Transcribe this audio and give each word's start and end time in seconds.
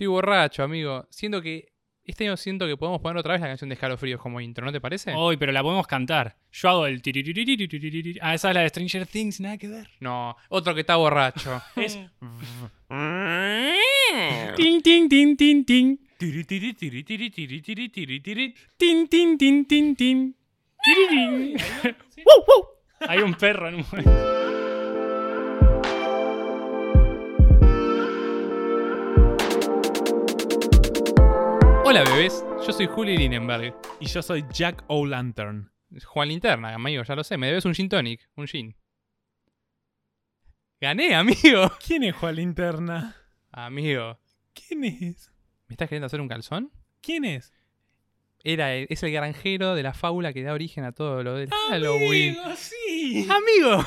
Estoy 0.00 0.08
borracho, 0.08 0.62
amigo. 0.62 1.06
Siento 1.10 1.42
que. 1.42 1.74
Este 2.06 2.24
año 2.24 2.38
siento 2.38 2.66
que 2.66 2.78
podemos 2.78 3.02
poner 3.02 3.18
otra 3.18 3.32
vez 3.32 3.42
la 3.42 3.48
canción 3.48 3.68
de 3.68 3.74
Escalofríos 3.74 4.18
como 4.18 4.40
intro, 4.40 4.64
¿no 4.64 4.72
te 4.72 4.80
parece? 4.80 5.12
Hoy, 5.14 5.36
pero 5.36 5.52
la 5.52 5.62
podemos 5.62 5.86
cantar. 5.86 6.38
Yo 6.50 6.70
hago 6.70 6.86
el. 6.86 7.02
Ah, 8.22 8.32
esa 8.32 8.48
es 8.48 8.54
la 8.54 8.62
de 8.62 8.70
Stranger 8.70 9.06
Things, 9.06 9.40
nada 9.40 9.58
que 9.58 9.68
ver. 9.68 9.90
No, 10.00 10.34
otro 10.48 10.74
que 10.74 10.80
está 10.80 10.96
borracho. 10.96 11.60
Es. 11.76 11.96
Tin, 14.56 14.80
tin, 14.80 15.06
tin, 15.06 15.36
tin, 15.36 15.66
tin. 15.66 16.00
Tiri, 16.16 16.44
tiri, 16.44 16.72
tiri, 16.72 17.04
tiri, 17.04 17.30
tiri, 17.30 17.60
tiri, 17.60 17.88
tiri, 17.90 18.20
tiri. 18.20 18.54
Tin, 18.78 19.06
tin, 19.06 19.36
tin, 19.36 19.66
tin, 19.66 19.96
tin. 19.96 20.34
Tirirín. 20.82 21.56
¡Wow, 22.24 22.44
wow! 22.46 22.68
Hay 23.06 23.18
un 23.18 23.34
perro 23.34 23.68
en 23.68 23.74
un 23.74 23.84
momento. 23.92 24.39
Hola, 31.90 32.04
bebés. 32.04 32.44
Yo 32.64 32.72
soy 32.72 32.86
Juli 32.86 33.16
Linenberg. 33.16 33.74
Y 33.98 34.06
yo 34.06 34.22
soy 34.22 34.44
Jack 34.52 34.84
O'Lantern. 34.86 35.72
Juan 36.04 36.28
Linterna, 36.28 36.72
amigo, 36.72 37.02
ya 37.02 37.16
lo 37.16 37.24
sé. 37.24 37.36
Me 37.36 37.48
debes 37.48 37.64
un 37.64 37.74
gin 37.74 37.88
tonic. 37.88 38.28
Un 38.36 38.46
gin. 38.46 38.76
Gané, 40.80 41.16
amigo. 41.16 41.68
¿Quién 41.84 42.04
es 42.04 42.14
Juan 42.14 42.36
Linterna? 42.36 43.16
Amigo. 43.50 44.20
¿Quién 44.54 44.84
es? 44.84 45.32
¿Me 45.66 45.74
estás 45.74 45.88
queriendo 45.88 46.06
hacer 46.06 46.20
un 46.20 46.28
calzón? 46.28 46.70
¿Quién 47.00 47.24
es? 47.24 47.52
Era 48.44 48.72
es 48.72 49.02
el 49.02 49.10
granjero 49.10 49.74
de 49.74 49.82
la 49.82 49.92
fábula 49.92 50.32
que 50.32 50.44
da 50.44 50.52
origen 50.52 50.84
a 50.84 50.92
todo 50.92 51.24
lo 51.24 51.34
del 51.34 51.50
Halloween. 51.50 52.38
Amigo, 52.38 52.54
sí. 52.54 53.28
Amigo. 53.28 53.84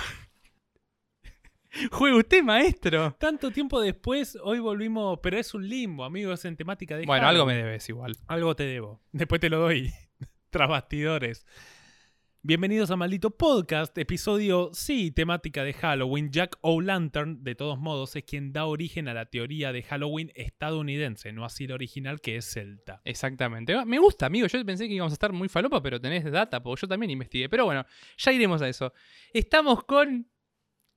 Juega 1.91 2.17
usted, 2.17 2.43
maestro. 2.43 3.15
Tanto 3.19 3.51
tiempo 3.51 3.81
después, 3.81 4.37
hoy 4.43 4.59
volvimos, 4.59 5.19
pero 5.21 5.37
es 5.37 5.53
un 5.53 5.67
limbo, 5.67 6.03
amigo, 6.03 6.33
es 6.33 6.45
en 6.45 6.55
temática 6.55 6.97
de 6.97 7.05
Bueno, 7.05 7.27
algo 7.27 7.45
me 7.45 7.55
debes 7.55 7.87
igual. 7.89 8.15
Algo 8.27 8.55
te 8.55 8.63
debo. 8.63 9.01
Después 9.11 9.41
te 9.41 9.49
lo 9.49 9.59
doy. 9.59 9.91
Tras 10.51 10.69
bastidores. 10.69 11.45
Bienvenidos 12.45 12.91
a 12.91 12.97
Maldito 12.97 13.31
Podcast, 13.31 13.97
episodio, 13.97 14.69
sí, 14.73 15.11
temática 15.11 15.63
de 15.63 15.71
Halloween. 15.71 16.29
Jack 16.29 16.57
O'Lantern, 16.59 17.41
de 17.41 17.55
todos 17.55 17.79
modos, 17.79 18.17
es 18.17 18.23
quien 18.25 18.51
da 18.51 18.65
origen 18.65 19.07
a 19.07 19.13
la 19.13 19.27
teoría 19.27 19.71
de 19.71 19.81
Halloween 19.81 20.29
estadounidense, 20.35 21.31
no 21.31 21.45
así 21.45 21.67
la 21.67 21.75
original 21.75 22.19
que 22.19 22.35
es 22.35 22.45
celta. 22.51 23.01
Exactamente. 23.05 23.85
Me 23.85 23.97
gusta, 23.97 24.25
amigo. 24.25 24.45
Yo 24.47 24.63
pensé 24.65 24.89
que 24.89 24.93
íbamos 24.93 25.13
a 25.13 25.15
estar 25.15 25.31
muy 25.31 25.47
falopa, 25.47 25.81
pero 25.81 26.01
tenés 26.01 26.29
data, 26.29 26.61
porque 26.61 26.81
yo 26.81 26.87
también 26.89 27.11
investigué. 27.11 27.47
Pero 27.47 27.63
bueno, 27.63 27.85
ya 28.17 28.31
iremos 28.33 28.61
a 28.61 28.67
eso. 28.67 28.93
Estamos 29.31 29.85
con. 29.85 30.27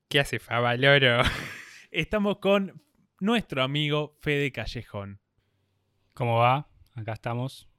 ¿Qué 0.09 0.21
hace 0.21 0.39
Favaloro? 0.39 1.23
Estamos 1.91 2.39
con 2.39 2.81
nuestro 3.19 3.65
amigo 3.65 4.17
Fede 4.21 4.53
Callejón. 4.53 5.21
¿Cómo 6.15 6.37
va? 6.37 6.69
Acá 6.95 7.15
estamos. 7.15 7.69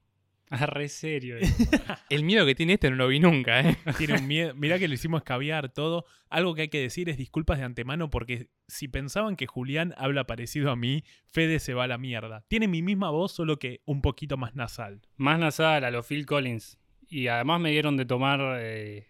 Ah, 0.50 0.64
re 0.64 0.88
serio. 0.88 1.36
El 2.08 2.24
miedo 2.24 2.46
que 2.46 2.54
tiene 2.54 2.72
este 2.72 2.88
no 2.88 2.96
lo 2.96 3.08
vi 3.08 3.20
nunca, 3.20 3.60
¿eh? 3.60 3.76
Tiene 3.98 4.14
un 4.14 4.26
miedo. 4.26 4.54
Mirá 4.54 4.78
que 4.78 4.88
lo 4.88 4.94
hicimos 4.94 5.22
caviar 5.22 5.68
todo. 5.74 6.06
Algo 6.30 6.54
que 6.54 6.62
hay 6.62 6.68
que 6.68 6.80
decir 6.80 7.10
es 7.10 7.18
disculpas 7.18 7.58
de 7.58 7.64
antemano 7.64 8.08
porque 8.08 8.48
si 8.66 8.88
pensaban 8.88 9.36
que 9.36 9.46
Julián 9.46 9.92
habla 9.98 10.26
parecido 10.26 10.70
a 10.70 10.76
mí, 10.76 11.04
Fede 11.26 11.58
se 11.58 11.74
va 11.74 11.84
a 11.84 11.86
la 11.86 11.98
mierda. 11.98 12.46
Tiene 12.48 12.66
mi 12.66 12.80
misma 12.80 13.10
voz, 13.10 13.32
solo 13.32 13.58
que 13.58 13.82
un 13.84 14.00
poquito 14.00 14.38
más 14.38 14.54
nasal. 14.54 15.02
Más 15.18 15.38
nasal 15.38 15.84
a 15.84 15.90
lo 15.90 16.02
Phil 16.02 16.24
Collins. 16.24 16.78
Y 17.10 17.26
además 17.26 17.60
me 17.60 17.70
dieron 17.70 17.98
de 17.98 18.06
tomar 18.06 18.40
eh, 18.58 19.08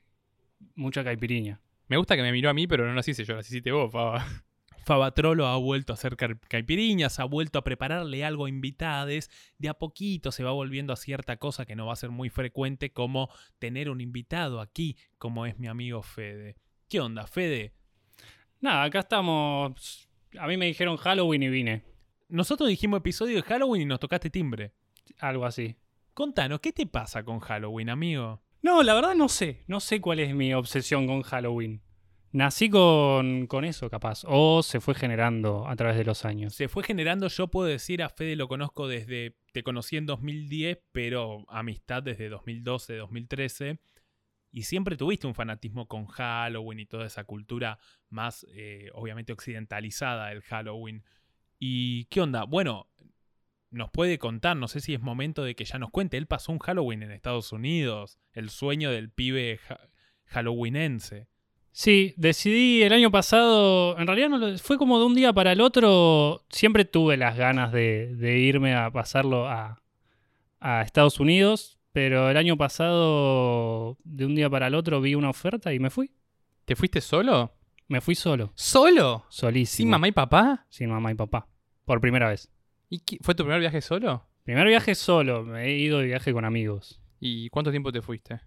mucha 0.75 1.05
caipiriña. 1.05 1.61
Me 1.89 1.97
gusta 1.97 2.17
que 2.17 2.22
me 2.22 2.33
miró 2.33 2.50
a 2.50 2.55
mí, 2.55 2.67
pero 2.67 2.86
no 2.86 2.94
las 2.94 3.08
hice 3.08 3.25
yo, 3.25 3.34
las 3.34 3.48
hiciste 3.48 3.72
vos, 3.72 3.91
Fava. 3.91 4.25
Fabatrolo 4.84 5.47
ha 5.47 5.56
vuelto 5.58 5.92
a 5.92 5.94
hacer 5.94 6.17
caipiriñas, 6.17 7.19
ha 7.19 7.25
vuelto 7.25 7.58
a 7.58 7.64
prepararle 7.64 8.25
algo 8.25 8.47
a 8.47 8.48
invitades. 8.48 9.31
De 9.58 9.69
a 9.69 9.75
poquito 9.75 10.33
se 10.33 10.44
va 10.44 10.53
volviendo 10.53 10.94
a 10.94 10.97
cierta 10.97 11.36
cosa 11.36 11.66
que 11.66 11.77
no 11.77 11.86
va 11.86 11.92
a 11.92 11.97
ser 11.97 12.09
muy 12.09 12.31
frecuente, 12.31 12.91
como 12.91 13.28
tener 13.59 13.91
un 13.91 14.00
invitado 14.00 14.62
aquí, 14.62 14.97
como 15.19 15.44
es 15.44 15.59
mi 15.59 15.66
amigo 15.66 16.03
Fede. 16.03 16.56
¿Qué 16.88 17.00
onda, 17.00 17.27
Fede? 17.27 17.75
Nada, 18.62 18.84
acá 18.84 19.00
estamos. 19.00 20.09
A 20.38 20.47
mí 20.47 20.56
me 20.56 20.66
dijeron 20.66 20.97
Halloween 20.97 21.43
y 21.43 21.48
vine. 21.50 21.82
Nosotros 22.31 22.69
dijimos 22.71 23.00
episodio 23.00 23.37
de 23.37 23.43
Halloween 23.43 23.82
y 23.82 23.87
nos 23.87 24.00
tocaste 24.00 24.31
timbre. 24.31 24.72
Algo 25.19 25.44
así. 25.44 25.77
Contanos, 26.15 26.60
¿qué 26.60 26.72
te 26.72 26.87
pasa 26.87 27.22
con 27.25 27.41
Halloween, 27.41 27.91
amigo? 27.91 28.43
No, 28.63 28.83
la 28.83 28.95
verdad 28.95 29.15
no 29.15 29.29
sé. 29.29 29.65
No 29.67 29.81
sé 29.81 30.01
cuál 30.01 30.21
es 30.21 30.35
mi 30.35 30.53
obsesión 30.55 31.07
con 31.07 31.23
Halloween. 31.23 31.83
Nací 32.31 32.69
con, 32.69 33.47
con 33.47 33.65
eso, 33.65 33.89
capaz. 33.89 34.23
O 34.27 34.63
se 34.63 34.81
fue 34.81 34.95
generando 34.95 35.67
a 35.67 35.75
través 35.77 35.97
de 35.97 36.05
los 36.05 36.25
años. 36.25 36.55
Se 36.55 36.69
fue 36.69 36.83
generando, 36.83 37.29
yo 37.29 37.49
puedo 37.49 37.67
decir, 37.67 38.03
a 38.03 38.11
Fede 38.11 38.37
lo 38.37 38.49
conozco 38.49 38.87
desde, 38.87 39.37
te 39.53 39.63
conocí 39.63 39.97
en 39.97 40.05
2010, 40.07 40.79
pero 40.93 41.45
amistad 41.49 42.03
desde 42.03 42.29
2012, 42.29 42.97
2013. 42.97 43.81
Y 44.51 44.63
siempre 44.63 44.97
tuviste 44.97 45.27
un 45.27 45.35
fanatismo 45.35 45.89
con 45.89 46.07
Halloween 46.07 46.81
y 46.81 46.87
toda 46.87 47.07
esa 47.07 47.25
cultura 47.25 47.79
más, 48.11 48.47
eh, 48.55 48.91
obviamente, 48.93 49.33
occidentalizada 49.33 50.29
del 50.29 50.43
Halloween. 50.43 51.05
¿Y 51.59 52.05
qué 52.07 52.21
onda? 52.21 52.45
Bueno, 52.45 52.89
nos 53.71 53.91
puede 53.91 54.19
contar, 54.19 54.56
no 54.56 54.67
sé 54.69 54.81
si 54.81 54.95
es 54.95 55.01
momento 55.01 55.45
de 55.45 55.55
que 55.55 55.65
ya 55.65 55.79
nos 55.79 55.91
cuente. 55.91 56.17
Él 56.17 56.27
pasó 56.27 56.53
un 56.53 56.59
Halloween 56.59 57.03
en 57.03 57.11
Estados 57.12 57.53
Unidos, 57.53 58.19
el 58.33 58.51
sueño 58.51 58.91
del 58.91 59.11
pibe 59.11 59.61
ha- 59.69 59.81
halloweenense. 60.27 61.29
Sí, 61.71 62.15
decidí 62.17 62.83
el 62.83 62.93
año 62.93 63.11
pasado, 63.11 63.97
en 63.99 64.07
realidad 64.07 64.31
no 64.31 64.39
lo- 64.39 64.59
fue 64.59 64.78
como 64.78 64.99
de 64.99 65.05
un 65.05 65.15
día 65.15 65.33
para 65.33 65.53
el 65.53 65.61
otro, 65.61 66.45
siempre 66.49 66.84
tuve 66.84 67.17
las 67.17 67.37
ganas 67.37 67.73
de, 67.73 68.15
de 68.17 68.39
irme 68.39 68.75
a 68.75 68.91
pasarlo 68.91 69.47
a, 69.49 69.83
a 70.61 70.83
Estados 70.83 71.21
Unidos, 71.21 71.78
pero 71.93 72.31
el 72.31 72.37
año 72.37 72.57
pasado, 72.57 73.97
de 74.05 74.27
un 74.27 74.34
día 74.34 74.51
para 74.51 74.67
el 74.67 74.75
otro, 74.75 75.01
vi 75.01 75.15
una 75.15 75.31
oferta 75.31 75.73
y 75.73 75.78
me 75.78 75.91
fui. 75.91 76.11
¿Te 76.65 76.75
fuiste 76.75 77.01
solo? 77.01 77.55
Me 77.87 78.01
fui 78.01 78.15
solo, 78.15 78.53
¿Solo? 78.55 79.25
solísimo. 79.31 79.77
¿Sin 79.84 79.91
mamá 79.91 80.09
y 80.09 80.12
papá? 80.12 80.67
Sin 80.69 80.91
mamá 80.91 81.11
y 81.11 81.15
papá, 81.15 81.49
por 81.84 82.01
primera 82.01 82.28
vez. 82.28 82.51
¿Y 82.88 83.00
qué- 83.00 83.19
fue 83.21 83.34
tu 83.34 83.44
primer 83.44 83.60
viaje 83.60 83.81
solo? 83.81 84.26
Primer 84.44 84.66
viaje 84.66 84.94
solo, 84.94 85.44
me 85.44 85.65
he 85.66 85.78
ido 85.78 85.99
de 85.99 86.06
viaje 86.06 86.32
con 86.32 86.44
amigos. 86.44 87.00
¿Y 87.21 87.49
cuánto 87.50 87.71
tiempo 87.71 87.93
te 87.93 88.00
fuiste? 88.00 88.41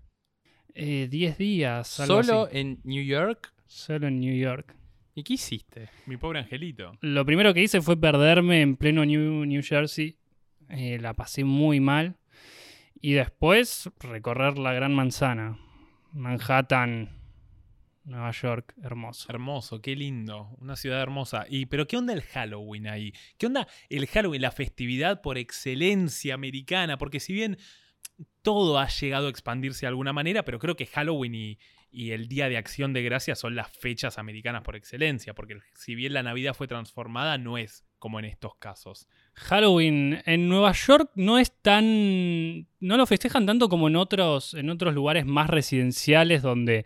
Eh, 0.74 1.08
Diez 1.10 1.38
días, 1.38 2.00
algo 2.00 2.24
¿Solo 2.24 2.44
así. 2.46 2.58
en 2.58 2.80
New 2.84 3.04
York? 3.04 3.54
Solo 3.68 4.08
en 4.08 4.20
New 4.20 4.36
York. 4.36 4.76
¿Y 5.14 5.24
qué 5.24 5.34
hiciste? 5.34 5.90
Mi 6.06 6.18
pobre 6.18 6.40
angelito. 6.40 6.94
Lo 7.02 7.26
primero 7.26 7.54
que 7.54 7.62
hice 7.62 7.82
fue 7.82 7.98
perderme 8.00 8.62
en 8.62 8.78
pleno 8.78 9.06
New, 9.06 9.46
New 9.46 9.62
Jersey. 9.62 10.18
Eh, 10.70 10.98
la 11.02 11.14
pasé 11.14 11.44
muy 11.44 11.80
mal. 11.82 12.16
Y 13.02 13.14
después 13.14 13.90
recorrer 14.00 14.58
la 14.58 14.74
Gran 14.74 14.94
Manzana. 14.96 15.58
Manhattan, 16.14 17.10
Nueva 18.04 18.32
York, 18.32 18.74
hermoso. 18.84 19.30
Hermoso, 19.30 19.82
qué 19.82 19.96
lindo, 19.96 20.56
una 20.60 20.76
ciudad 20.76 21.02
hermosa. 21.02 21.46
Y 21.50 21.68
pero 21.68 21.88
qué 21.88 21.98
onda 21.98 22.14
el 22.14 22.22
Halloween 22.22 22.88
ahí? 22.88 23.14
¿Qué 23.38 23.46
onda 23.46 23.68
el 23.90 24.08
Halloween, 24.08 24.42
la 24.42 24.52
festividad 24.52 25.22
por 25.22 25.38
excelencia 25.38 26.34
americana? 26.34 26.98
Porque 26.98 27.20
si 27.20 27.34
bien 27.34 27.58
todo 28.42 28.80
ha 28.80 28.88
llegado 28.88 29.28
a 29.28 29.30
expandirse 29.30 29.82
de 29.82 29.90
alguna 29.90 30.14
manera, 30.14 30.44
pero 30.44 30.60
creo 30.60 30.76
que 30.76 30.88
Halloween 30.88 31.36
y, 31.36 31.60
y 31.92 32.12
el 32.12 32.28
Día 32.28 32.50
de 32.50 32.58
Acción 32.58 32.94
de 32.94 33.04
Gracias 33.04 33.40
son 33.40 33.56
las 33.56 33.70
fechas 33.70 34.18
americanas 34.18 34.64
por 34.64 34.76
excelencia, 34.76 35.34
porque 35.34 35.60
si 35.76 35.94
bien 35.94 36.14
la 36.14 36.24
Navidad 36.24 36.54
fue 36.54 36.68
transformada, 36.68 37.38
no 37.38 37.58
es 37.58 37.86
como 38.00 38.18
en 38.18 38.26
estos 38.26 38.56
casos. 38.56 39.08
Halloween 39.36 40.22
en 40.26 40.50
Nueva 40.50 40.72
York 40.72 41.12
no 41.16 41.38
es 41.38 41.52
tan. 41.62 42.68
no 42.80 42.98
lo 42.98 43.06
festejan 43.06 43.46
tanto 43.46 43.70
como 43.70 43.90
en 43.90 43.96
otros, 43.96 44.54
en 44.54 44.70
otros 44.70 44.94
lugares 44.94 45.26
más 45.26 45.50
residenciales 45.50 46.42
donde, 46.42 46.86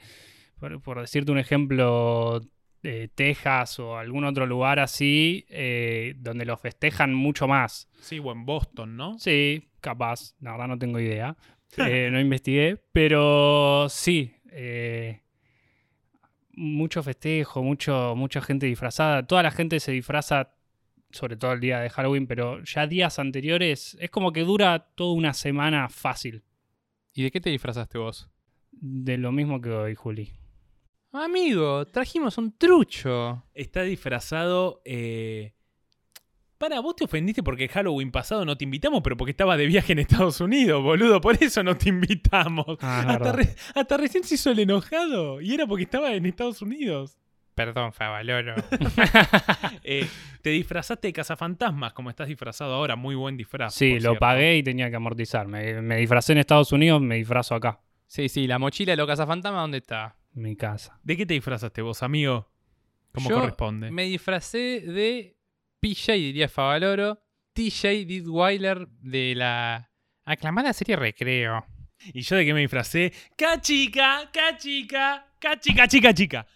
por, 0.65 0.81
por 0.81 1.01
decirte 1.01 1.31
un 1.31 1.37
ejemplo, 1.37 2.41
eh, 2.81 3.09
Texas 3.13 3.79
o 3.79 3.97
algún 3.97 4.25
otro 4.25 4.45
lugar 4.45 4.79
así, 4.79 5.45
eh, 5.49 6.15
donde 6.17 6.45
lo 6.45 6.57
festejan 6.57 7.13
mucho 7.13 7.47
más. 7.47 7.87
Sí, 7.99 8.19
o 8.19 8.31
en 8.31 8.45
Boston, 8.45 8.97
¿no? 8.97 9.19
Sí, 9.19 9.69
capaz, 9.79 10.35
la 10.39 10.51
verdad 10.53 10.67
no 10.67 10.79
tengo 10.79 11.00
idea. 11.00 11.35
Eh, 11.77 12.09
no 12.09 12.21
investigué, 12.21 12.77
pero 12.94 13.88
sí. 13.89 14.33
eh, 14.51 15.23
mucho 16.53 17.03
festejo, 17.03 17.63
mucho, 17.63 18.13
mucha 18.15 18.39
gente 18.39 18.65
disfrazada. 18.68 19.27
Toda 19.27 19.44
la 19.44 19.51
gente 19.51 19.81
se 19.81 19.91
disfraza, 19.91 20.53
sobre 21.09 21.35
todo 21.35 21.51
el 21.51 21.59
día 21.59 21.81
de 21.81 21.89
Halloween, 21.89 22.27
pero 22.27 22.63
ya 22.63 22.88
días 22.88 23.19
anteriores 23.19 23.97
es 24.00 24.09
como 24.09 24.31
que 24.31 24.45
dura 24.45 24.88
toda 24.95 25.15
una 25.15 25.33
semana 25.33 25.89
fácil. 25.89 26.44
¿Y 27.13 27.23
de 27.23 27.31
qué 27.31 27.41
te 27.41 27.50
disfrazaste 27.50 27.97
vos? 27.97 28.29
De 28.71 29.18
lo 29.18 29.33
mismo 29.33 29.59
que 29.59 29.71
hoy, 29.71 29.95
Juli. 29.95 30.31
Amigo, 31.17 31.85
trajimos 31.88 32.38
un 32.38 32.57
trucho. 32.57 33.44
Está 33.53 33.83
disfrazado. 33.83 34.81
Eh... 34.85 35.53
Para, 36.57 36.79
vos 36.79 36.95
te 36.95 37.03
ofendiste 37.03 37.44
porque 37.44 37.65
el 37.65 37.69
Halloween 37.69 38.12
pasado 38.12 38.45
no 38.45 38.57
te 38.57 38.63
invitamos, 38.63 39.01
pero 39.03 39.17
porque 39.17 39.31
estaba 39.31 39.57
de 39.57 39.65
viaje 39.65 39.91
en 39.91 40.00
Estados 40.00 40.39
Unidos, 40.39 40.81
boludo. 40.81 41.19
Por 41.19 41.41
eso 41.44 41.62
no 41.63 41.75
te 41.77 41.89
invitamos. 41.89 42.77
Ah, 42.81 43.00
hasta, 43.01 43.12
verdad. 43.17 43.33
re- 43.35 43.56
hasta 43.75 43.97
recién 43.97 44.23
se 44.23 44.35
hizo 44.35 44.51
el 44.51 44.59
enojado. 44.59 45.41
Y 45.41 45.53
era 45.53 45.67
porque 45.67 45.83
estaba 45.83 46.13
en 46.13 46.25
Estados 46.25 46.62
Unidos. 46.62 47.18
Perdón, 47.56 47.94
Favaloro. 47.94 48.56
Eh, 49.88 50.07
te 50.41 50.50
disfrazaste 50.50 51.09
de 51.09 51.13
cazafantasmas, 51.13 51.94
como 51.94 52.09
estás 52.09 52.27
disfrazado 52.27 52.73
ahora. 52.73 52.95
Muy 52.95 53.13
buen 53.15 53.38
disfraz. 53.38 53.73
Sí, 53.75 53.95
lo 53.95 54.00
cierto. 54.00 54.19
pagué 54.19 54.57
y 54.57 54.63
tenía 54.63 54.89
que 54.89 54.95
amortizar. 54.95 55.47
Me, 55.47 55.79
me 55.81 55.97
disfracé 55.97 56.31
en 56.31 56.39
Estados 56.39 56.71
Unidos, 56.71 57.01
me 57.01 57.15
disfrazo 57.18 57.53
acá, 57.53 57.79
sí, 58.07 58.29
sí, 58.29 58.47
la 58.47 58.57
mochila 58.57 58.94
de 58.94 58.97
los 58.97 59.06
cazafantasmas, 59.07 59.61
¿dónde 59.61 59.77
está? 59.77 60.15
En 60.35 60.41
mi 60.41 60.55
casa. 60.55 60.99
¿De 61.03 61.17
qué 61.17 61.25
te 61.25 61.33
disfrazaste 61.33 61.81
vos, 61.81 62.03
amigo? 62.03 62.51
Como 63.13 63.29
Yo 63.29 63.39
corresponde. 63.39 63.91
Me 63.91 64.03
disfracé 64.03 64.81
de 64.81 65.37
PJ, 65.79 66.13
diría 66.13 66.49
Favaloro. 66.49 67.21
TJ 67.53 68.05
Didweiler 68.05 68.87
de 68.99 69.33
la 69.35 69.89
aclamada 70.25 70.73
serie 70.73 70.97
Recreo. 70.97 71.65
¿Y 72.13 72.21
yo 72.21 72.35
de 72.35 72.45
qué 72.45 72.53
me 72.53 72.59
disfracé? 72.59 73.13
¡Cachica! 73.37 74.29
¡Cachica! 74.31 75.33
¡Cachica, 75.39 75.87
chica, 75.87 76.13
chica! 76.13 76.47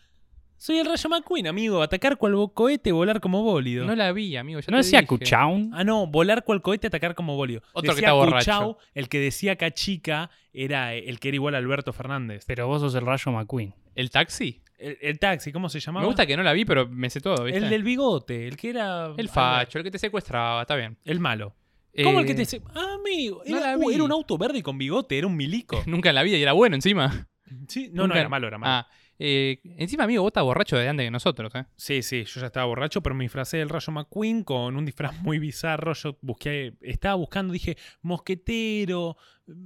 Soy 0.59 0.77
el 0.77 0.85
Rayo 0.85 1.09
McQueen, 1.09 1.47
amigo. 1.47 1.81
Atacar 1.81 2.17
cual 2.17 2.35
cohete, 2.53 2.91
volar 2.91 3.21
como 3.21 3.41
bólido. 3.44 3.85
No 3.85 3.95
la 3.95 4.11
vi, 4.11 4.35
amigo. 4.35 4.59
ya 4.59 4.65
¿No 4.69 4.77
te 4.77 4.83
decía 4.83 5.00
dije. 5.00 5.07
Kuchaun? 5.07 5.71
Ah, 5.73 5.85
no, 5.85 6.06
volar 6.06 6.44
cual 6.44 6.61
cohete, 6.61 6.88
atacar 6.88 7.15
como 7.15 7.38
bólido. 7.38 7.61
Otro 7.71 7.94
que 7.94 8.01
Decía 8.01 8.09
está 8.09 8.13
borracho. 8.13 8.35
Cuchao, 8.51 8.77
el 8.94 9.07
que 9.07 9.19
decía 9.19 9.56
cachica 9.56 10.29
era 10.51 10.94
el 10.94 11.19
que 11.21 11.29
era 11.29 11.35
igual 11.35 11.56
a 11.56 11.59
Alberto 11.59 11.94
Fernández. 11.94 12.44
Pero 12.45 12.67
vos 12.67 12.81
sos 12.81 12.94
el 12.95 13.06
Rayo 13.06 13.31
McQueen. 13.31 13.73
¿El 13.95 14.09
taxi? 14.09 14.61
El, 14.77 14.97
el 15.01 15.17
taxi, 15.17 15.51
¿cómo 15.53 15.69
se 15.69 15.79
llamaba? 15.79 16.01
Me 16.03 16.07
gusta 16.07 16.25
que 16.25 16.35
no 16.35 16.44
la 16.44 16.51
vi, 16.53 16.65
pero 16.65 16.88
me 16.89 17.09
sé 17.09 17.21
todo, 17.21 17.45
¿viste? 17.45 17.57
El 17.59 17.69
del 17.69 17.83
bigote, 17.83 18.45
el 18.47 18.57
que 18.57 18.69
era. 18.71 19.13
El 19.17 19.29
facho, 19.29 19.77
el 19.77 19.83
que 19.85 19.91
te 19.91 19.97
secuestraba, 19.97 20.62
está 20.62 20.75
bien. 20.75 20.97
El 21.05 21.21
malo. 21.21 21.55
¿Cómo 22.03 22.19
el 22.19 22.25
que 22.25 22.33
Eh, 22.33 22.35
te. 22.35 22.45
se- 22.45 22.62
Ah, 22.75 22.95
amigo, 23.00 23.41
no 23.47 23.57
era, 23.57 24.03
un 24.03 24.12
auto 24.12 24.38
verde 24.38 24.62
con 24.62 24.77
bigote, 24.77 25.17
era 25.17 25.25
un 25.27 25.35
milico. 25.38 25.81
Nunca 25.88 26.09
en 26.09 26.15
la 26.15 26.23
vida 26.23 26.38
y 26.38 26.41
era 26.41 26.51
bueno 26.53 26.75
encima. 26.75 27.27
Sí, 27.67 27.89
no, 27.94 28.07
no 28.07 28.15
era 28.15 28.29
malo, 28.29 28.47
era 28.47 28.57
malo. 28.57 28.71
Ah, 28.73 28.88
eh, 29.19 29.60
encima, 29.77 30.06
amigo, 30.06 30.24
vos 30.24 30.30
estás 30.30 30.44
borracho 30.44 30.77
de 30.77 30.88
antes 30.88 31.06
que 31.06 31.12
nosotros, 31.12 31.54
¿eh? 31.56 31.66
Sí, 31.75 32.01
sí, 32.01 32.24
yo 32.24 32.39
ya 32.39 32.48
estaba 32.48 32.66
borracho, 32.66 33.04
pero 33.04 33.16
me 33.16 33.25
disfracé 33.25 33.57
del 33.57 33.69
Rayo 33.69 33.92
McQueen 33.92 34.44
con 34.44 34.77
un 34.77 34.86
disfraz 34.86 35.21
muy 35.21 35.39
bizarro. 35.39 35.94
Yo 35.94 36.18
busqué, 36.21 36.74
estaba 36.81 37.16
buscando, 37.16 37.51
dije, 37.51 37.77
mosquetero, 38.01 39.18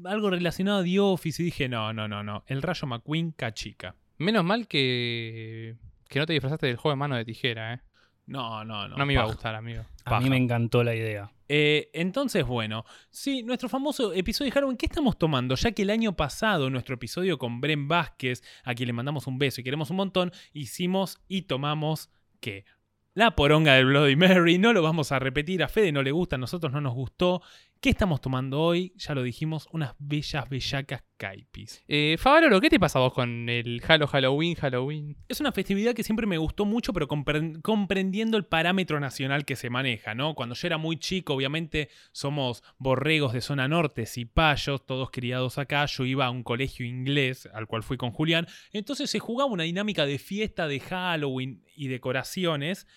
algo 0.05 0.31
relacionado 0.31 0.79
a 0.79 0.83
The 0.83 0.99
Office, 0.99 1.41
y 1.41 1.45
dije, 1.45 1.69
no, 1.69 1.93
no, 1.93 2.07
no, 2.07 2.23
no, 2.23 2.43
el 2.47 2.63
Rayo 2.63 2.87
McQueen 2.87 3.31
cachica. 3.31 3.95
Menos 4.17 4.43
mal 4.43 4.67
que, 4.67 5.75
que 6.09 6.19
no 6.19 6.25
te 6.25 6.33
disfrazaste 6.33 6.67
del 6.67 6.77
juego 6.77 6.93
de 6.93 6.99
mano 6.99 7.15
de 7.15 7.25
tijera, 7.25 7.75
¿eh? 7.75 7.81
No, 8.25 8.63
no, 8.63 8.87
no. 8.87 8.97
No, 8.97 9.05
me 9.05 9.13
iba 9.13 9.23
a 9.23 9.27
gustar, 9.27 9.53
amigo. 9.53 9.83
A 10.05 10.19
mí 10.19 10.29
me 10.29 10.37
encantó 10.37 10.83
la 10.83 10.95
idea. 10.95 11.31
Eh, 11.49 11.89
entonces, 11.93 12.45
bueno, 12.45 12.85
sí, 13.09 13.43
nuestro 13.43 13.69
famoso 13.69 14.13
episodio 14.13 14.49
de 14.49 14.53
Halloween, 14.53 14.77
¿qué 14.77 14.85
estamos 14.85 15.17
tomando? 15.17 15.55
Ya 15.55 15.71
que 15.71 15.83
el 15.83 15.89
año 15.89 16.15
pasado, 16.15 16.69
nuestro 16.69 16.95
episodio 16.95 17.37
con 17.37 17.61
Bren 17.61 17.87
Vázquez, 17.87 18.41
a 18.63 18.73
quien 18.73 18.87
le 18.87 18.93
mandamos 18.93 19.27
un 19.27 19.37
beso 19.37 19.61
y 19.61 19.63
queremos 19.63 19.89
un 19.89 19.97
montón, 19.97 20.31
hicimos 20.53 21.19
y 21.27 21.43
tomamos, 21.43 22.09
¿qué? 22.39 22.65
La 23.13 23.35
poronga 23.35 23.75
del 23.75 23.85
Bloody 23.85 24.15
Mary, 24.15 24.57
no 24.57 24.73
lo 24.73 24.81
vamos 24.81 25.11
a 25.11 25.19
repetir, 25.19 25.61
a 25.61 25.67
Fede 25.67 25.91
no 25.91 26.01
le 26.01 26.11
gusta, 26.11 26.37
a 26.37 26.39
nosotros 26.39 26.73
no 26.73 26.81
nos 26.81 26.95
gustó. 26.95 27.43
¿Qué 27.83 27.89
estamos 27.89 28.21
tomando 28.21 28.61
hoy? 28.61 28.93
Ya 28.95 29.13
lo 29.13 29.23
dijimos, 29.23 29.67
unas 29.73 29.93
bellas, 29.99 30.47
bellacas 30.47 31.03
caipis. 31.17 31.83
Eh, 31.89 32.15
Favaloro, 32.17 32.61
¿qué 32.61 32.69
te 32.69 32.79
pasa 32.79 32.99
vos 32.99 33.13
con 33.13 33.49
el 33.49 33.83
Halo 33.85 34.07
Halloween, 34.07 34.55
Halloween? 34.55 35.17
Es 35.27 35.41
una 35.41 35.51
festividad 35.51 35.93
que 35.93 36.01
siempre 36.01 36.25
me 36.25 36.37
gustó 36.37 36.63
mucho, 36.63 36.93
pero 36.93 37.09
compren- 37.09 37.61
comprendiendo 37.61 38.37
el 38.37 38.45
parámetro 38.45 39.01
nacional 39.01 39.43
que 39.43 39.57
se 39.57 39.69
maneja, 39.69 40.15
¿no? 40.15 40.33
Cuando 40.33 40.55
yo 40.55 40.65
era 40.65 40.77
muy 40.77 40.95
chico, 40.95 41.33
obviamente 41.33 41.89
somos 42.13 42.63
borregos 42.77 43.33
de 43.33 43.41
zona 43.41 43.67
norte, 43.67 44.05
cipayos, 44.05 44.85
todos 44.85 45.11
criados 45.11 45.57
acá. 45.57 45.85
Yo 45.85 46.05
iba 46.05 46.25
a 46.25 46.31
un 46.31 46.43
colegio 46.43 46.85
inglés, 46.85 47.49
al 47.53 47.67
cual 47.67 47.83
fui 47.83 47.97
con 47.97 48.11
Julián. 48.11 48.47
Entonces 48.71 49.09
se 49.09 49.19
jugaba 49.19 49.51
una 49.51 49.63
dinámica 49.63 50.05
de 50.05 50.19
fiesta, 50.19 50.69
de 50.69 50.79
Halloween 50.79 51.65
y 51.75 51.89
decoraciones, 51.89 52.87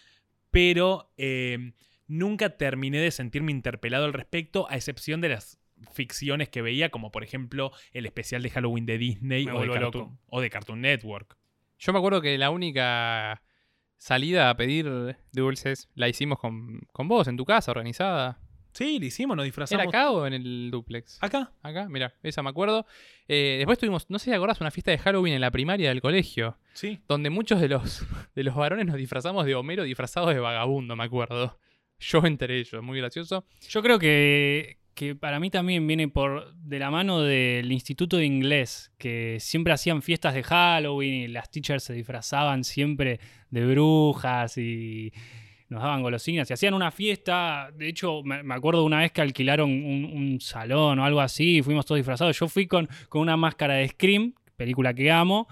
pero 0.53 1.12
eh, 1.17 1.73
nunca 2.06 2.56
terminé 2.56 2.99
de 2.99 3.11
sentirme 3.11 3.53
interpelado 3.53 4.05
al 4.05 4.12
respecto, 4.12 4.67
a 4.70 4.76
excepción 4.76 5.20
de 5.20 5.31
las 5.31 5.58
ficciones 5.93 6.49
que 6.49 6.62
veía, 6.62 6.91
como 6.91 7.11
por 7.11 7.23
ejemplo 7.23 7.70
el 7.93 8.06
especial 8.06 8.43
de 8.43 8.50
Halloween 8.50 8.87
de 8.87 8.99
Disney 8.99 9.47
o 9.49 9.61
de, 9.61 9.69
Cartoon, 9.69 10.05
loco. 10.05 10.19
o 10.29 10.41
de 10.41 10.50
Cartoon 10.50 10.81
Network. 10.81 11.37
Yo 11.79 11.93
me 11.93 11.99
acuerdo 11.99 12.20
que 12.23 12.38
la 12.38 12.50
única 12.50 13.43
salida 13.99 14.50
a 14.50 14.56
pedir 14.56 15.17
dulces 15.32 15.88
la 15.94 16.08
hicimos 16.08 16.38
con, 16.38 16.81
con 16.93 17.08
vos, 17.08 17.29
en 17.29 17.37
tu 17.37 17.44
casa, 17.44 17.70
organizada. 17.70 18.38
Sí, 18.73 18.99
lo 18.99 19.06
hicimos, 19.06 19.37
nos 19.37 19.44
disfrazamos. 19.44 19.82
¿Era 19.82 19.88
acá 19.88 20.11
o 20.11 20.26
en 20.26 20.35
el 20.35 20.70
duplex? 20.70 21.19
Acá. 21.23 21.50
Acá, 21.62 21.88
mira, 21.88 22.14
esa 22.23 22.43
me 22.43 22.50
acuerdo. 22.50 22.85
Eh, 23.26 23.56
después 23.59 23.79
tuvimos, 23.79 24.11
no 24.11 24.19
sé 24.19 24.26
si 24.26 24.32
acordás, 24.32 24.61
una 24.61 24.70
fiesta 24.70 24.91
de 24.91 24.99
Halloween 24.99 25.32
en 25.35 25.41
la 25.41 25.50
primaria 25.50 25.88
del 25.88 26.02
colegio, 26.02 26.59
Sí. 26.75 27.00
donde 27.09 27.31
muchos 27.31 27.59
de 27.61 27.69
los, 27.69 28.05
de 28.35 28.44
los 28.44 28.55
varones 28.55 28.85
nos 28.87 28.97
disfrazamos 28.97 29.47
de 29.47 29.55
Homero 29.55 29.82
disfrazados 29.85 30.35
de 30.35 30.41
vagabundo, 30.41 30.94
me 30.94 31.05
acuerdo. 31.05 31.59
Yo 31.98 32.25
entre 32.25 32.58
ellos, 32.58 32.82
muy 32.82 32.98
gracioso. 32.98 33.44
Yo 33.69 33.82
creo 33.82 33.98
que, 33.98 34.78
que 34.94 35.14
para 35.14 35.40
mí 35.40 35.50
también 35.50 35.87
viene 35.87 36.08
por 36.08 36.54
de 36.54 36.78
la 36.78 36.90
mano 36.90 37.22
del 37.22 37.70
Instituto 37.72 38.16
de 38.16 38.26
Inglés, 38.26 38.93
que 38.98 39.38
siempre 39.40 39.72
hacían 39.72 40.02
fiestas 40.02 40.34
de 40.34 40.43
Halloween 40.43 41.14
y 41.14 41.28
las 41.28 41.50
teachers 41.50 41.84
se 41.84 41.94
disfrazaban 41.94 42.64
siempre 42.64 43.20
de 43.50 43.66
brujas 43.66 44.58
y 44.58 45.12
nos 45.69 45.82
daban 45.82 46.02
golosinas 46.02 46.48
y 46.48 46.52
hacían 46.52 46.75
una 46.75 46.90
fiesta. 46.90 47.70
De 47.75 47.88
hecho, 47.88 48.22
me, 48.22 48.54
acuerdo 48.54 48.84
una 48.84 49.00
vez 49.00 49.12
que 49.12 49.22
alquilaron 49.22 49.70
un, 49.70 50.40
salón 50.40 50.99
o 50.99 51.04
algo 51.04 51.20
así 51.20 51.58
y 51.58 51.62
fuimos 51.62 51.87
todos 51.87 51.99
disfrazados. 51.99 52.38
Yo 52.38 52.49
fui 52.49 52.66
con, 52.66 52.88
con 53.08 53.22
una 53.22 53.37
máscara 53.37 53.75
de 53.75 53.88
Scream, 53.88 54.34
película 54.56 54.94
que 54.94 55.10
amo, 55.10 55.49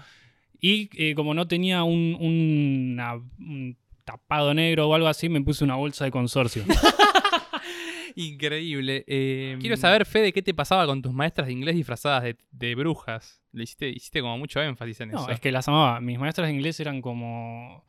y 0.59 0.89
eh, 0.93 1.15
como 1.15 1.33
no 1.33 1.47
tenía 1.47 1.83
un 1.83 3.77
tapado 4.05 4.53
negro 4.53 4.87
o 4.87 4.95
algo 4.95 5.07
así, 5.07 5.27
me 5.27 5.41
puse 5.41 5.63
una 5.63 5.75
bolsa 5.75 6.05
de 6.05 6.11
consorcio. 6.11 6.63
Increíble. 8.15 9.03
Eh, 9.07 9.57
quiero 9.59 9.75
saber, 9.75 10.05
Fede, 10.05 10.31
¿qué 10.31 10.41
te 10.41 10.53
pasaba 10.53 10.85
con 10.85 11.01
tus 11.01 11.11
maestras 11.13 11.47
de 11.47 11.53
inglés 11.53 11.75
disfrazadas 11.75 12.23
de, 12.23 12.37
de 12.51 12.75
brujas? 12.75 13.41
Le 13.51 13.63
hiciste, 13.63 13.89
hiciste 13.89 14.21
como 14.21 14.37
mucho 14.37 14.61
énfasis 14.61 15.01
en 15.01 15.11
No, 15.11 15.19
eso. 15.23 15.31
es 15.31 15.39
que 15.39 15.51
las 15.51 15.67
amaba. 15.67 15.99
Mis 15.99 16.17
maestras 16.19 16.47
de 16.47 16.53
inglés 16.53 16.79
eran 16.79 17.01
como 17.01 17.83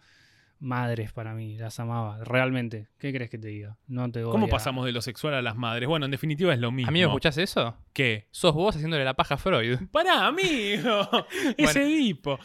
madres 0.59 1.13
para 1.13 1.35
mí, 1.35 1.57
las 1.59 1.79
amaba, 1.79 2.25
realmente. 2.25 2.89
¿Qué 2.99 3.12
crees 3.12 3.31
que 3.31 3.39
te 3.39 3.49
diga? 3.49 3.77
No 3.87 4.11
te 4.11 4.23
voy 4.25 4.33
¿Cómo 4.33 4.47
a- 4.47 4.49
pasamos 4.49 4.85
de 4.87 4.93
lo 4.93 5.03
sexual 5.03 5.35
a 5.35 5.43
las 5.43 5.55
madres? 5.55 5.89
Bueno, 5.89 6.07
en 6.07 6.11
definitiva 6.11 6.53
es 6.55 6.59
lo 6.61 6.73
mismo. 6.73 6.89
Amigo, 6.89 7.09
¿escuchás 7.11 7.37
eso? 7.39 7.77
¿Qué? 7.93 8.27
Sos 8.33 8.55
vos 8.55 8.75
haciéndole 8.75 9.05
la 9.05 9.15
paja 9.15 9.35
a 9.35 9.39
Freud. 9.39 9.79
Pará, 9.93 10.27
amigo. 10.27 11.09
Ese 11.57 11.85
tipo. 11.87 12.39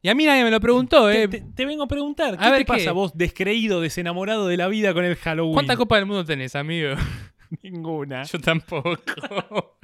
Y 0.00 0.08
a 0.08 0.14
mí 0.14 0.24
nadie 0.24 0.44
me 0.44 0.50
lo 0.50 0.60
preguntó, 0.60 1.10
¿eh? 1.10 1.26
te- 1.28 1.40
te 1.40 1.66
vengo 1.66 1.82
a 1.82 1.88
preguntar, 1.88 2.38
¿qué 2.38 2.44
A 2.44 2.50
ver, 2.50 2.60
te 2.60 2.64
pasa 2.66 2.84
¿qué? 2.84 2.90
vos, 2.92 3.16
descreído, 3.16 3.80
desenamorado 3.80 4.46
de 4.46 4.56
la 4.56 4.68
vida 4.68 4.94
con 4.94 5.04
el 5.04 5.16
Halloween? 5.16 5.54
¿Cuánta 5.54 5.76
copa 5.76 5.96
del 5.96 6.06
mundo 6.06 6.24
tenés, 6.24 6.54
amigo? 6.54 6.90
Ninguna. 7.62 8.22
Yo 8.30 8.38
tampoco. 8.40 8.96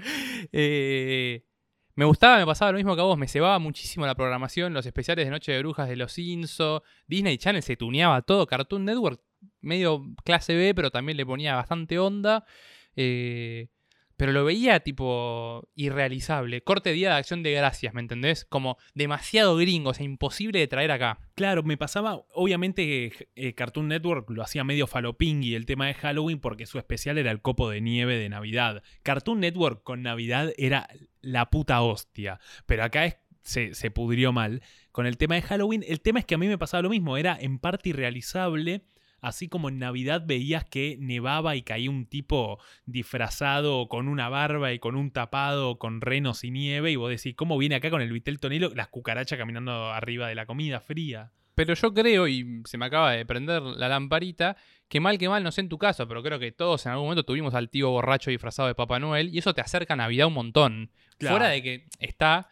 Eh, 0.52 1.42
me 1.96 2.04
gustaba, 2.04 2.38
me 2.38 2.46
pasaba 2.46 2.72
lo 2.72 2.76
mismo 2.76 2.94
que 2.94 3.00
a 3.00 3.04
vos. 3.04 3.16
Me 3.18 3.28
cebaba 3.28 3.58
muchísimo 3.58 4.04
la 4.06 4.14
programación, 4.14 4.74
los 4.74 4.84
especiales 4.86 5.24
de 5.24 5.30
Noche 5.30 5.52
de 5.52 5.58
Brujas 5.60 5.88
de 5.88 5.96
los 5.96 6.18
Inso. 6.18 6.82
Disney 7.06 7.38
Channel 7.38 7.62
se 7.62 7.76
tuneaba 7.76 8.22
todo. 8.22 8.46
Cartoon 8.46 8.84
Network, 8.84 9.20
medio 9.60 10.02
clase 10.24 10.54
B, 10.54 10.74
pero 10.74 10.90
también 10.90 11.16
le 11.16 11.24
ponía 11.26 11.54
bastante 11.56 11.98
onda. 11.98 12.44
Eh, 12.96 13.68
pero 14.16 14.33
lo 14.33 14.44
veía 14.44 14.80
tipo 14.80 15.68
irrealizable. 15.75 16.62
Corte 16.62 16.92
día 16.92 17.11
de 17.11 17.16
acción 17.16 17.42
de 17.42 17.52
gracias, 17.52 17.94
¿me 17.94 18.00
entendés? 18.00 18.44
Como 18.44 18.76
demasiado 18.94 19.56
gringo, 19.56 19.90
o 19.90 19.94
sea, 19.94 20.04
imposible 20.04 20.59
de 20.59 20.68
traer 20.68 20.90
acá. 20.90 21.18
Claro, 21.35 21.62
me 21.62 21.76
pasaba, 21.76 22.23
obviamente 22.33 23.12
eh, 23.35 23.54
Cartoon 23.54 23.88
Network 23.88 24.30
lo 24.30 24.42
hacía 24.42 24.64
medio 24.64 24.87
falopingui 24.87 25.54
el 25.54 25.66
tema 25.66 25.87
de 25.87 25.94
Halloween 25.94 26.38
porque 26.40 26.66
su 26.66 26.78
especial 26.78 27.18
era 27.18 27.30
el 27.30 27.40
copo 27.42 27.71
de 27.71 27.80
nieve 27.80 28.16
de 28.16 28.28
Navidad. 28.28 28.83
Cartoon 29.02 29.40
Network 29.40 29.83
con 29.83 30.02
Navidad 30.02 30.52
era 30.56 30.88
la 31.21 31.50
puta 31.50 31.80
hostia, 31.83 32.38
pero 32.66 32.85
acá 32.85 33.06
es- 33.06 33.16
se, 33.42 33.75
se 33.75 33.90
pudrió 33.90 34.33
mal. 34.33 34.62
Con 34.90 35.06
el 35.06 35.18
tema 35.18 35.35
de 35.35 35.42
Halloween, 35.42 35.85
el 35.87 36.00
tema 36.00 36.18
es 36.18 36.25
que 36.25 36.35
a 36.35 36.38
mí 36.38 36.49
me 36.49 36.56
pasaba 36.56 36.83
lo 36.83 36.88
mismo, 36.88 37.18
era 37.18 37.37
en 37.38 37.59
parte 37.59 37.90
irrealizable. 37.90 38.85
Así 39.24 39.48
como 39.48 39.70
en 39.70 39.78
Navidad 39.78 40.24
veías 40.26 40.66
que 40.66 40.98
nevaba 41.00 41.56
y 41.56 41.62
caía 41.62 41.88
un 41.88 42.04
tipo 42.04 42.58
disfrazado 42.84 43.88
con 43.88 44.06
una 44.08 44.28
barba 44.28 44.74
y 44.74 44.78
con 44.78 44.96
un 44.96 45.10
tapado 45.10 45.78
con 45.78 46.02
renos 46.02 46.44
y 46.44 46.50
nieve, 46.50 46.90
y 46.90 46.96
vos 46.96 47.08
decís, 47.08 47.34
¿cómo 47.34 47.56
viene 47.56 47.76
acá 47.76 47.88
con 47.88 48.02
el 48.02 48.12
vitel 48.12 48.38
tonelo 48.38 48.70
las 48.74 48.88
cucarachas 48.88 49.38
caminando 49.38 49.90
arriba 49.92 50.28
de 50.28 50.34
la 50.34 50.44
comida 50.44 50.78
fría? 50.78 51.32
Pero 51.54 51.72
yo 51.72 51.94
creo, 51.94 52.28
y 52.28 52.62
se 52.66 52.76
me 52.76 52.84
acaba 52.84 53.12
de 53.12 53.24
prender 53.24 53.62
la 53.62 53.88
lamparita, 53.88 54.58
que 54.88 55.00
mal 55.00 55.16
que 55.16 55.30
mal, 55.30 55.42
no 55.42 55.52
sé 55.52 55.62
en 55.62 55.70
tu 55.70 55.78
caso, 55.78 56.06
pero 56.06 56.22
creo 56.22 56.38
que 56.38 56.52
todos 56.52 56.84
en 56.84 56.92
algún 56.92 57.06
momento 57.06 57.24
tuvimos 57.24 57.54
al 57.54 57.70
tío 57.70 57.88
borracho 57.88 58.30
disfrazado 58.30 58.68
de 58.68 58.74
Papá 58.74 58.98
Noel, 58.98 59.34
y 59.34 59.38
eso 59.38 59.54
te 59.54 59.62
acerca 59.62 59.94
a 59.94 59.96
Navidad 59.96 60.26
un 60.26 60.34
montón. 60.34 60.90
Claro. 61.16 61.36
Fuera 61.36 61.50
de 61.50 61.62
que 61.62 61.86
está, 61.98 62.50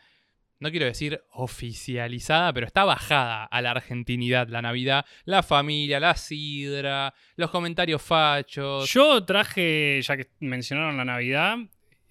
no 0.63 0.71
quiero 0.71 0.87
decir 0.87 1.21
oficializada, 1.33 2.53
pero 2.53 2.67
está 2.67 2.85
bajada 2.85 3.45
a 3.45 3.61
la 3.61 3.73
argentinidad 3.73 4.47
la 4.47 4.63
Navidad, 4.63 5.05
la 5.25 5.43
familia, 5.43 5.99
la 5.99 6.15
sidra, 6.15 7.13
los 7.35 7.51
comentarios 7.51 8.01
fachos. 8.01 8.89
Yo 8.93 9.25
traje, 9.25 10.01
ya 10.03 10.17
que 10.17 10.29
mencionaron 10.39 10.97
la 10.97 11.05
Navidad, 11.05 11.57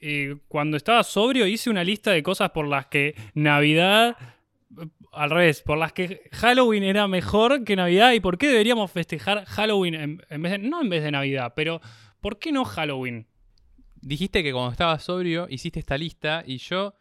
eh, 0.01 0.36
cuando 0.50 0.75
estaba 0.75 1.01
sobrio 1.03 1.48
hice 1.48 1.70
una 1.70 1.86
lista 1.86 2.12
de 2.12 2.22
cosas 2.22 2.50
por 2.50 2.67
las 2.67 2.88
que 2.88 3.15
Navidad 3.36 4.17
al 5.13 5.29
revés, 5.29 5.62
por 5.62 5.77
las 5.77 5.93
que 5.93 6.29
Halloween 6.34 6.84
era 6.84 7.08
mejor 7.08 7.63
que 7.63 7.77
Navidad 7.77 8.12
y 8.12 8.20
por 8.20 8.38
qué 8.38 8.48
deberíamos 8.48 8.91
festejar 8.91 9.46
Halloween 9.46 9.96
en, 9.96 10.22
en 10.29 10.41
vez 10.41 10.51
de, 10.51 10.58
no 10.58 10.81
en 10.81 10.89
vez 10.89 11.03
de 11.03 11.12
Navidad, 11.12 11.53
pero 11.55 11.79
¿por 12.20 12.38
qué 12.38 12.51
no 12.51 12.65
Halloween? 12.65 13.27
Dijiste 14.01 14.43
que 14.43 14.51
cuando 14.51 14.72
estabas 14.72 15.03
sobrio 15.03 15.48
hiciste 15.50 15.79
esta 15.79 15.98
lista 15.98 16.43
y 16.46 16.58
yo, 16.58 16.96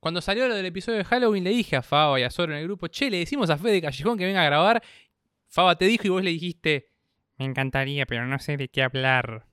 cuando 0.00 0.20
salió 0.20 0.46
lo 0.46 0.54
del 0.54 0.66
episodio 0.66 0.98
de 0.98 1.04
Halloween, 1.04 1.44
le 1.44 1.50
dije 1.50 1.76
a 1.76 1.82
Faba 1.82 2.20
y 2.20 2.22
a 2.22 2.30
Soro 2.30 2.52
en 2.52 2.58
el 2.58 2.64
grupo, 2.64 2.86
che, 2.88 3.10
le 3.10 3.18
decimos 3.18 3.50
a 3.50 3.58
Fede 3.58 3.82
Callejón 3.82 4.16
que 4.16 4.26
venga 4.26 4.42
a 4.42 4.46
grabar. 4.46 4.82
Faba 5.48 5.76
te 5.76 5.86
dijo 5.86 6.06
y 6.06 6.10
vos 6.10 6.22
le 6.22 6.30
dijiste, 6.30 6.92
me 7.36 7.46
encantaría, 7.46 8.06
pero 8.06 8.26
no 8.26 8.38
sé 8.38 8.56
de 8.56 8.68
qué 8.68 8.82
hablar. 8.82 9.47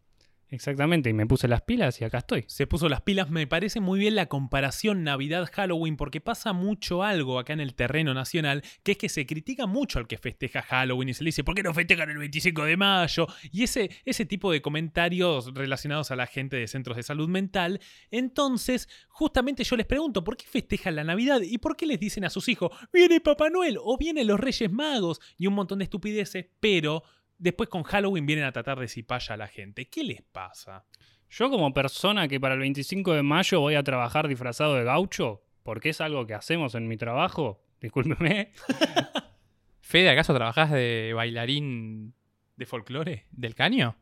Exactamente, 0.55 1.09
y 1.09 1.13
me 1.13 1.27
puse 1.27 1.49
las 1.49 1.63
pilas 1.63 1.99
y 1.99 2.05
acá 2.05 2.19
estoy. 2.19 2.45
Se 2.47 2.65
puso 2.65 2.87
las 2.87 3.01
pilas, 3.01 3.29
me 3.29 3.45
parece 3.45 3.81
muy 3.81 3.99
bien 3.99 4.15
la 4.15 4.27
comparación 4.27 5.03
Navidad-Halloween, 5.03 5.97
porque 5.97 6.21
pasa 6.21 6.53
mucho 6.53 7.03
algo 7.03 7.39
acá 7.39 7.51
en 7.51 7.59
el 7.59 7.75
terreno 7.75 8.13
nacional, 8.13 8.63
que 8.83 8.93
es 8.93 8.97
que 8.97 9.09
se 9.09 9.25
critica 9.25 9.65
mucho 9.65 9.99
al 9.99 10.07
que 10.07 10.17
festeja 10.17 10.61
Halloween 10.61 11.09
y 11.09 11.13
se 11.13 11.25
le 11.25 11.27
dice, 11.27 11.43
¿por 11.43 11.55
qué 11.55 11.61
no 11.61 11.73
festejan 11.73 12.09
el 12.09 12.17
25 12.17 12.63
de 12.63 12.77
mayo? 12.77 13.27
Y 13.51 13.63
ese, 13.63 13.89
ese 14.05 14.25
tipo 14.25 14.49
de 14.49 14.61
comentarios 14.61 15.53
relacionados 15.53 16.11
a 16.11 16.15
la 16.15 16.25
gente 16.25 16.55
de 16.55 16.69
centros 16.69 16.95
de 16.95 17.03
salud 17.03 17.27
mental. 17.27 17.81
Entonces, 18.09 18.87
justamente 19.09 19.65
yo 19.65 19.75
les 19.75 19.85
pregunto, 19.85 20.23
¿por 20.23 20.37
qué 20.37 20.45
festejan 20.47 20.95
la 20.95 21.03
Navidad? 21.03 21.41
¿Y 21.41 21.57
por 21.57 21.75
qué 21.75 21.85
les 21.85 21.99
dicen 21.99 22.23
a 22.23 22.29
sus 22.29 22.47
hijos, 22.47 22.71
viene 22.93 23.19
Papá 23.19 23.49
Noel 23.49 23.77
o 23.77 23.97
vienen 23.97 24.27
los 24.27 24.39
Reyes 24.39 24.71
Magos? 24.71 25.19
Y 25.37 25.47
un 25.47 25.53
montón 25.53 25.79
de 25.79 25.83
estupideces, 25.83 26.45
pero 26.61 27.03
después 27.37 27.69
con 27.69 27.83
Halloween 27.83 28.25
vienen 28.25 28.45
a 28.45 28.51
tratar 28.51 28.79
de 28.79 28.87
cipaya 28.87 29.33
a 29.35 29.37
la 29.37 29.47
gente. 29.47 29.89
¿Qué 29.89 30.03
les 30.03 30.21
pasa? 30.21 30.85
Yo 31.29 31.49
como 31.49 31.73
persona 31.73 32.27
que 32.27 32.39
para 32.39 32.53
el 32.53 32.61
25 32.61 33.13
de 33.13 33.23
mayo 33.23 33.59
voy 33.59 33.75
a 33.75 33.83
trabajar 33.83 34.27
disfrazado 34.27 34.75
de 34.75 34.83
gaucho, 34.83 35.43
porque 35.63 35.89
es 35.89 36.01
algo 36.01 36.25
que 36.27 36.33
hacemos 36.33 36.75
en 36.75 36.87
mi 36.87 36.97
trabajo, 36.97 37.61
discúlpeme, 37.81 38.51
Fede, 39.81 40.09
¿acaso 40.09 40.33
trabajás 40.33 40.71
de 40.71 41.13
bailarín 41.15 42.15
¿De 42.55 42.65
folclore? 42.65 43.27
del 43.31 43.53
caño? 43.53 43.97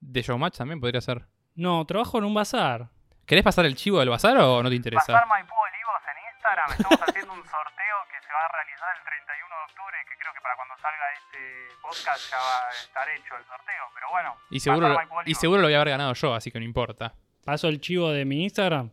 De 0.00 0.22
showmatch 0.22 0.56
también 0.58 0.80
podría 0.80 1.00
ser. 1.00 1.26
no, 1.54 1.84
trabajo 1.86 2.18
en 2.18 2.24
un 2.24 2.34
bazar. 2.34 2.90
¿Querés 3.26 3.44
pasar 3.44 3.66
el 3.66 3.76
chivo 3.76 3.98
del 4.00 4.08
bazar 4.08 4.38
o 4.38 4.62
no 4.62 4.68
te 4.70 4.74
interesa? 4.74 5.12
Pasar 5.12 5.28
Maipú 5.28 5.52
Olivos 5.52 6.02
en 6.08 6.34
Instagram. 6.34 6.70
Estamos 6.72 7.00
haciendo 7.08 7.32
un 7.34 7.42
sorteo 7.44 7.96
que 8.10 8.17
se 8.28 8.32
va 8.36 8.44
a 8.44 8.52
realizar 8.52 8.88
el 8.92 9.02
31 9.08 9.48
de 9.48 9.64
octubre, 9.72 9.96
que 10.04 10.14
creo 10.20 10.32
que 10.36 10.40
para 10.44 10.54
cuando 10.60 10.74
salga 10.76 11.06
este 11.16 11.40
podcast 11.80 12.20
ya 12.30 12.36
va 12.36 12.56
a 12.68 12.70
estar 12.76 13.06
hecho 13.16 13.32
el 13.40 13.44
sorteo. 13.48 13.84
Pero 13.96 14.06
bueno, 14.12 14.30
Y 14.52 14.60
seguro, 14.60 14.88
lo- 14.92 15.00
y 15.24 15.34
seguro 15.34 15.60
lo 15.62 15.66
voy 15.68 15.74
a 15.74 15.80
haber 15.80 15.96
ganado 15.96 16.12
yo, 16.12 16.34
así 16.34 16.50
que 16.52 16.58
no 16.60 16.64
importa. 16.64 17.14
Paso 17.44 17.68
el 17.68 17.80
chivo 17.80 18.12
de 18.12 18.24
mi 18.28 18.44
Instagram. 18.44 18.90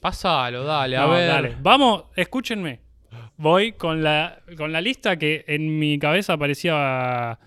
Pásalo, 0.00 0.64
dale, 0.64 0.96
a 0.96 1.00
No, 1.02 1.10
ver. 1.10 1.28
dale. 1.28 1.56
Vamos, 1.60 2.04
escúchenme. 2.16 2.80
Voy 3.36 3.72
con 3.72 4.02
la, 4.02 4.42
con 4.56 4.72
la 4.72 4.80
lista 4.80 5.16
que 5.16 5.44
en 5.46 5.78
mi 5.78 5.98
cabeza 5.98 6.36
parecía 6.36 7.38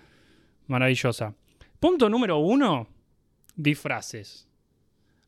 maravillosa. 0.66 1.34
Punto 1.78 2.08
número 2.08 2.38
uno, 2.38 2.88
disfraces. 3.54 4.48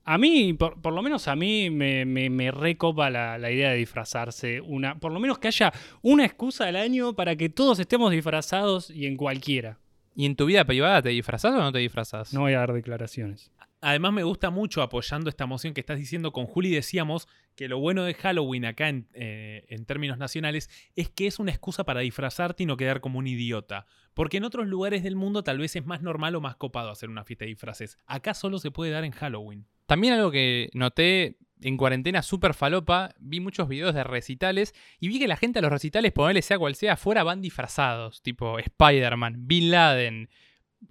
A 0.05 0.19
mí, 0.19 0.53
por, 0.53 0.81
por 0.83 0.93
lo 0.93 1.03
menos 1.03 1.29
a 1.29 1.35
mí, 1.37 1.71
me, 1.71 2.05
me- 2.05 2.29
me 2.31 2.51
recopa 2.51 3.09
la, 3.11 3.39
la 3.39 3.51
idea 3.51 3.71
de 3.71 3.77
disfrazarse. 3.77 4.61
Una, 4.61 4.99
por 4.99 5.13
lo 5.13 5.21
menos 5.21 5.39
que 5.39 5.49
haya 5.49 5.73
una 6.03 6.25
excusa 6.27 6.67
al 6.67 6.77
año 6.77 7.15
para 7.15 7.37
que 7.37 7.49
todos 7.49 7.79
estemos 7.79 8.11
disfrazados 8.13 8.91
y 8.91 9.07
en 9.07 9.17
cualquiera. 9.17 9.79
¿Y 10.15 10.27
en 10.27 10.37
tu 10.37 10.47
vida 10.47 10.65
privada 10.65 11.03
te 11.03 11.09
disfrazás 11.09 11.53
o 11.55 11.59
no 11.59 11.73
te 11.73 11.79
disfrazás? 11.79 12.33
No 12.35 12.41
voy 12.41 12.53
a 12.53 12.59
dar 12.59 12.73
declaraciones. 12.73 13.51
Además 13.81 14.13
me 14.15 14.23
gusta 14.23 14.49
mucho 14.51 14.81
apoyando 14.81 15.29
esta 15.29 15.45
moción 15.45 15.75
que 15.75 15.81
estás 15.81 15.99
diciendo 15.99 16.33
con 16.33 16.47
Juli. 16.47 16.71
Decíamos 16.71 17.29
que 17.55 17.69
lo 17.69 17.79
bueno 17.81 18.05
de 18.05 18.15
Halloween 18.15 18.65
acá 18.65 18.89
en, 18.89 19.09
eh, 19.13 19.67
en 19.69 19.85
términos 19.85 20.17
nacionales 20.17 20.71
es 20.97 21.11
que 21.11 21.27
es 21.27 21.39
una 21.39 21.51
excusa 21.51 21.85
para 21.85 22.01
disfrazarte 22.01 22.63
y 22.63 22.67
no 22.67 22.77
quedar 22.79 23.01
como 23.01 23.19
un 23.19 23.27
idiota. 23.27 23.85
Porque 24.15 24.37
en 24.39 24.45
otros 24.45 24.67
lugares 24.69 25.03
del 25.03 25.17
mundo 25.17 25.43
tal 25.43 25.59
vez 25.59 25.77
es 25.77 25.85
más 25.85 26.01
normal 26.01 26.35
o 26.37 26.41
más 26.41 26.57
copado 26.57 26.91
hacer 26.91 27.11
una 27.11 27.25
fiesta 27.25 27.45
de 27.45 27.51
disfraces. 27.51 27.99
Acá 28.07 28.33
solo 28.33 28.59
se 28.59 28.71
puede 28.71 28.91
dar 28.93 29.05
en 29.05 29.13
Halloween. 29.13 29.67
También 29.87 30.15
algo 30.15 30.31
que 30.31 30.71
noté 30.73 31.37
en 31.61 31.77
cuarentena 31.77 32.23
súper 32.23 32.55
falopa, 32.55 33.15
vi 33.19 33.41
muchos 33.41 33.69
videos 33.69 33.95
de 33.95 34.05
recitales 34.05 34.75
y 35.01 35.09
vi 35.09 35.19
que 35.19 35.29
la 35.29 35.37
gente 35.37 35.59
a 35.59 35.63
los 35.63 35.73
recitales, 35.73 36.13
ponerle 36.13 36.43
sea 36.43 36.59
cual 36.59 36.75
sea, 36.75 36.95
afuera 36.95 37.23
van 37.23 37.41
disfrazados, 37.41 38.23
tipo 38.23 38.59
Spider-Man, 38.59 39.47
Bin 39.47 39.71
Laden, 39.71 40.29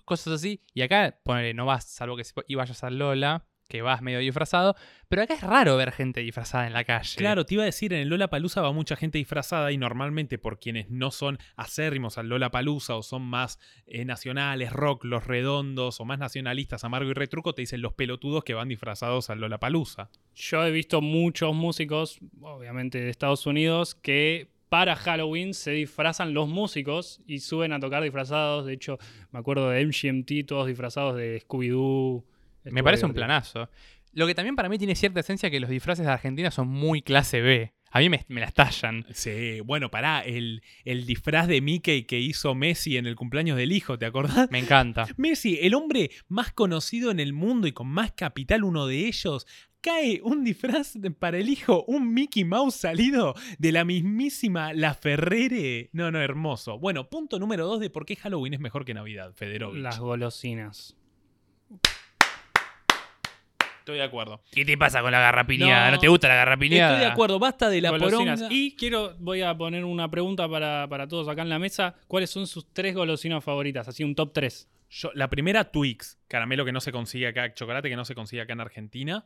cosas 0.06 0.34
así. 0.34 0.62
Y 0.74 0.82
acá, 0.82 1.20
ponele, 1.24 1.54
no 1.54 1.66
vas, 1.66 1.86
salvo 1.86 2.18
que 2.18 2.24
y 2.48 2.56
vayas 2.56 2.84
a 2.84 2.90
Lola, 2.90 3.46
que 3.74 3.82
vas 3.82 4.04
medio 4.04 4.20
disfrazado, 4.20 4.76
pero 5.08 5.24
acá 5.24 5.34
es 5.34 5.42
raro 5.42 5.76
ver 5.78 5.92
gente 5.92 6.20
disfrazada 6.20 6.68
en 6.68 6.74
la 6.74 6.84
calle. 6.84 7.16
Claro, 7.18 7.44
te 7.44 7.56
iba 7.56 7.64
a 7.64 7.66
decir, 7.66 7.92
en 7.92 8.02
el 8.02 8.08
Lola 8.08 8.30
Palusa 8.30 8.62
va 8.62 8.72
mucha 8.72 8.96
gente 8.96 9.18
disfrazada 9.18 9.72
y 9.72 9.78
normalmente 9.78 10.38
por 10.38 10.60
quienes 10.60 10.92
no 10.92 11.10
son 11.10 11.40
acérrimos 11.56 12.20
al 12.20 12.30
Lola 12.30 12.52
Palusa 12.52 12.96
o 12.96 13.02
son 13.02 13.24
más 13.24 13.58
eh, 13.88 14.06
nacionales, 14.06 14.72
rock, 14.72 15.06
los 15.06 15.26
redondos 15.26 16.00
o 16.00 16.06
más 16.06 16.20
nacionalistas, 16.20 16.84
amargo 16.84 17.10
y 17.10 17.14
retruco, 17.14 17.56
te 17.56 17.64
dicen 17.64 17.82
los 17.82 17.94
pelotudos 17.94 18.44
que 18.44 18.54
van 18.54 18.70
disfrazados 18.70 19.32
al 19.32 19.40
Lola 19.40 19.60
Palusa. 19.60 20.12
Yo 20.36 20.64
he 20.64 20.70
visto 20.70 21.02
muchos 21.02 21.56
músicos, 21.56 22.20
obviamente 22.40 23.00
de 23.02 23.10
Estados 23.10 23.48
Unidos, 23.48 23.96
que 23.96 24.52
para 24.70 24.96
Halloween 24.96 25.56
se 25.56 25.72
disfrazan 25.72 26.36
los 26.36 26.48
músicos 26.48 27.22
y 27.26 27.40
suben 27.40 27.74
a 27.74 27.80
tocar 27.80 28.04
disfrazados. 28.04 28.68
De 28.68 28.74
hecho, 28.74 29.00
me 29.32 29.40
acuerdo 29.40 29.72
de 29.72 29.84
MGMT, 29.84 30.48
todos 30.48 30.68
disfrazados 30.68 31.16
de 31.16 31.42
Scooby-Doo. 31.42 32.24
Me 32.66 32.84
parece 32.84 33.06
un 33.06 33.14
planazo. 33.14 33.70
Lo 34.14 34.28
que 34.28 34.36
también 34.36 34.56
para 34.56 34.70
mí 34.70 34.78
tiene 34.78 34.96
cierta 34.96 35.20
esencia 35.22 35.50
que 35.50 35.60
los 35.60 35.70
disfraces 35.70 36.06
de 36.06 36.12
Argentina 36.12 36.52
son 36.52 36.68
muy 36.68 37.02
clase 37.02 37.42
B. 37.42 37.74
A 37.96 38.00
mí 38.00 38.10
me, 38.10 38.26
me 38.28 38.42
las 38.42 38.54
tallan. 38.54 39.06
Sí, 39.14 39.60
bueno, 39.62 39.92
pará, 39.92 40.22
el, 40.22 40.64
el 40.84 41.06
disfraz 41.06 41.48
de 41.48 41.62
Mickey 41.62 42.04
que 42.06 42.20
hizo 42.20 42.56
Messi 42.56 42.98
en 42.98 43.06
el 43.06 43.16
cumpleaños 43.16 43.56
del 43.58 43.72
hijo, 43.72 44.00
¿te 44.00 44.06
acordás? 44.08 44.50
Me 44.52 44.58
encanta. 44.60 45.06
Messi, 45.18 45.60
el 45.62 45.76
hombre 45.76 46.10
más 46.28 46.52
conocido 46.54 47.12
en 47.12 47.20
el 47.20 47.34
mundo 47.34 47.68
y 47.68 47.72
con 47.72 47.88
más 47.88 48.12
capital, 48.14 48.64
uno 48.64 48.88
de 48.88 49.06
ellos, 49.08 49.46
cae 49.82 50.22
un 50.24 50.44
disfraz 50.44 50.94
de- 51.00 51.12
para 51.12 51.38
el 51.38 51.50
hijo, 51.50 51.84
un 51.88 52.14
Mickey 52.16 52.44
Mouse 52.46 52.76
salido 52.76 53.36
de 53.60 53.72
la 53.72 53.84
mismísima 53.86 54.74
La 54.74 54.96
Ferrere. 54.96 55.90
No, 55.94 56.10
no, 56.10 56.20
hermoso. 56.20 56.80
Bueno, 56.80 57.10
punto 57.10 57.38
número 57.38 57.68
dos 57.68 57.80
de 57.80 57.92
por 57.92 58.06
qué 58.08 58.16
Halloween 58.16 58.56
es 58.56 58.60
mejor 58.60 58.86
que 58.86 58.94
Navidad, 58.96 59.34
Federovich. 59.36 59.82
Las 59.84 60.00
golosinas. 60.00 60.96
Estoy 63.84 63.98
de 63.98 64.04
acuerdo. 64.04 64.42
¿Qué 64.50 64.64
te 64.64 64.78
pasa 64.78 65.02
con 65.02 65.12
la 65.12 65.20
garrapiñada? 65.20 65.88
No, 65.88 65.96
¿No, 65.98 66.00
te 66.00 66.08
gusta 66.08 66.30
la 66.30 66.36
garrapiñada? 66.36 66.94
Estoy 66.94 67.06
de 67.06 67.12
acuerdo, 67.12 67.38
basta 67.38 67.70
de 67.70 67.82
la 67.82 67.90
golosinas. 67.90 68.40
poronga. 68.40 68.56
Y 68.56 68.78
quiero, 68.78 69.14
voy 69.20 69.42
a 69.42 69.58
poner 69.58 69.84
una 69.84 70.10
pregunta 70.10 70.48
para, 70.48 70.88
para 70.88 71.06
todos 71.06 71.28
acá 71.28 71.42
en 71.42 71.50
la 71.50 71.60
mesa. 71.60 71.94
¿Cuáles 72.08 72.30
son 72.30 72.48
sus 72.48 72.72
tres 72.72 72.96
golosinas 72.96 73.44
favoritas? 73.44 73.86
Así 73.90 74.06
un 74.06 74.16
top 74.16 74.32
3. 74.32 74.70
Yo- 74.90 75.12
la 75.16 75.30
primera, 75.30 75.66
Twix, 75.70 76.18
caramelo 76.30 76.64
que 76.64 76.72
no 76.72 76.80
se 76.80 76.94
consigue 76.94 77.28
acá, 77.28 77.54
chocolate 77.54 77.90
que 77.90 77.98
no 77.98 78.06
se 78.06 78.16
consigue 78.16 78.42
acá 78.42 78.54
en 78.54 78.62
Argentina. 78.62 79.26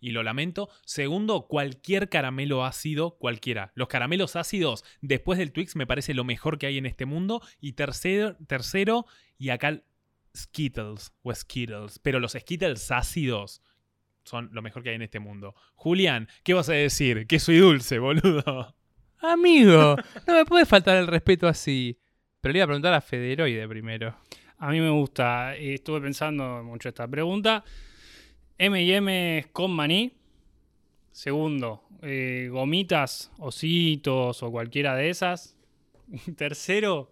Y 0.00 0.12
lo 0.12 0.22
lamento. 0.22 0.68
Segundo, 0.84 1.48
cualquier 1.48 2.08
caramelo 2.08 2.64
ácido, 2.64 3.18
cualquiera. 3.18 3.72
Los 3.74 3.88
caramelos 3.88 4.36
ácidos, 4.36 4.84
después 5.00 5.40
del 5.40 5.50
Twix, 5.50 5.74
me 5.74 5.88
parece 5.88 6.14
lo 6.14 6.22
mejor 6.22 6.56
que 6.58 6.66
hay 6.66 6.78
en 6.78 6.86
este 6.86 7.04
mundo. 7.04 7.42
Y 7.60 7.72
tercero, 7.72 8.36
tercero 8.46 9.06
y 9.38 9.48
acá 9.48 9.82
Skittles 10.36 11.12
o 11.22 11.34
Skittles. 11.34 11.98
Pero 11.98 12.20
los 12.20 12.32
Skittles 12.38 12.92
ácidos 12.92 13.60
son 14.28 14.50
lo 14.52 14.62
mejor 14.62 14.82
que 14.82 14.90
hay 14.90 14.96
en 14.96 15.02
este 15.02 15.20
mundo. 15.20 15.54
Julián, 15.74 16.28
¿qué 16.44 16.54
vas 16.54 16.68
a 16.68 16.74
decir? 16.74 17.26
Que 17.26 17.38
soy 17.38 17.58
dulce, 17.58 17.98
boludo. 17.98 18.74
Amigo, 19.20 19.96
no 20.26 20.34
me 20.34 20.44
puede 20.44 20.66
faltar 20.66 20.96
el 20.96 21.06
respeto 21.06 21.48
así. 21.48 21.98
Pero 22.40 22.52
le 22.52 22.58
iba 22.58 22.64
a 22.64 22.68
preguntar 22.68 22.94
a 22.94 23.00
Federoide 23.00 23.66
primero. 23.66 24.14
A 24.58 24.70
mí 24.70 24.80
me 24.80 24.90
gusta, 24.90 25.56
y 25.58 25.74
estuve 25.74 26.00
pensando 26.00 26.62
mucho 26.64 26.88
esta 26.88 27.06
pregunta. 27.06 27.64
M&M 28.58 29.46
con 29.52 29.72
maní. 29.72 30.12
Segundo, 31.12 31.84
eh, 32.02 32.48
gomitas, 32.50 33.32
ositos 33.38 34.42
o 34.42 34.50
cualquiera 34.50 34.94
de 34.94 35.10
esas. 35.10 35.56
Tercero, 36.36 37.10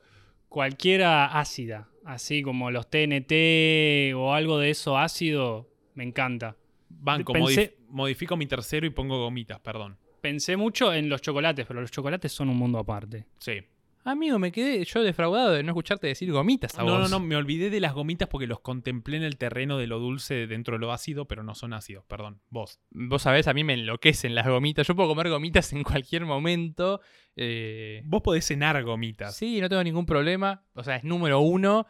cualquiera 0.48 1.38
ácida, 1.38 1.88
así 2.04 2.42
como 2.42 2.70
los 2.70 2.88
TNT 2.88 4.14
o 4.14 4.32
algo 4.32 4.58
de 4.58 4.70
eso 4.70 4.96
ácido, 4.96 5.68
me 5.94 6.04
encanta. 6.04 6.56
Banco, 6.88 7.32
Pensé- 7.32 7.40
modif- 7.40 7.72
modifico 7.88 8.36
mi 8.36 8.46
tercero 8.46 8.86
y 8.86 8.90
pongo 8.90 9.18
gomitas, 9.20 9.60
perdón. 9.60 9.98
Pensé 10.20 10.56
mucho 10.56 10.92
en 10.92 11.08
los 11.08 11.22
chocolates, 11.22 11.66
pero 11.66 11.80
los 11.80 11.90
chocolates 11.90 12.32
son 12.32 12.48
un 12.48 12.56
mundo 12.56 12.78
aparte. 12.78 13.26
Sí. 13.38 13.60
Amigo, 14.04 14.38
me 14.38 14.52
quedé 14.52 14.84
yo 14.84 15.02
defraudado 15.02 15.50
de 15.52 15.64
no 15.64 15.72
escucharte 15.72 16.06
decir 16.06 16.30
gomitas 16.30 16.78
a 16.78 16.84
No, 16.84 16.90
no, 16.94 17.00
vos. 17.00 17.10
no, 17.10 17.18
me 17.18 17.34
olvidé 17.34 17.70
de 17.70 17.80
las 17.80 17.92
gomitas 17.92 18.28
porque 18.28 18.46
los 18.46 18.60
contemplé 18.60 19.16
en 19.16 19.24
el 19.24 19.36
terreno 19.36 19.78
de 19.78 19.88
lo 19.88 19.98
dulce 19.98 20.46
dentro 20.46 20.74
de 20.74 20.78
lo 20.78 20.92
ácido, 20.92 21.26
pero 21.26 21.42
no 21.42 21.56
son 21.56 21.72
ácidos, 21.72 22.04
perdón. 22.04 22.40
Vos. 22.48 22.78
Vos 22.90 23.22
sabés, 23.22 23.48
a 23.48 23.52
mí 23.52 23.64
me 23.64 23.74
enloquecen 23.74 24.36
las 24.36 24.46
gomitas. 24.46 24.86
Yo 24.86 24.94
puedo 24.94 25.08
comer 25.08 25.28
gomitas 25.28 25.72
en 25.72 25.82
cualquier 25.82 26.24
momento. 26.24 27.00
eh, 27.34 28.02
Vos 28.04 28.22
podés 28.22 28.46
cenar 28.46 28.80
gomitas. 28.84 29.34
Sí, 29.36 29.60
no 29.60 29.68
tengo 29.68 29.82
ningún 29.82 30.06
problema. 30.06 30.64
O 30.74 30.84
sea, 30.84 30.94
es 30.96 31.02
número 31.04 31.40
uno. 31.40 31.86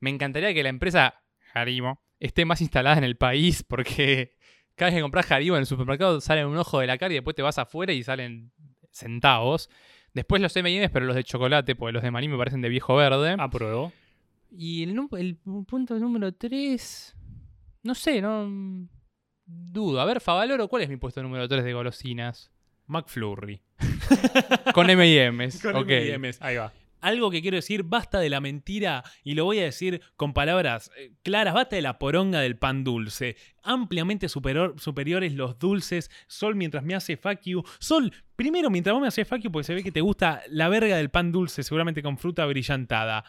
Me 0.00 0.10
encantaría 0.10 0.52
que 0.52 0.64
la 0.64 0.70
empresa 0.70 1.22
Harimo 1.54 2.02
esté 2.18 2.44
más 2.44 2.60
instalada 2.62 2.98
en 2.98 3.04
el 3.04 3.16
país 3.16 3.62
porque 3.62 4.34
cada 4.80 4.90
vez 4.90 4.96
que 4.96 5.02
compras 5.02 5.30
Haribo 5.30 5.56
en 5.56 5.60
el 5.60 5.66
supermercado 5.66 6.22
sale 6.22 6.46
un 6.46 6.56
ojo 6.56 6.80
de 6.80 6.86
la 6.86 6.96
cara 6.96 7.12
y 7.12 7.16
después 7.16 7.36
te 7.36 7.42
vas 7.42 7.58
afuera 7.58 7.92
y 7.92 8.02
salen 8.02 8.50
centavos. 8.90 9.68
Después 10.14 10.40
los 10.40 10.56
M&M's, 10.56 10.90
pero 10.90 11.04
los 11.04 11.14
de 11.14 11.22
chocolate, 11.22 11.76
porque 11.76 11.92
los 11.92 12.02
de 12.02 12.10
maní 12.10 12.28
me 12.28 12.38
parecen 12.38 12.62
de 12.62 12.70
viejo 12.70 12.96
verde. 12.96 13.36
Apruebo. 13.38 13.92
Y 14.50 14.84
el, 14.84 15.36
punto 15.66 15.98
número 15.98 16.32
3. 16.32 17.14
No 17.82 17.94
sé, 17.94 18.22
no. 18.22 18.88
Dudo. 19.44 20.00
A 20.00 20.06
ver, 20.06 20.22
Favaloro, 20.22 20.66
¿cuál 20.68 20.84
es 20.84 20.88
mi 20.88 20.96
puesto 20.96 21.22
número 21.22 21.46
3 21.46 21.62
de 21.62 21.74
golosinas? 21.74 22.50
McFlurry. 22.86 23.60
Con 24.74 24.88
M&M's. 24.88 25.60
Con 25.62 25.76
ok. 25.76 25.90
M&M's. 25.90 26.40
Ahí 26.40 26.56
va. 26.56 26.72
Algo 27.00 27.30
que 27.30 27.40
quiero 27.42 27.56
decir, 27.56 27.82
basta 27.82 28.18
de 28.20 28.28
la 28.30 28.40
mentira 28.40 29.02
y 29.24 29.34
lo 29.34 29.44
voy 29.44 29.58
a 29.58 29.64
decir 29.64 30.00
con 30.16 30.32
palabras 30.32 30.90
eh, 30.96 31.12
claras, 31.22 31.54
basta 31.54 31.76
de 31.76 31.82
la 31.82 31.98
poronga 31.98 32.40
del 32.40 32.56
pan 32.58 32.84
dulce. 32.84 33.36
Ampliamente 33.62 34.28
superior- 34.28 34.78
superiores 34.78 35.32
los 35.34 35.58
dulces. 35.58 36.10
Sol 36.26 36.54
mientras 36.56 36.84
me 36.84 36.94
hace 36.94 37.16
fuck. 37.16 37.40
Sol, 37.78 38.12
primero 38.36 38.70
mientras 38.70 38.92
vos 38.94 39.00
me 39.02 39.08
haces 39.08 39.26
fuck 39.26 39.42
porque 39.50 39.64
se 39.64 39.74
ve 39.74 39.82
que 39.82 39.92
te 39.92 40.00
gusta 40.00 40.42
la 40.48 40.68
verga 40.68 40.96
del 40.96 41.10
pan 41.10 41.32
dulce, 41.32 41.62
seguramente 41.62 42.02
con 42.02 42.18
fruta 42.18 42.44
brillantada. 42.46 43.24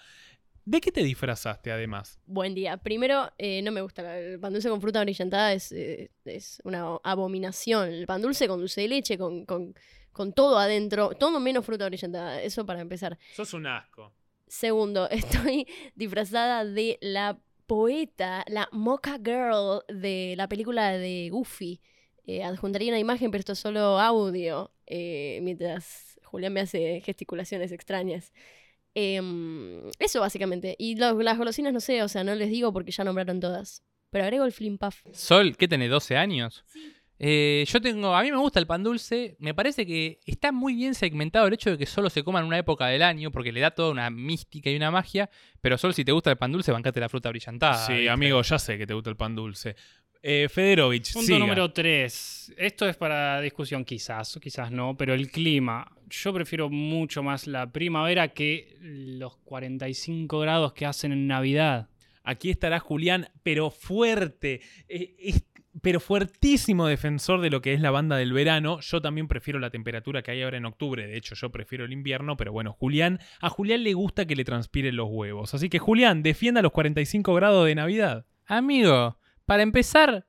¿De 0.63 0.79
qué 0.79 0.91
te 0.91 1.03
disfrazaste 1.03 1.71
además? 1.71 2.19
Buen 2.27 2.53
día. 2.53 2.77
Primero, 2.77 3.31
eh, 3.39 3.63
no 3.63 3.71
me 3.71 3.81
gusta 3.81 4.19
el 4.19 4.39
pan 4.39 4.53
dulce 4.53 4.69
con 4.69 4.79
fruta 4.79 5.01
brillantada, 5.01 5.53
es, 5.53 5.71
eh, 5.71 6.11
es 6.23 6.61
una 6.63 6.97
abominación. 7.03 7.89
El 7.89 8.05
pan 8.05 8.21
dulce 8.21 8.47
con 8.47 8.59
dulce 8.59 8.81
de 8.81 8.87
leche, 8.87 9.17
con, 9.17 9.73
con 10.11 10.33
todo 10.33 10.57
adentro, 10.57 11.09
todo 11.11 11.39
menos 11.39 11.65
fruta 11.65 11.85
brillantada. 11.85 12.41
Eso 12.41 12.65
para 12.65 12.81
empezar. 12.81 13.17
Sos 13.33 13.53
un 13.53 13.67
asco. 13.67 14.13
Segundo, 14.47 15.09
estoy 15.11 15.67
disfrazada 15.95 16.65
de 16.65 16.97
la 17.01 17.39
poeta, 17.67 18.43
la 18.47 18.67
Mocha 18.71 19.17
Girl 19.23 19.83
de 19.87 20.35
la 20.35 20.47
película 20.47 20.91
de 20.97 21.29
Goofy. 21.31 21.79
Eh, 22.25 22.43
adjuntaría 22.43 22.89
una 22.89 22.99
imagen, 22.99 23.31
pero 23.31 23.39
esto 23.39 23.53
es 23.53 23.59
solo 23.59 23.99
audio, 23.99 24.71
eh, 24.85 25.39
mientras 25.41 26.19
Julián 26.23 26.53
me 26.53 26.61
hace 26.61 27.01
gesticulaciones 27.03 27.71
extrañas. 27.71 28.31
Em, 28.93 29.89
eso 29.99 30.19
básicamente. 30.19 30.75
Y 30.77 30.95
las 30.95 31.37
golosinas 31.37 31.73
no 31.73 31.79
sé, 31.79 32.03
o 32.03 32.07
sea, 32.07 32.23
no 32.23 32.35
les 32.35 32.49
digo 32.49 32.73
porque 32.73 32.91
ya 32.91 33.03
nombraron 33.03 33.39
todas. 33.39 33.83
Pero 34.09 34.25
agrego 34.25 34.43
el 34.43 34.51
Flim 34.51 34.77
Puff. 34.77 35.03
Sol, 35.13 35.55
¿qué 35.55 35.67
tenés? 35.69 35.89
¿12 35.89 36.17
años? 36.17 36.65
Eh, 37.23 37.65
yo 37.67 37.79
tengo, 37.79 38.15
a 38.15 38.23
mí 38.23 38.31
me 38.31 38.37
gusta 38.37 38.59
el 38.59 38.65
pan 38.65 38.81
dulce, 38.81 39.35
me 39.37 39.53
parece 39.53 39.85
que 39.85 40.19
está 40.25 40.51
muy 40.51 40.73
bien 40.73 40.95
segmentado 40.95 41.45
el 41.45 41.53
hecho 41.53 41.69
de 41.69 41.77
que 41.77 41.85
solo 41.85 42.09
se 42.09 42.23
coma 42.23 42.39
en 42.39 42.45
una 42.47 42.57
época 42.57 42.87
del 42.87 43.03
año, 43.03 43.29
porque 43.29 43.51
le 43.51 43.59
da 43.59 43.69
toda 43.69 43.91
una 43.91 44.09
mística 44.09 44.71
y 44.71 44.75
una 44.75 44.89
magia, 44.89 45.29
pero 45.61 45.77
Sol, 45.77 45.93
si 45.93 46.03
te 46.03 46.11
gusta 46.11 46.31
el 46.31 46.37
pan 46.37 46.51
dulce, 46.51 46.71
bancate 46.71 46.99
la 46.99 47.09
fruta 47.09 47.29
brillantada. 47.29 47.85
sí, 47.85 47.93
¿viste? 47.93 48.09
amigo, 48.09 48.41
ya 48.41 48.57
sé 48.57 48.75
que 48.79 48.87
te 48.87 48.95
gusta 48.95 49.11
el 49.11 49.17
pan 49.17 49.35
dulce. 49.35 49.75
Eh, 50.23 50.47
Federovich, 50.49 51.13
Punto 51.13 51.25
siga. 51.27 51.39
número 51.39 51.71
3. 51.71 52.53
Esto 52.57 52.89
es 52.89 52.95
para 52.97 53.39
discusión 53.41 53.85
quizás, 53.85 54.39
quizás 54.41 54.71
no, 54.71 54.95
pero 54.97 55.13
el 55.13 55.29
clima. 55.29 55.91
Yo 56.09 56.33
prefiero 56.33 56.69
mucho 56.69 57.21
más 57.23 57.45
la 57.45 57.71
primavera 57.71 58.29
que 58.29 58.77
los 58.81 59.37
45 59.37 60.39
grados 60.39 60.73
que 60.73 60.85
hacen 60.87 61.11
en 61.11 61.27
Navidad. 61.27 61.87
Aquí 62.23 62.51
estará 62.51 62.79
Julián, 62.79 63.29
pero 63.41 63.71
fuerte, 63.71 64.61
eh, 64.87 65.15
es- 65.19 65.43
pero 65.81 65.99
fuertísimo 65.99 66.85
defensor 66.87 67.41
de 67.41 67.49
lo 67.49 67.61
que 67.61 67.73
es 67.73 67.81
la 67.81 67.91
banda 67.91 68.15
del 68.15 68.33
verano. 68.33 68.79
Yo 68.81 69.01
también 69.01 69.27
prefiero 69.27 69.59
la 69.59 69.69
temperatura 69.69 70.21
que 70.21 70.31
hay 70.31 70.43
ahora 70.43 70.57
en 70.57 70.65
octubre. 70.65 71.07
De 71.07 71.17
hecho, 71.17 71.35
yo 71.35 71.51
prefiero 71.51 71.85
el 71.85 71.93
invierno, 71.93 72.37
pero 72.37 72.51
bueno, 72.51 72.73
Julián, 72.73 73.19
a 73.41 73.49
Julián 73.49 73.83
le 73.83 73.93
gusta 73.93 74.25
que 74.25 74.35
le 74.35 74.45
transpiren 74.45 74.95
los 74.95 75.09
huevos. 75.09 75.53
Así 75.53 75.69
que 75.69 75.79
Julián, 75.79 76.23
defienda 76.23 76.61
los 76.61 76.71
45 76.71 77.33
grados 77.33 77.65
de 77.65 77.75
Navidad. 77.75 78.25
Amigo, 78.45 79.17
para 79.45 79.63
empezar, 79.63 80.27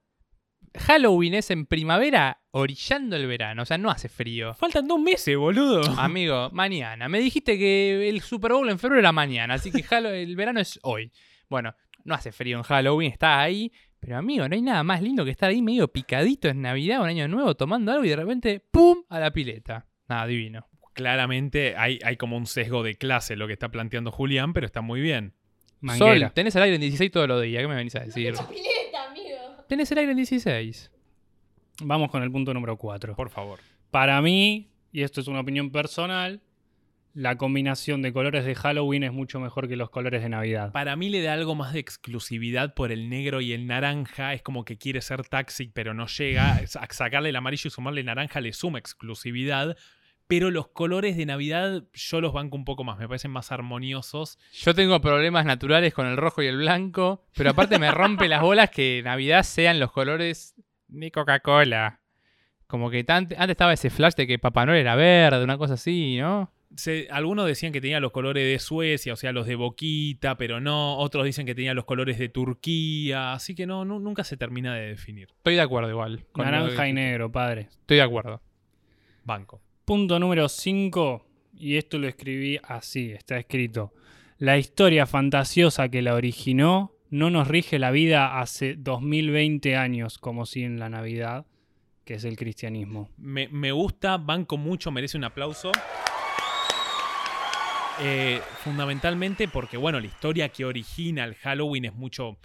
Halloween 0.75 1.35
es 1.35 1.51
en 1.51 1.67
primavera 1.67 2.41
orillando 2.51 3.17
el 3.17 3.27
verano, 3.27 3.63
o 3.63 3.67
sea, 3.67 3.79
no 3.79 3.91
hace 3.91 4.09
frío. 4.09 4.55
Faltan 4.55 4.87
dos 4.87 5.01
meses, 5.01 5.37
boludo. 5.37 5.83
Amigo, 5.99 6.51
mañana. 6.53 7.09
Me 7.09 7.21
dijiste 7.21 7.59
que 7.59 8.09
el 8.09 8.21
Super 8.21 8.53
Bowl 8.53 8.69
en 8.71 8.79
febrero 8.79 9.01
era 9.01 9.13
mañana, 9.13 9.55
así 9.55 9.71
que 9.71 9.85
el 9.95 10.37
verano 10.37 10.61
es 10.61 10.79
hoy. 10.83 11.13
Bueno, 11.49 11.75
no 12.05 12.15
hace 12.15 12.33
frío 12.33 12.59
en 12.59 12.63
Halloween, 12.63 13.13
está 13.13 13.41
ahí. 13.41 13.73
Pero 14.03 14.19
amigo, 14.19 14.49
no 14.49 14.55
hay 14.57 14.63
nada 14.63 14.83
más 14.83 15.01
lindo 15.01 15.25
que 15.25 15.31
estar 15.31 15.49
ahí 15.49 15.63
medio 15.63 15.87
picadito 15.87 16.49
en 16.49 16.61
Navidad 16.61 17.01
o 17.01 17.05
en 17.05 17.11
Año 17.11 17.29
Nuevo 17.29 17.55
tomando 17.55 17.93
algo 17.93 18.05
y 18.05 18.09
de 18.09 18.17
repente, 18.17 18.61
¡pum! 18.73 19.05
a 19.09 19.21
la 19.21 19.33
pileta. 19.33 19.87
Nada, 20.09 20.27
divino. 20.27 20.67
Claramente 20.93 21.77
hay, 21.77 22.01
hay 22.05 22.17
como 22.17 22.37
un 22.37 22.47
sesgo 22.47 22.83
de 22.83 22.97
clase 22.97 23.37
lo 23.37 23.47
que 23.47 23.53
está 23.53 23.69
planteando 23.69 24.11
Julián, 24.11 24.55
pero 24.55 24.67
está 24.67 24.81
muy 24.81 25.01
bien. 25.01 25.35
Manguera. 25.81 26.27
Sol, 26.27 26.33
tenés 26.35 26.57
el 26.57 26.63
aire 26.65 26.75
en 26.75 26.81
16 26.81 27.13
todos 27.13 27.29
los 27.29 27.41
días, 27.43 27.63
¿qué 27.63 27.69
me 27.69 27.77
venís 27.77 27.95
a 27.95 28.01
decir? 28.01 28.35
pileta, 28.35 29.09
amigo! 29.09 29.65
Tenés 29.69 29.93
el 29.93 29.99
aire 29.99 30.11
en 30.11 30.17
16. 30.17 30.91
Vamos 31.85 32.11
con 32.11 32.25
el 32.25 32.33
punto 32.33 32.53
número 32.53 32.77
4. 32.77 33.15
Por 33.15 33.31
favor. 33.31 33.61
Para 33.93 34.21
mí, 34.21 34.69
y 34.91 35.03
esto 35.03 35.21
es 35.21 35.29
una 35.29 35.41
opinión 35.41 35.71
personal, 35.71 36.43
la 37.15 37.37
combinación 37.37 38.01
de 38.03 38.13
colores 38.13 38.45
de 38.45 38.55
Halloween 38.55 39.03
es 39.05 39.13
mucho 39.13 39.39
mejor 39.41 39.69
que 39.69 39.77
los 39.77 39.91
colores 39.91 40.23
de 40.23 40.29
Navidad. 40.29 40.73
Para 40.73 40.97
mí 40.97 41.09
le 41.11 41.23
da 41.23 41.35
algo 41.35 41.55
más 41.55 41.73
de 41.73 41.81
exclusividad 41.81 42.75
por 42.75 42.91
el 42.93 43.09
negro 43.11 43.41
y 43.41 43.53
el 43.53 43.67
naranja. 43.67 44.33
Es 44.35 44.43
como 44.43 44.65
que 44.65 44.79
quiere 44.79 45.01
ser 45.01 45.23
taxi, 45.27 45.67
pero 45.73 45.95
no 45.95 46.07
llega. 46.07 46.59
Es- 46.63 46.77
a 46.77 46.87
sacarle 46.91 47.29
el 47.31 47.37
amarillo 47.37 47.69
y 47.69 47.71
sumarle 47.71 48.03
naranja 48.03 48.41
le 48.41 48.53
suma 48.53 48.79
exclusividad. 48.79 49.77
Pero 50.29 50.51
los 50.51 50.69
colores 50.69 51.17
de 51.19 51.27
Navidad 51.27 51.83
yo 51.93 52.21
los 52.23 52.33
banco 52.33 52.57
un 52.57 52.65
poco 52.65 52.85
más. 52.85 52.99
Me 52.99 53.07
parecen 53.07 53.31
más 53.31 53.53
armoniosos. 53.53 54.39
Yo 54.53 54.75
tengo 54.75 54.99
problemas 55.03 55.45
naturales 55.45 55.93
con 55.93 56.07
el 56.07 56.17
rojo 56.17 56.43
y 56.43 56.47
el 56.47 56.57
blanco, 56.57 57.27
pero 57.37 57.51
aparte 57.51 57.79
me 57.79 57.91
rompe 57.91 58.29
las 58.29 58.41
bolas 58.41 58.71
que 58.71 59.03
Navidad 59.05 59.43
sean 59.43 59.79
los 59.79 59.93
colores 59.93 60.55
de 60.89 61.11
Coca-Cola. 61.11 62.01
Como 62.67 62.89
que 62.89 63.05
antes 63.09 63.39
estaba 63.39 63.75
ese 63.75 63.91
flash 63.91 64.15
de 64.15 64.27
que 64.27 64.39
Papá 64.39 64.65
Noel 64.65 64.79
era 64.81 64.95
verde, 64.95 65.45
una 65.45 65.59
cosa 65.59 65.75
así, 65.75 66.17
¿no? 66.19 66.51
Se- 66.77 67.09
algunos 67.11 67.47
decían 67.47 67.73
que 67.73 67.81
tenía 67.81 68.01
los 68.01 68.13
colores 68.13 68.45
de 68.45 68.59
Suecia, 68.59 69.13
o 69.13 69.17
sea, 69.17 69.33
los 69.33 69.47
de 69.47 69.55
Boquita, 69.57 70.37
pero 70.37 70.61
no. 70.61 70.97
Otros 70.99 71.25
dicen 71.25 71.45
que 71.47 71.55
tenía 71.55 71.75
los 71.75 71.85
colores 71.85 72.19
de 72.19 72.29
Turquía. 72.29 73.33
Así 73.33 73.55
que 73.55 73.67
no, 73.67 73.85
nu- 73.85 74.01
nunca 74.01 74.25
se 74.25 74.37
termina 74.37 74.75
de 74.75 74.89
definir. 74.89 75.29
Estoy 75.37 75.55
de 75.57 75.61
acuerdo 75.61 75.91
igual. 75.91 76.25
con 76.33 76.45
Naranja 76.45 76.89
y 76.89 76.93
negro, 76.93 77.31
padre. 77.31 77.69
Estoy 77.71 77.99
de 77.99 78.03
acuerdo. 78.03 78.41
Banco. 79.25 79.61
Punto 79.85 80.19
número 80.19 80.49
5, 80.49 81.27
y 81.59 81.77
esto 81.77 81.99
lo 81.99 82.09
escribí 82.09 82.59
así, 82.63 83.13
está 83.13 83.37
escrito. 83.39 83.93
La 84.39 84.59
historia 84.59 85.07
fantasiosa 85.07 85.89
que 85.89 86.03
la 86.03 86.15
originó 86.15 86.93
no 87.11 87.31
nos 87.31 87.47
rige 87.49 87.79
la 87.79 87.91
vida 87.91 88.41
hace 88.41 88.75
2020 88.77 89.77
años, 89.77 90.19
como 90.19 90.47
si 90.47 90.63
en 90.65 90.79
la 90.79 90.89
Navidad, 90.89 91.47
que 92.05 92.15
es 92.15 92.25
el 92.25 92.37
cristianismo. 92.37 93.11
Me, 93.19 93.49
me 93.49 93.71
gusta, 93.71 94.17
banco 94.17 94.57
mucho, 94.57 94.91
merece 94.91 95.19
un 95.19 95.25
aplauso. 95.25 95.71
Eh, 98.05 98.41
fundamentalmente 98.65 99.47
porque, 99.49 99.77
bueno, 99.77 100.01
la 100.01 100.07
historia 100.07 100.49
que 100.49 100.65
origina 100.65 101.25
el 101.25 101.35
Halloween 101.37 101.85
es 101.85 101.95
mucho, 101.95 102.37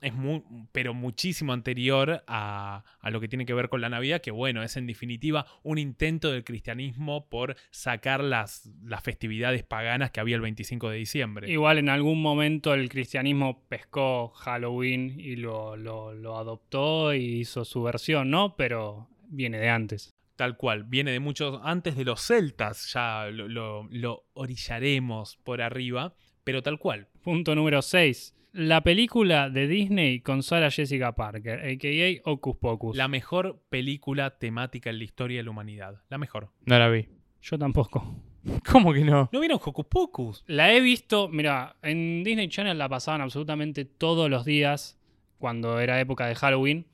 es 0.00 0.14
muy, 0.14 0.42
pero 0.72 0.94
muchísimo 0.94 1.52
anterior 1.52 2.24
a, 2.26 2.84
a 3.00 3.10
lo 3.10 3.20
que 3.20 3.28
tiene 3.28 3.44
que 3.44 3.52
ver 3.52 3.68
con 3.68 3.82
la 3.82 3.90
Navidad, 3.90 4.22
que 4.22 4.30
bueno, 4.30 4.62
es 4.62 4.76
en 4.78 4.86
definitiva 4.86 5.44
un 5.62 5.76
intento 5.76 6.32
del 6.32 6.44
cristianismo 6.44 7.28
por 7.28 7.56
sacar 7.70 8.24
las, 8.24 8.70
las 8.82 9.02
festividades 9.02 9.62
paganas 9.64 10.10
que 10.12 10.20
había 10.20 10.36
el 10.36 10.42
25 10.42 10.88
de 10.88 10.96
diciembre. 10.96 11.50
Igual 11.50 11.76
en 11.78 11.90
algún 11.90 12.22
momento 12.22 12.72
el 12.72 12.88
cristianismo 12.88 13.62
pescó 13.68 14.28
Halloween 14.30 15.14
y 15.20 15.36
lo, 15.36 15.76
lo- 15.76 16.14
lo 16.14 16.38
adoptó 16.38 17.12
y 17.12 17.40
hizo 17.40 17.66
su 17.66 17.82
versión, 17.82 18.30
¿no? 18.30 18.56
Pero 18.56 19.08
viene 19.28 19.58
de 19.58 19.68
antes. 19.68 20.10
Tal 20.40 20.56
cual, 20.56 20.84
viene 20.84 21.10
de 21.10 21.20
muchos 21.20 21.60
antes 21.62 21.94
de 21.96 22.04
los 22.06 22.22
celtas, 22.26 22.90
ya 22.94 23.26
lo, 23.30 23.46
lo- 23.46 23.86
lo 23.90 24.24
orillaremos 24.32 25.36
por 25.44 25.60
arriba, 25.60 26.14
pero 26.44 26.62
tal 26.62 26.78
cual. 26.78 27.08
Punto 27.22 27.54
número 27.54 27.82
6. 27.82 28.34
La 28.52 28.80
película 28.82 29.50
de 29.50 29.68
Disney 29.68 30.20
con 30.22 30.42
Sarah 30.42 30.70
Jessica 30.70 31.14
Parker, 31.14 31.60
a.k.a. 31.60 32.22
Hocus 32.30 32.56
Pocus. 32.56 32.96
La 32.96 33.06
mejor 33.06 33.62
película 33.68 34.38
temática 34.38 34.88
en 34.88 34.96
la 34.96 35.04
historia 35.04 35.40
de 35.40 35.44
la 35.44 35.50
humanidad. 35.50 36.00
La 36.08 36.16
mejor. 36.16 36.48
No 36.64 36.78
la 36.78 36.88
vi. 36.88 37.06
Yo 37.42 37.58
tampoco. 37.58 38.16
¿Cómo 38.72 38.94
que 38.94 39.04
no? 39.04 39.28
¿No 39.32 39.40
vieron 39.40 39.60
Hocus 39.62 39.84
Pocus? 39.90 40.42
La 40.46 40.72
he 40.72 40.80
visto, 40.80 41.28
mira, 41.28 41.76
en 41.82 42.24
Disney 42.24 42.48
Channel 42.48 42.78
la 42.78 42.88
pasaban 42.88 43.20
absolutamente 43.20 43.84
todos 43.84 44.30
los 44.30 44.46
días 44.46 44.98
cuando 45.38 45.78
era 45.80 46.00
época 46.00 46.26
de 46.26 46.34
Halloween. 46.34 46.86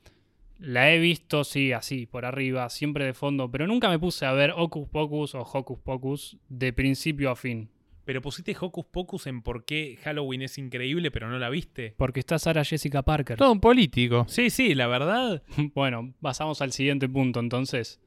La 0.59 0.91
he 0.91 0.97
visto, 0.97 1.43
sí, 1.43 1.71
así, 1.71 2.07
por 2.07 2.25
arriba, 2.25 2.69
siempre 2.69 3.05
de 3.05 3.13
fondo, 3.13 3.51
pero 3.51 3.67
nunca 3.67 3.89
me 3.89 3.99
puse 3.99 4.25
a 4.25 4.31
ver 4.31 4.53
Hocus 4.55 4.89
Pocus 4.89 5.35
o 5.35 5.41
Hocus 5.41 5.79
Pocus 5.79 6.37
de 6.49 6.73
principio 6.73 7.29
a 7.29 7.35
fin. 7.35 7.69
Pero 8.05 8.21
pusiste 8.21 8.55
Hocus 8.59 8.85
Pocus 8.85 9.27
en 9.27 9.41
por 9.43 9.65
qué 9.65 9.99
Halloween 10.03 10.41
es 10.41 10.57
increíble, 10.57 11.11
pero 11.11 11.29
no 11.29 11.37
la 11.37 11.49
viste. 11.49 11.93
Porque 11.97 12.21
está 12.21 12.39
Sarah 12.39 12.63
Jessica 12.63 13.03
Parker. 13.03 13.37
Todo 13.37 13.51
un 13.51 13.59
político. 13.59 14.25
Sí, 14.29 14.49
sí, 14.49 14.73
la 14.73 14.87
verdad. 14.87 15.43
Bueno, 15.75 16.13
pasamos 16.21 16.61
al 16.61 16.71
siguiente 16.71 17.07
punto 17.07 17.39
entonces. 17.39 17.99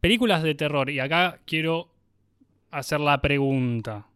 Películas 0.00 0.42
de 0.42 0.54
terror, 0.54 0.90
y 0.90 0.98
acá 0.98 1.40
quiero 1.46 1.94
hacer 2.70 3.00
la 3.00 3.22
pregunta. 3.22 4.08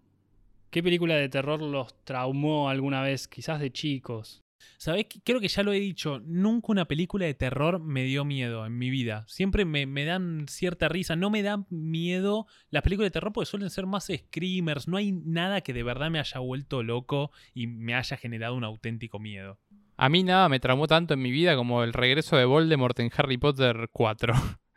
¿Qué 0.70 0.82
película 0.82 1.14
de 1.14 1.30
terror 1.30 1.62
los 1.62 1.94
traumó 2.04 2.68
alguna 2.68 3.00
vez, 3.00 3.26
quizás 3.26 3.58
de 3.61 3.72
chicos? 3.72 4.42
¿Sabés? 4.77 5.07
Creo 5.25 5.40
que 5.40 5.49
ya 5.49 5.62
lo 5.62 5.73
he 5.73 5.81
dicho. 5.81 6.21
Nunca 6.25 6.68
una 6.71 6.85
película 6.87 7.27
de 7.27 7.35
terror 7.35 7.81
me 7.81 8.05
dio 8.05 8.25
miedo 8.25 8.66
en 8.66 8.79
mi 8.79 8.90
vida. 8.90 9.25
Siempre 9.29 9.64
me, 9.64 9.87
me 9.87 10.05
dan 10.05 10.47
cierta 10.49 10.88
risa. 10.88 11.16
No 11.16 11.31
me 11.31 11.42
dan 11.42 11.66
miedo 11.71 12.47
las 12.71 12.83
películas 12.83 13.07
de 13.07 13.12
terror 13.12 13.33
porque 13.33 13.51
suelen 13.51 13.71
ser 13.71 13.87
más 13.87 14.09
screamers. 14.14 14.88
No 14.88 14.97
hay 14.97 15.12
nada 15.12 15.61
que 15.61 15.73
de 15.73 15.83
verdad 15.83 16.11
me 16.11 16.18
haya 16.18 16.40
vuelto 16.40 16.83
loco 16.83 17.31
y 17.55 17.66
me 17.66 17.94
haya 17.94 18.16
generado 18.16 18.55
un 18.55 18.64
auténtico 18.64 19.18
miedo. 19.18 19.59
A 19.97 20.09
mí 20.09 20.23
nada 20.23 20.49
me 20.49 20.61
traumó 20.61 20.87
tanto 20.87 21.14
en 21.14 21.23
mi 21.23 21.33
vida 21.33 21.57
como 21.57 21.83
el 21.83 21.92
regreso 21.92 22.37
de 22.37 22.44
Voldemort 22.44 22.99
en 23.01 23.11
Harry 23.16 23.37
Potter 23.37 23.90
4. 23.92 24.33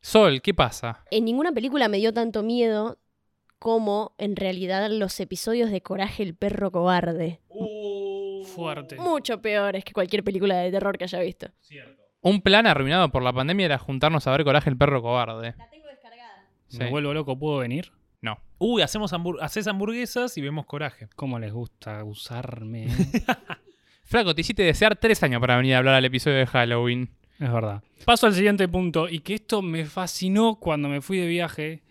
Sol, 0.00 0.40
¿qué 0.40 0.54
pasa? 0.54 1.04
En 1.10 1.24
ninguna 1.24 1.52
película 1.52 1.88
me 1.88 1.98
dio 1.98 2.12
tanto 2.12 2.44
miedo 2.44 2.98
como 3.58 4.14
en 4.18 4.36
realidad 4.36 4.88
los 4.90 5.18
episodios 5.18 5.70
de 5.70 5.82
Coraje 5.82 6.22
el 6.22 6.34
perro 6.34 6.70
cobarde. 6.70 7.40
Fuerte. 8.44 8.96
Mucho 8.96 9.40
peores 9.40 9.84
que 9.84 9.92
cualquier 9.92 10.22
película 10.24 10.56
de 10.58 10.70
terror 10.70 10.96
que 10.98 11.04
haya 11.04 11.20
visto. 11.20 11.48
Un 12.20 12.40
plan 12.42 12.66
arruinado 12.66 13.08
por 13.10 13.22
la 13.22 13.32
pandemia 13.32 13.66
era 13.66 13.78
juntarnos 13.78 14.26
a 14.26 14.32
ver 14.32 14.44
Coraje 14.44 14.70
el 14.70 14.76
perro 14.76 15.00
cobarde. 15.02 15.54
La 15.56 15.70
tengo 15.70 15.86
descargada. 15.86 16.48
Sí. 16.68 16.78
Me 16.78 16.90
vuelvo 16.90 17.14
loco, 17.14 17.38
¿puedo 17.38 17.58
venir? 17.58 17.92
No. 18.20 18.38
Uy, 18.58 18.82
hacemos 18.82 19.12
hambur- 19.12 19.38
haces 19.40 19.66
hamburguesas 19.68 20.36
y 20.36 20.40
vemos 20.40 20.66
coraje. 20.66 21.08
¿Cómo 21.14 21.38
les 21.38 21.52
gusta 21.52 22.02
usarme? 22.04 22.86
eh? 22.86 22.90
Flaco, 24.04 24.34
te 24.34 24.40
hiciste 24.40 24.62
desear 24.62 24.96
tres 24.96 25.22
años 25.22 25.40
para 25.40 25.56
venir 25.56 25.74
a 25.74 25.78
hablar 25.78 25.94
al 25.94 26.04
episodio 26.04 26.38
de 26.38 26.46
Halloween. 26.46 27.10
Es 27.38 27.52
verdad. 27.52 27.82
Paso 28.04 28.26
al 28.26 28.34
siguiente 28.34 28.66
punto, 28.66 29.08
y 29.08 29.20
que 29.20 29.34
esto 29.34 29.62
me 29.62 29.84
fascinó 29.84 30.56
cuando 30.56 30.88
me 30.88 31.00
fui 31.00 31.18
de 31.18 31.26
viaje, 31.28 31.82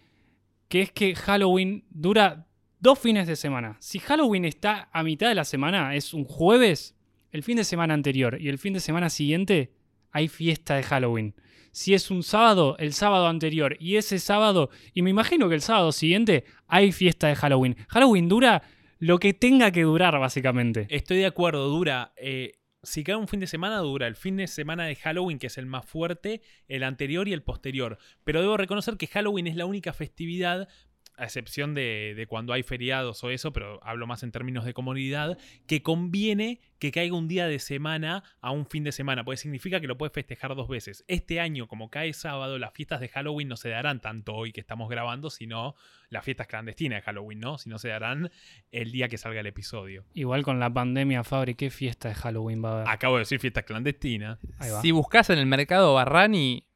que 0.67 0.81
es 0.81 0.91
que 0.91 1.15
Halloween 1.15 1.85
dura 1.89 2.46
dos 2.79 2.99
fines 2.99 3.27
de 3.27 3.35
semana. 3.35 3.77
Si 3.79 3.99
Halloween 3.99 4.45
está 4.45 4.89
a 4.91 5.03
mitad 5.03 5.29
de 5.29 5.35
la 5.35 5.45
semana, 5.45 5.95
es 5.95 6.13
un 6.13 6.25
jueves, 6.25 6.95
el 7.31 7.43
fin 7.43 7.57
de 7.57 7.63
semana 7.63 7.93
anterior 7.93 8.37
y 8.39 8.49
el 8.49 8.57
fin 8.57 8.73
de 8.73 8.79
semana 8.79 9.09
siguiente 9.09 9.71
hay 10.11 10.27
fiesta 10.27 10.75
de 10.75 10.83
Halloween. 10.83 11.35
Si 11.71 11.93
es 11.93 12.09
un 12.09 12.23
sábado, 12.23 12.75
el 12.79 12.93
sábado 12.93 13.27
anterior 13.27 13.77
y 13.79 13.97
ese 13.97 14.19
sábado, 14.19 14.69
y 14.93 15.03
me 15.03 15.11
imagino 15.11 15.47
que 15.49 15.55
el 15.55 15.61
sábado 15.61 15.91
siguiente 15.91 16.45
hay 16.67 16.91
fiesta 16.91 17.27
de 17.27 17.35
Halloween. 17.35 17.75
Halloween 17.89 18.27
dura 18.27 18.63
lo 18.99 19.19
que 19.19 19.33
tenga 19.33 19.71
que 19.71 19.83
durar, 19.83 20.17
básicamente. 20.19 20.87
Estoy 20.89 21.17
de 21.17 21.27
acuerdo, 21.27 21.67
dura. 21.69 22.13
eh, 22.17 22.53
si 22.83 23.03
cae 23.03 23.15
un 23.15 23.27
fin 23.27 23.39
de 23.39 23.47
semana, 23.47 23.79
dura 23.79 24.07
el 24.07 24.15
fin 24.15 24.37
de 24.37 24.47
semana 24.47 24.85
de 24.85 24.95
Halloween, 24.95 25.39
que 25.39 25.47
es 25.47 25.57
el 25.57 25.65
más 25.65 25.85
fuerte, 25.85 26.41
el 26.67 26.83
anterior 26.83 27.27
y 27.27 27.33
el 27.33 27.43
posterior. 27.43 27.97
Pero 28.23 28.41
debo 28.41 28.55
reconocer 28.55 28.97
que 28.97 29.07
Halloween 29.07 29.47
es 29.47 29.55
la 29.55 29.65
única 29.65 29.93
festividad, 29.93 30.69
a 31.17 31.25
excepción 31.25 31.73
de, 31.73 32.13
de 32.15 32.27
cuando 32.27 32.53
hay 32.53 32.63
feriados 32.63 33.23
o 33.23 33.29
eso, 33.29 33.51
pero 33.51 33.79
hablo 33.83 34.07
más 34.07 34.23
en 34.23 34.31
términos 34.31 34.65
de 34.65 34.73
comunidad, 34.73 35.37
que 35.65 35.81
conviene 35.81 36.61
que 36.79 36.91
caiga 36.91 37.15
un 37.15 37.27
día 37.27 37.47
de 37.47 37.59
semana 37.59 38.23
a 38.39 38.51
un 38.51 38.65
fin 38.65 38.83
de 38.83 38.91
semana, 38.91 39.23
porque 39.23 39.37
significa 39.37 39.79
que 39.79 39.87
lo 39.87 39.97
puedes 39.97 40.13
festejar 40.13 40.55
dos 40.55 40.67
veces. 40.67 41.03
Este 41.07 41.39
año, 41.39 41.67
como 41.67 41.89
cae 41.89 42.13
sábado, 42.13 42.59
las 42.59 42.73
fiestas 42.73 42.99
de 42.99 43.09
Halloween 43.09 43.47
no 43.47 43.57
se 43.57 43.69
darán 43.69 43.99
tanto 43.99 44.35
hoy 44.35 44.51
que 44.51 44.61
estamos 44.61 44.89
grabando, 44.89 45.29
sino 45.29 45.75
las 46.09 46.23
fiestas 46.23 46.47
clandestinas 46.47 46.97
de 46.97 47.01
Halloween, 47.01 47.39
¿no? 47.39 47.57
Sino 47.57 47.79
se 47.79 47.89
darán 47.89 48.31
el 48.71 48.91
día 48.91 49.07
que 49.07 49.17
salga 49.17 49.39
el 49.39 49.47
episodio. 49.47 50.05
Igual 50.13 50.43
con 50.43 50.59
la 50.59 50.71
pandemia, 50.71 51.23
Fabri, 51.23 51.55
¿qué 51.55 51.69
fiesta 51.69 52.09
de 52.09 52.15
Halloween 52.15 52.63
va 52.63 52.69
a 52.69 52.73
haber? 52.73 52.89
Acabo 52.89 53.15
de 53.15 53.21
decir 53.21 53.39
fiestas 53.39 53.63
clandestinas. 53.63 54.39
Si 54.81 54.91
buscas 54.91 55.29
en 55.29 55.39
el 55.39 55.45
mercado 55.45 55.93
Barrani, 55.93 56.67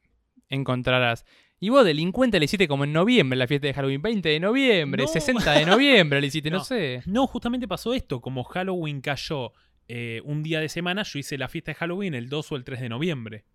encontrarás. 0.50 1.26
Y 1.64 1.70
vos, 1.70 1.86
delincuente, 1.86 2.40
le 2.40 2.46
hiciste 2.46 2.68
como 2.68 2.84
en 2.86 2.92
noviembre 2.92 3.38
la 3.38 3.46
fiesta 3.48 3.68
de 3.68 3.74
Halloween. 3.76 4.02
20 4.02 4.28
de 4.30 4.40
noviembre, 4.40 5.04
No. 5.04 5.08
60 5.08 5.52
de 5.54 5.66
noviembre 5.66 6.20
le 6.20 6.26
hiciste, 6.28 6.50
no, 6.52 6.58
No. 6.58 6.64
sé. 6.64 7.04
No, 7.06 7.28
justamente 7.28 7.68
pasó 7.68 7.94
esto. 7.94 8.20
Como 8.20 8.44
Halloween 8.44 9.00
cayó 9.00 9.54
eh, 9.88 10.22
un 10.26 10.42
día 10.42 10.60
de 10.60 10.70
semana, 10.70 11.04
yo 11.04 11.20
hice 11.20 11.38
la 11.38 11.48
fiesta 11.48 11.72
de 11.72 11.76
Halloween 11.76 12.16
el 12.16 12.30
2 12.30 12.52
o 12.52 12.56
el 12.56 12.64
3 12.64 12.82
de 12.82 12.90
noviembre. 12.90 13.46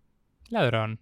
Ladrón. 0.50 1.00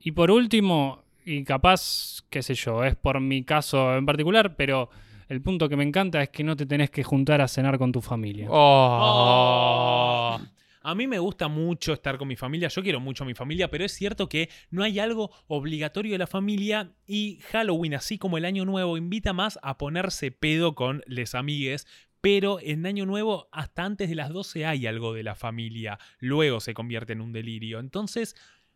Y 0.00 0.12
por 0.12 0.30
último, 0.30 1.02
y 1.24 1.44
capaz, 1.44 2.24
qué 2.28 2.42
sé 2.42 2.54
yo, 2.54 2.84
es 2.84 2.94
por 2.94 3.18
mi 3.20 3.42
caso 3.44 3.96
en 3.96 4.04
particular, 4.04 4.56
pero 4.56 4.90
el 5.28 5.40
punto 5.40 5.68
que 5.68 5.76
me 5.76 5.84
encanta 5.84 6.22
es 6.22 6.28
que 6.28 6.44
no 6.44 6.56
te 6.56 6.66
tenés 6.66 6.90
que 6.90 7.04
juntar 7.04 7.40
a 7.40 7.48
cenar 7.48 7.78
con 7.78 7.90
tu 7.90 8.02
familia. 8.02 8.48
Oh. 8.50 10.38
A 10.82 10.94
mí 10.94 11.06
me 11.06 11.18
gusta 11.18 11.48
mucho 11.48 11.92
estar 11.92 12.16
con 12.16 12.28
mi 12.28 12.36
familia, 12.36 12.68
yo 12.68 12.82
quiero 12.82 13.00
mucho 13.00 13.24
a 13.24 13.26
mi 13.26 13.34
familia, 13.34 13.70
pero 13.70 13.84
es 13.84 13.92
cierto 13.92 14.28
que 14.30 14.48
no 14.70 14.82
hay 14.82 14.98
algo 14.98 15.30
obligatorio 15.46 16.12
de 16.12 16.18
la 16.18 16.26
familia 16.26 16.92
y 17.06 17.40
Halloween, 17.50 17.94
así 17.94 18.16
como 18.16 18.38
el 18.38 18.46
Año 18.46 18.64
Nuevo, 18.64 18.96
invita 18.96 19.34
más 19.34 19.58
a 19.62 19.76
ponerse 19.76 20.30
pedo 20.30 20.74
con 20.74 21.02
les 21.06 21.34
amigues, 21.34 21.86
pero 22.22 22.60
en 22.60 22.86
Año 22.86 23.04
Nuevo 23.04 23.48
hasta 23.52 23.84
antes 23.84 24.08
de 24.08 24.14
las 24.14 24.30
12 24.30 24.64
hay 24.64 24.86
algo 24.86 25.12
de 25.12 25.22
la 25.22 25.34
familia, 25.34 25.98
luego 26.18 26.60
se 26.60 26.72
convierte 26.74 27.12
en 27.12 27.20
un 27.20 27.32
delirio. 27.32 27.78
Entonces, 27.78 28.34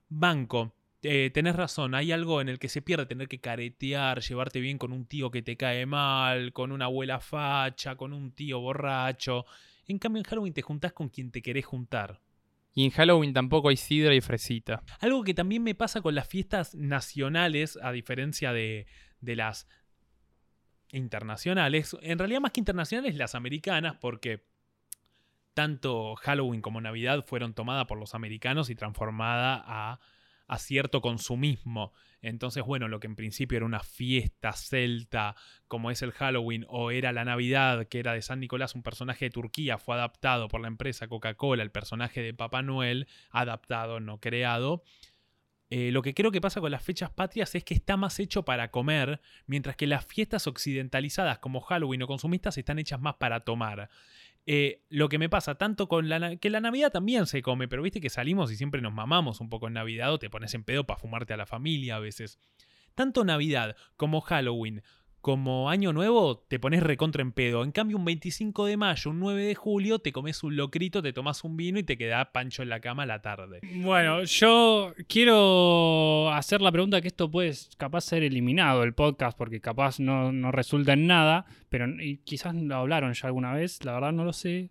banco. 0.08 0.74
eh, 1.02 1.30
tenés 1.34 1.56
razón, 1.56 1.94
hay 1.94 2.12
algo 2.12 2.40
en 2.40 2.48
el 2.48 2.58
que 2.58 2.68
se 2.70 2.80
pierde 2.80 3.04
tener 3.06 3.28
que 3.28 3.40
caretear, 3.40 4.20
llevarte 4.20 4.60
bien 4.60 4.78
con 4.78 4.92
un 4.92 5.06
tío 5.06 5.30
que 5.30 5.42
te 5.42 5.56
cae 5.56 5.84
mal, 5.86 6.52
con 6.52 6.72
una 6.72 6.86
abuela 6.86 7.20
facha, 7.20 7.96
con 7.96 8.12
un 8.14 8.32
tío 8.32 8.60
borracho. 8.60 9.44
En 9.87 9.99
cambio, 9.99 10.20
en 10.20 10.25
Halloween 10.25 10.55
te 10.55 10.62
juntás 10.62 10.92
con 10.92 11.09
quien 11.09 11.31
te 11.31 11.42
querés 11.42 11.66
juntar. 11.66 12.20
Y 12.75 12.85
en 12.85 12.90
Halloween 12.90 13.33
tampoco 13.33 13.68
hay 13.68 13.77
sidra 13.77 14.14
y 14.14 14.20
fresita. 14.20 14.83
Algo 15.01 15.23
que 15.23 15.35
también 15.35 15.62
me 15.62 15.75
pasa 15.75 16.01
con 16.01 16.14
las 16.14 16.27
fiestas 16.27 16.75
nacionales, 16.75 17.79
a 17.81 17.92
diferencia 17.92 18.53
de, 18.53 18.87
de 19.20 19.37
las 19.37 19.68
internacionales, 20.90 21.97
en 22.03 22.18
realidad 22.18 22.40
más 22.40 22.53
que 22.53 22.61
internacionales, 22.61 23.16
las 23.16 23.35
americanas, 23.35 23.97
porque 24.01 24.44
tanto 25.55 26.16
Halloween 26.16 26.61
como 26.61 26.81
Navidad 26.81 27.25
fueron 27.25 27.55
tomadas 27.55 27.87
por 27.87 27.99
los 27.99 28.14
americanos 28.14 28.70
y 28.70 28.75
transformada 28.75 29.62
a, 29.66 30.01
a 30.46 30.59
cierto 30.59 31.00
consumismo. 31.00 31.92
Entonces, 32.20 32.64
bueno, 32.64 32.88
lo 32.88 33.00
que 33.00 33.07
en 33.07 33.16
principio 33.16 33.57
era 33.57 33.66
una 33.66 33.80
fiesta 33.80 34.52
celta, 34.52 35.37
como 35.68 35.90
es 35.90 36.00
el 36.02 36.12
Halloween, 36.12 36.64
o 36.68 36.90
era 36.90 37.12
la 37.12 37.24
Navidad, 37.24 37.87
que 37.87 37.98
era 37.98 38.14
de 38.14 38.22
San 38.22 38.40
Nicolás, 38.40 38.74
un 38.74 38.83
personaje 38.83 39.26
de 39.26 39.30
Turquía, 39.30 39.76
fue 39.76 39.94
adaptado 39.94 40.48
por 40.48 40.61
la 40.61 40.68
empresa 40.68 41.07
Coca-Cola, 41.07 41.62
el 41.62 41.70
personaje 41.70 42.22
de 42.22 42.33
Papá 42.33 42.62
Noel, 42.62 43.09
adaptado, 43.30 44.00
no 44.00 44.20
creado. 44.20 44.83
Eh, 45.70 45.90
lo 45.90 46.02
que 46.02 46.14
creo 46.14 46.30
que 46.30 46.40
pasa 46.40 46.61
con 46.61 46.70
las 46.70 46.85
fechas 46.85 47.11
patrias 47.11 47.54
es 47.54 47.64
que 47.64 47.74
está 47.74 47.96
más 47.96 48.20
hecho 48.20 48.44
para 48.44 48.70
comer, 48.70 49.20
mientras 49.46 49.76
que 49.76 49.87
las 49.87 50.07
fiestas 50.07 50.46
occidentalizadas 50.46 51.38
como 51.40 51.61
Halloween 51.61 52.02
o 52.02 52.07
consumistas 52.07 52.57
están 52.59 52.78
hechas 52.78 53.00
más 53.00 53.14
para 53.14 53.40
tomar. 53.40 53.90
Eh, 54.46 54.83
lo 54.90 55.09
que 55.09 55.18
me 55.18 55.30
pasa 55.30 55.54
tanto 55.54 55.88
con 55.88 56.09
la 56.09 56.37
que 56.37 56.50
la 56.50 56.61
Navidad 56.61 56.92
también 56.92 57.26
se 57.26 57.40
come, 57.40 57.66
pero 57.66 57.83
viste 57.83 58.00
que 58.00 58.11
salimos 58.11 58.52
y 58.52 58.57
siempre 58.57 58.83
nos 58.83 58.92
mamamos 58.92 59.40
un 59.40 59.48
poco 59.48 59.68
en 59.68 59.74
Navidad 59.74 60.12
o 60.12 60.18
te 60.18 60.28
pones 60.28 60.52
en 60.54 60.64
pedo 60.64 60.85
para 60.85 60.98
fumarte 60.98 61.33
a 61.33 61.38
la 61.38 61.46
familia 61.46 61.96
a 61.96 62.00
veces. 62.00 62.38
Tanto 62.94 63.24
Navidad 63.24 63.74
como 63.96 64.20
Halloween 64.20 64.83
como 65.24 65.70
Año 65.70 65.94
Nuevo 65.94 66.37
te 66.37 66.60
pones 66.60 66.82
recontra 66.82 67.22
en 67.22 67.32
pedo. 67.32 67.64
En 67.64 67.72
cambio, 67.72 67.96
un 67.96 68.04
25 68.04 68.66
de 68.66 68.76
mayo, 68.76 69.10
un 69.10 69.20
9 69.20 69.42
de 69.42 69.54
julio, 69.54 69.98
te 69.98 70.12
comes 70.12 70.42
un 70.42 70.54
locrito, 70.54 71.02
te 71.02 71.14
tomas 71.14 71.44
un 71.44 71.56
vino 71.56 71.78
y 71.78 71.82
te 71.82 71.96
queda 71.96 72.30
pancho 72.30 72.62
en 72.62 72.68
la 72.68 72.80
cama 72.80 73.04
a 73.04 73.06
la 73.06 73.22
tarde. 73.22 73.60
Bueno, 73.76 74.24
yo 74.24 74.92
quiero 75.08 76.30
hacer 76.30 76.60
la 76.60 76.70
pregunta 76.70 77.00
que 77.00 77.08
esto 77.08 77.30
puede 77.30 77.54
capaz 77.78 78.02
ser 78.02 78.22
eliminado 78.22 78.82
el 78.82 78.92
podcast 78.92 79.34
porque 79.38 79.62
capaz 79.62 79.98
no, 79.98 80.30
no 80.30 80.52
resulta 80.52 80.92
en 80.92 81.06
nada, 81.06 81.46
pero 81.70 81.88
y 81.88 82.18
quizás 82.18 82.54
lo 82.54 82.76
hablaron 82.76 83.14
ya 83.14 83.26
alguna 83.26 83.54
vez, 83.54 83.82
la 83.82 83.94
verdad 83.94 84.12
no 84.12 84.26
lo 84.26 84.34
sé. 84.34 84.68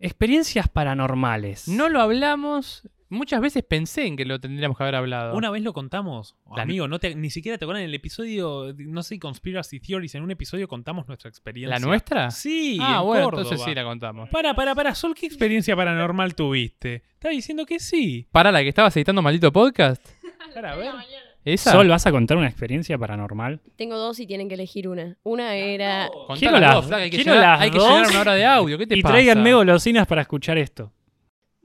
Experiencias 0.00 0.70
paranormales. 0.70 1.68
No 1.68 1.90
lo 1.90 2.00
hablamos. 2.00 2.88
Muchas 3.12 3.40
veces 3.42 3.62
pensé 3.62 4.06
en 4.06 4.16
que 4.16 4.24
lo 4.24 4.40
tendríamos 4.40 4.76
que 4.76 4.84
haber 4.84 4.94
hablado. 4.94 5.36
Una 5.36 5.50
vez 5.50 5.62
lo 5.62 5.72
contamos. 5.72 6.34
La- 6.56 6.62
Amigo, 6.62 6.88
no 6.88 6.98
te, 6.98 7.14
ni 7.14 7.28
siquiera 7.28 7.58
te 7.58 7.66
acuerdas 7.66 7.82
en 7.82 7.88
el 7.90 7.94
episodio, 7.94 8.74
no 8.78 9.02
sé, 9.02 9.18
Conspiracy 9.18 9.80
Theories, 9.80 10.14
en 10.14 10.22
un 10.22 10.30
episodio 10.30 10.66
contamos 10.66 11.06
nuestra 11.08 11.28
experiencia. 11.28 11.78
¿La 11.78 11.84
nuestra? 11.84 12.30
Sí, 12.30 12.78
ah, 12.80 13.00
en 13.00 13.06
bueno, 13.06 13.24
Córdoba. 13.26 13.42
entonces 13.42 13.64
sí 13.66 13.74
la 13.74 13.84
contamos. 13.84 14.30
Para, 14.30 14.54
para, 14.54 14.74
para, 14.74 14.94
Sol, 14.94 15.14
¿qué 15.14 15.26
experiencia 15.26 15.76
paranormal 15.76 16.34
tuviste? 16.34 17.02
Estaba 17.12 17.32
diciendo 17.32 17.66
que 17.66 17.78
sí. 17.78 18.26
¿Para 18.32 18.50
la 18.50 18.62
que 18.62 18.68
estabas 18.70 18.96
editando 18.96 19.20
maldito 19.20 19.52
podcast? 19.52 20.02
Para, 20.54 20.72
a 20.72 20.76
ver. 20.76 20.92
¿Esa? 21.44 21.72
Sol, 21.72 21.88
¿vas 21.88 22.06
a 22.06 22.12
contar 22.12 22.36
una 22.36 22.48
experiencia 22.48 22.96
paranormal? 22.96 23.60
Tengo 23.76 23.96
dos 23.98 24.18
y 24.20 24.26
tienen 24.26 24.48
que 24.48 24.54
elegir 24.54 24.88
una. 24.88 25.16
Una 25.24 25.54
era. 25.56 26.08
Quiero 26.38 26.58
las 26.58 26.74
dos, 26.76 26.86
flaca, 26.86 27.02
hay 27.02 27.10
que, 27.10 27.16
quiero 27.16 27.32
llegar, 27.34 27.48
las 27.50 27.60
hay 27.60 27.70
que 27.70 27.78
dos 27.78 27.88
llegar 27.88 28.04
a 28.06 28.10
una 28.10 28.20
hora 28.20 28.34
de 28.34 28.44
audio. 28.46 28.78
¿Qué 28.78 28.86
te 28.86 28.96
Y 28.96 29.02
pasa? 29.02 29.12
tráiganme 29.14 29.52
golosinas 29.52 30.06
para 30.06 30.22
escuchar 30.22 30.56
esto. 30.56 30.92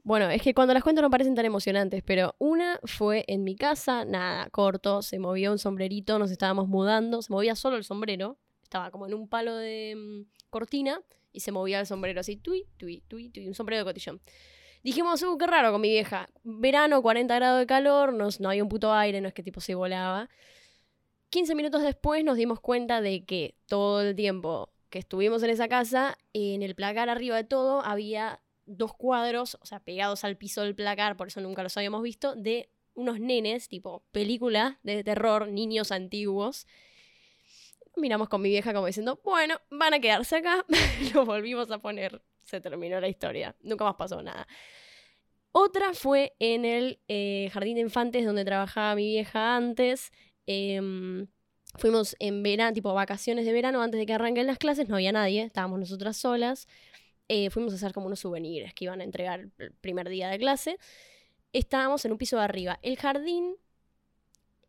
Bueno, 0.08 0.30
es 0.30 0.40
que 0.40 0.54
cuando 0.54 0.72
las 0.72 0.82
cuento 0.82 1.02
no 1.02 1.10
parecen 1.10 1.34
tan 1.34 1.44
emocionantes, 1.44 2.02
pero 2.02 2.34
una 2.38 2.80
fue 2.84 3.26
en 3.28 3.44
mi 3.44 3.56
casa, 3.56 4.06
nada, 4.06 4.48
corto, 4.48 5.02
se 5.02 5.18
movió 5.18 5.52
un 5.52 5.58
sombrerito, 5.58 6.18
nos 6.18 6.30
estábamos 6.30 6.66
mudando, 6.66 7.20
se 7.20 7.30
movía 7.30 7.54
solo 7.54 7.76
el 7.76 7.84
sombrero, 7.84 8.38
estaba 8.62 8.90
como 8.90 9.06
en 9.06 9.12
un 9.12 9.28
palo 9.28 9.54
de 9.54 9.94
mm, 9.94 10.48
cortina 10.48 11.02
y 11.30 11.40
se 11.40 11.52
movía 11.52 11.78
el 11.80 11.86
sombrero 11.86 12.20
así, 12.20 12.38
tui, 12.38 12.64
tui, 12.78 13.02
tui, 13.06 13.28
tui, 13.28 13.46
un 13.48 13.52
sombrero 13.52 13.80
de 13.80 13.84
cotillón. 13.84 14.18
Dijimos, 14.82 15.22
uh, 15.22 15.36
qué 15.36 15.46
raro 15.46 15.72
con 15.72 15.82
mi 15.82 15.90
vieja. 15.90 16.30
Verano, 16.42 17.02
40 17.02 17.34
grados 17.34 17.58
de 17.58 17.66
calor, 17.66 18.14
no 18.14 18.48
había 18.48 18.62
un 18.62 18.70
puto 18.70 18.94
aire, 18.94 19.20
no 19.20 19.28
es 19.28 19.34
que 19.34 19.42
tipo 19.42 19.60
se 19.60 19.74
volaba. 19.74 20.30
15 21.28 21.54
minutos 21.54 21.82
después 21.82 22.24
nos 22.24 22.38
dimos 22.38 22.60
cuenta 22.60 23.02
de 23.02 23.26
que 23.26 23.56
todo 23.66 24.00
el 24.00 24.16
tiempo 24.16 24.72
que 24.88 25.00
estuvimos 25.00 25.42
en 25.42 25.50
esa 25.50 25.68
casa, 25.68 26.16
en 26.32 26.62
el 26.62 26.74
placar 26.74 27.10
arriba 27.10 27.36
de 27.36 27.44
todo 27.44 27.84
había 27.84 28.40
dos 28.68 28.94
cuadros, 28.94 29.58
o 29.60 29.66
sea, 29.66 29.80
pegados 29.80 30.24
al 30.24 30.36
piso 30.36 30.62
del 30.62 30.74
placar, 30.74 31.16
por 31.16 31.28
eso 31.28 31.40
nunca 31.40 31.62
los 31.62 31.76
habíamos 31.76 32.02
visto, 32.02 32.34
de 32.36 32.70
unos 32.94 33.20
nenes, 33.20 33.68
tipo 33.68 34.04
película 34.12 34.78
de 34.82 35.02
terror, 35.04 35.48
niños 35.48 35.92
antiguos. 35.92 36.66
Miramos 37.96 38.28
con 38.28 38.42
mi 38.42 38.50
vieja 38.50 38.74
como 38.74 38.86
diciendo, 38.86 39.20
bueno, 39.24 39.60
van 39.70 39.94
a 39.94 40.00
quedarse 40.00 40.36
acá. 40.36 40.64
Los 41.14 41.26
volvimos 41.26 41.70
a 41.70 41.78
poner. 41.78 42.22
Se 42.42 42.60
terminó 42.60 43.00
la 43.00 43.08
historia. 43.08 43.56
Nunca 43.62 43.84
más 43.84 43.96
pasó 43.96 44.22
nada. 44.22 44.46
Otra 45.52 45.94
fue 45.94 46.34
en 46.38 46.64
el 46.64 47.00
eh, 47.08 47.50
jardín 47.52 47.76
de 47.76 47.80
infantes 47.80 48.24
donde 48.24 48.44
trabajaba 48.44 48.94
mi 48.94 49.06
vieja 49.06 49.56
antes. 49.56 50.12
Em, 50.46 51.26
fuimos 51.76 52.16
en 52.18 52.42
verano, 52.42 52.72
tipo 52.72 52.92
vacaciones 52.94 53.44
de 53.44 53.52
verano, 53.52 53.82
antes 53.82 53.98
de 53.98 54.06
que 54.06 54.14
arranquen 54.14 54.46
las 54.46 54.58
clases, 54.58 54.88
no 54.88 54.96
había 54.96 55.12
nadie, 55.12 55.42
estábamos 55.42 55.78
nosotras 55.78 56.16
solas. 56.16 56.66
Eh, 57.28 57.50
fuimos 57.50 57.72
a 57.72 57.76
hacer 57.76 57.92
como 57.92 58.06
unos 58.06 58.20
souvenirs 58.20 58.72
que 58.74 58.86
iban 58.86 59.00
a 59.00 59.04
entregar 59.04 59.40
el 59.58 59.72
primer 59.72 60.08
día 60.08 60.28
de 60.28 60.38
clase. 60.38 60.78
Estábamos 61.52 62.04
en 62.04 62.12
un 62.12 62.18
piso 62.18 62.36
de 62.36 62.44
arriba. 62.44 62.78
El 62.82 62.96
jardín 62.96 63.56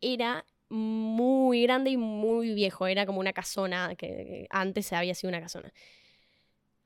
era 0.00 0.44
muy 0.68 1.62
grande 1.62 1.90
y 1.90 1.96
muy 1.96 2.54
viejo, 2.54 2.86
era 2.86 3.06
como 3.06 3.18
una 3.20 3.32
casona, 3.32 3.96
que, 3.96 4.46
antes 4.50 4.92
había 4.92 5.14
sido 5.14 5.30
una 5.30 5.40
casona. 5.40 5.72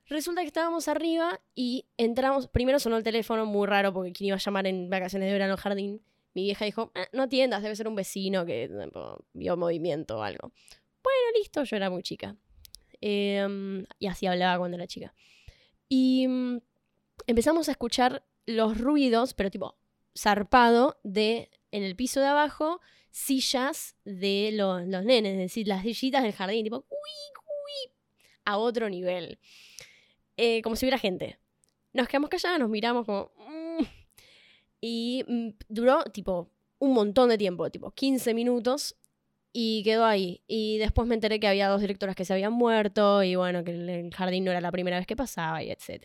Resulta 0.07 0.41
que 0.41 0.47
estábamos 0.47 0.89
arriba 0.89 1.41
y 1.55 1.87
entramos, 1.97 2.49
primero 2.49 2.79
sonó 2.79 2.97
el 2.97 3.05
teléfono 3.05 3.47
muy 3.47 3.67
raro 3.67 3.93
porque 3.93 4.13
quién 4.13 4.29
iba 4.29 4.37
a 4.37 4.41
llamar 4.41 4.67
en 4.67 4.91
vacaciones 4.91 5.27
de 5.29 5.33
verano 5.33 5.53
al 5.55 5.59
jardín. 5.59 6.03
Mi 6.35 6.43
vieja 6.43 6.65
dijo, 6.65 6.93
"Ah, 6.95 7.07
no 7.13 7.25
atiendas, 7.25 7.63
debe 7.63 7.77
ser 7.77 7.89
un 7.89 7.95
vecino 7.95 8.45
que 8.45 8.71
vio 9.33 9.57
movimiento 9.57 10.19
o 10.19 10.23
algo. 10.23 10.53
Bueno, 11.03 11.39
listo, 11.39 11.65
yo 11.65 11.77
era 11.77 11.91
muy 11.91 12.03
chica. 12.03 12.37
Em, 13.01 13.87
y 13.99 14.07
así 14.07 14.27
hablaba 14.27 14.59
cuando 14.59 14.77
era 14.77 14.87
chica. 14.87 15.15
Y 15.89 16.27
mm, 16.29 16.59
empezamos 17.27 17.69
a 17.69 17.73
escuchar 17.73 18.25
los 18.47 18.79
ruidos, 18.79 19.35
pero 19.35 19.51
tipo 19.51 19.77
zarpado, 20.17 20.99
de 21.03 21.51
en 21.71 21.83
el 21.83 21.97
piso 21.97 22.21
de 22.21 22.27
abajo, 22.27 22.81
sillas 23.11 23.97
de 24.05 24.51
los, 24.53 24.87
los 24.87 25.05
nenes, 25.05 25.33
es 25.33 25.39
decir, 25.39 25.67
las 25.69 25.83
sillitas 25.83 26.23
del 26.23 26.33
jardín, 26.33 26.65
tipo, 26.65 26.85
a 28.45 28.59
otro 28.59 28.89
nivel. 28.89 29.39
Eh, 30.37 30.63
como 30.63 30.77
si 30.77 30.85
hubiera 30.85 30.99
gente. 30.99 31.39
Nos 31.93 32.09
quedamos 32.09 32.31
calladas, 32.31 32.59
nos 32.59 32.69
miramos 32.71 33.07
como... 33.07 33.31
"Mm". 33.39 33.85
Y 34.81 35.25
mm, 35.27 35.49
duró 35.69 36.05
tipo 36.05 36.51
un 36.79 36.93
montón 36.93 37.29
de 37.31 37.39
tiempo, 37.39 37.71
tipo 37.71 37.91
15 37.93 38.35
minutos, 38.35 38.97
y 39.57 39.83
quedó 39.85 40.05
ahí. 40.05 40.43
Y 40.49 40.79
después 40.79 41.07
me 41.09 41.15
enteré 41.15 41.39
que 41.41 41.47
había 41.49 41.69
dos 41.69 41.81
directoras 41.81 42.17
que 42.17 42.25
se 42.25 42.33
habían 42.35 42.53
muerto, 42.53 43.23
y 43.23 43.37
bueno, 43.37 43.63
que 43.65 43.71
el- 43.71 44.11
jardín 44.13 44.45
no 44.45 44.51
era 44.51 44.61
la 44.61 44.73
primera 44.73 44.99
vez 44.99 45.07
que 45.07 45.15
pasaba, 45.17 45.63
y 45.63 45.71
etc. 45.71 46.03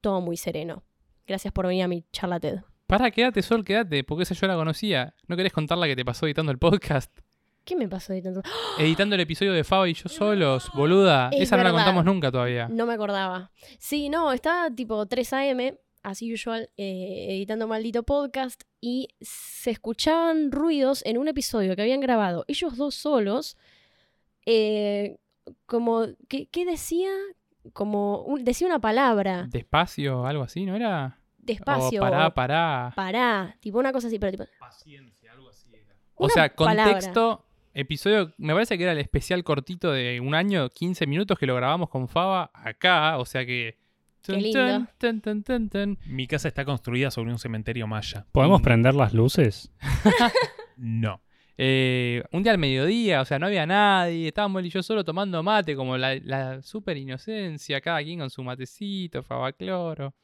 Todo 0.00 0.20
muy 0.22 0.36
sereno. 0.38 0.82
Gracias 1.26 1.52
por 1.52 1.66
venir 1.66 1.84
a 1.84 1.88
mi 1.88 2.02
charla 2.10 2.40
TED. 2.40 2.60
Pará, 2.86 3.10
quédate, 3.10 3.42
Sol, 3.42 3.62
quédate, 3.64 4.02
porque 4.04 4.22
esa 4.24 4.34
yo 4.34 4.46
la 4.46 4.54
conocía. 4.56 5.14
¿No 5.28 5.36
querés 5.36 5.52
contar 5.52 5.78
la 5.78 5.86
que 5.86 5.94
te 5.96 6.04
pasó 6.04 6.26
editando 6.26 6.50
el 6.50 6.58
podcast? 6.58 7.16
¿Qué 7.64 7.76
me 7.76 7.88
pasó 7.88 8.12
de 8.12 8.22
tanto? 8.22 8.42
Editando 8.78 9.14
el 9.14 9.20
episodio 9.20 9.52
de 9.52 9.62
Faba 9.64 9.88
y 9.88 9.94
yo 9.94 10.08
solos, 10.08 10.68
boluda. 10.74 11.28
Es 11.32 11.42
esa 11.42 11.56
no 11.58 11.62
la 11.64 11.70
contamos 11.72 12.04
nunca 12.04 12.32
todavía. 12.32 12.68
No 12.68 12.86
me 12.86 12.94
acordaba. 12.94 13.52
Sí, 13.78 14.08
no, 14.08 14.32
estaba 14.32 14.68
tipo 14.74 15.06
3 15.06 15.32
a.m., 15.34 15.78
as 16.02 16.20
usual, 16.22 16.68
eh, 16.76 17.26
editando 17.30 17.66
maldito 17.68 18.02
podcast 18.02 18.62
y 18.80 19.08
se 19.20 19.70
escuchaban 19.70 20.50
ruidos 20.52 21.02
en 21.06 21.18
un 21.18 21.28
episodio 21.28 21.76
que 21.76 21.82
habían 21.82 22.00
grabado 22.00 22.44
ellos 22.48 22.76
dos 22.76 22.94
solos. 22.94 23.56
eh, 24.46 25.18
como, 25.66 26.06
¿qué, 26.28 26.46
qué 26.46 26.64
decía? 26.64 27.10
Como, 27.72 28.22
un- 28.22 28.44
decía 28.44 28.66
una 28.66 28.80
palabra, 28.80 29.46
Despacio, 29.50 30.26
algo 30.26 30.42
así, 30.44 30.64
¿no 30.66 30.74
era? 30.76 31.18
despacio. 31.38 32.00
O 32.00 32.04
pará, 32.04 32.32
pará. 32.34 32.92
pará, 32.94 33.56
tipo 33.60 33.78
una 33.78 33.92
cosa 33.92 34.06
así, 34.08 34.18
pero 34.18 34.32
tipo. 34.32 34.44
Paciencia, 34.60 35.32
algo 35.32 35.48
así 35.48 35.68
era. 35.74 35.94
O 36.14 36.24
una 36.26 36.34
sea, 36.34 36.54
palabra. 36.54 36.84
contexto, 36.92 37.44
episodio, 37.74 38.32
me 38.38 38.52
parece 38.52 38.76
que 38.78 38.84
era 38.84 38.92
el 38.92 38.98
especial 38.98 39.42
cortito 39.44 39.90
de 39.92 40.20
un 40.20 40.34
año, 40.34 40.68
15 40.70 41.06
minutos 41.06 41.38
que 41.38 41.46
lo 41.46 41.54
grabamos 41.56 41.88
con 41.88 42.08
Faba 42.08 42.50
acá, 42.54 43.18
o 43.18 43.24
sea 43.24 43.44
que... 43.46 43.76
Qué 44.24 44.32
lindo. 44.40 44.86
tun, 44.98 45.20
tun, 45.20 45.42
tun, 45.42 45.68
tun. 45.68 45.98
Mi 46.06 46.26
casa 46.26 46.48
está 46.48 46.64
construida 46.64 47.10
sobre 47.10 47.30
un 47.32 47.38
cementerio 47.38 47.86
maya. 47.86 48.26
¿Podemos 48.32 48.60
Y- 48.60 48.64
prender 48.64 48.94
las 48.94 49.12
luces? 49.14 49.72
No. 50.76 51.20
Eh, 51.58 52.24
un 52.32 52.42
día 52.42 52.50
al 52.52 52.58
mediodía, 52.58 53.20
o 53.20 53.24
sea, 53.24 53.38
no 53.38 53.46
había 53.46 53.66
nadie, 53.66 54.28
estábamos 54.28 54.60
él 54.60 54.66
y 54.66 54.70
yo 54.70 54.82
solo 54.82 55.04
tomando 55.04 55.42
mate, 55.42 55.76
como 55.76 55.96
la, 55.98 56.16
la 56.16 56.62
super 56.62 56.96
inocencia, 56.96 57.80
cada 57.80 58.02
quien 58.02 58.18
con 58.20 58.30
su 58.30 58.42
matecito, 58.42 59.22
Faba 59.22 59.52
Cloro. 59.52 60.14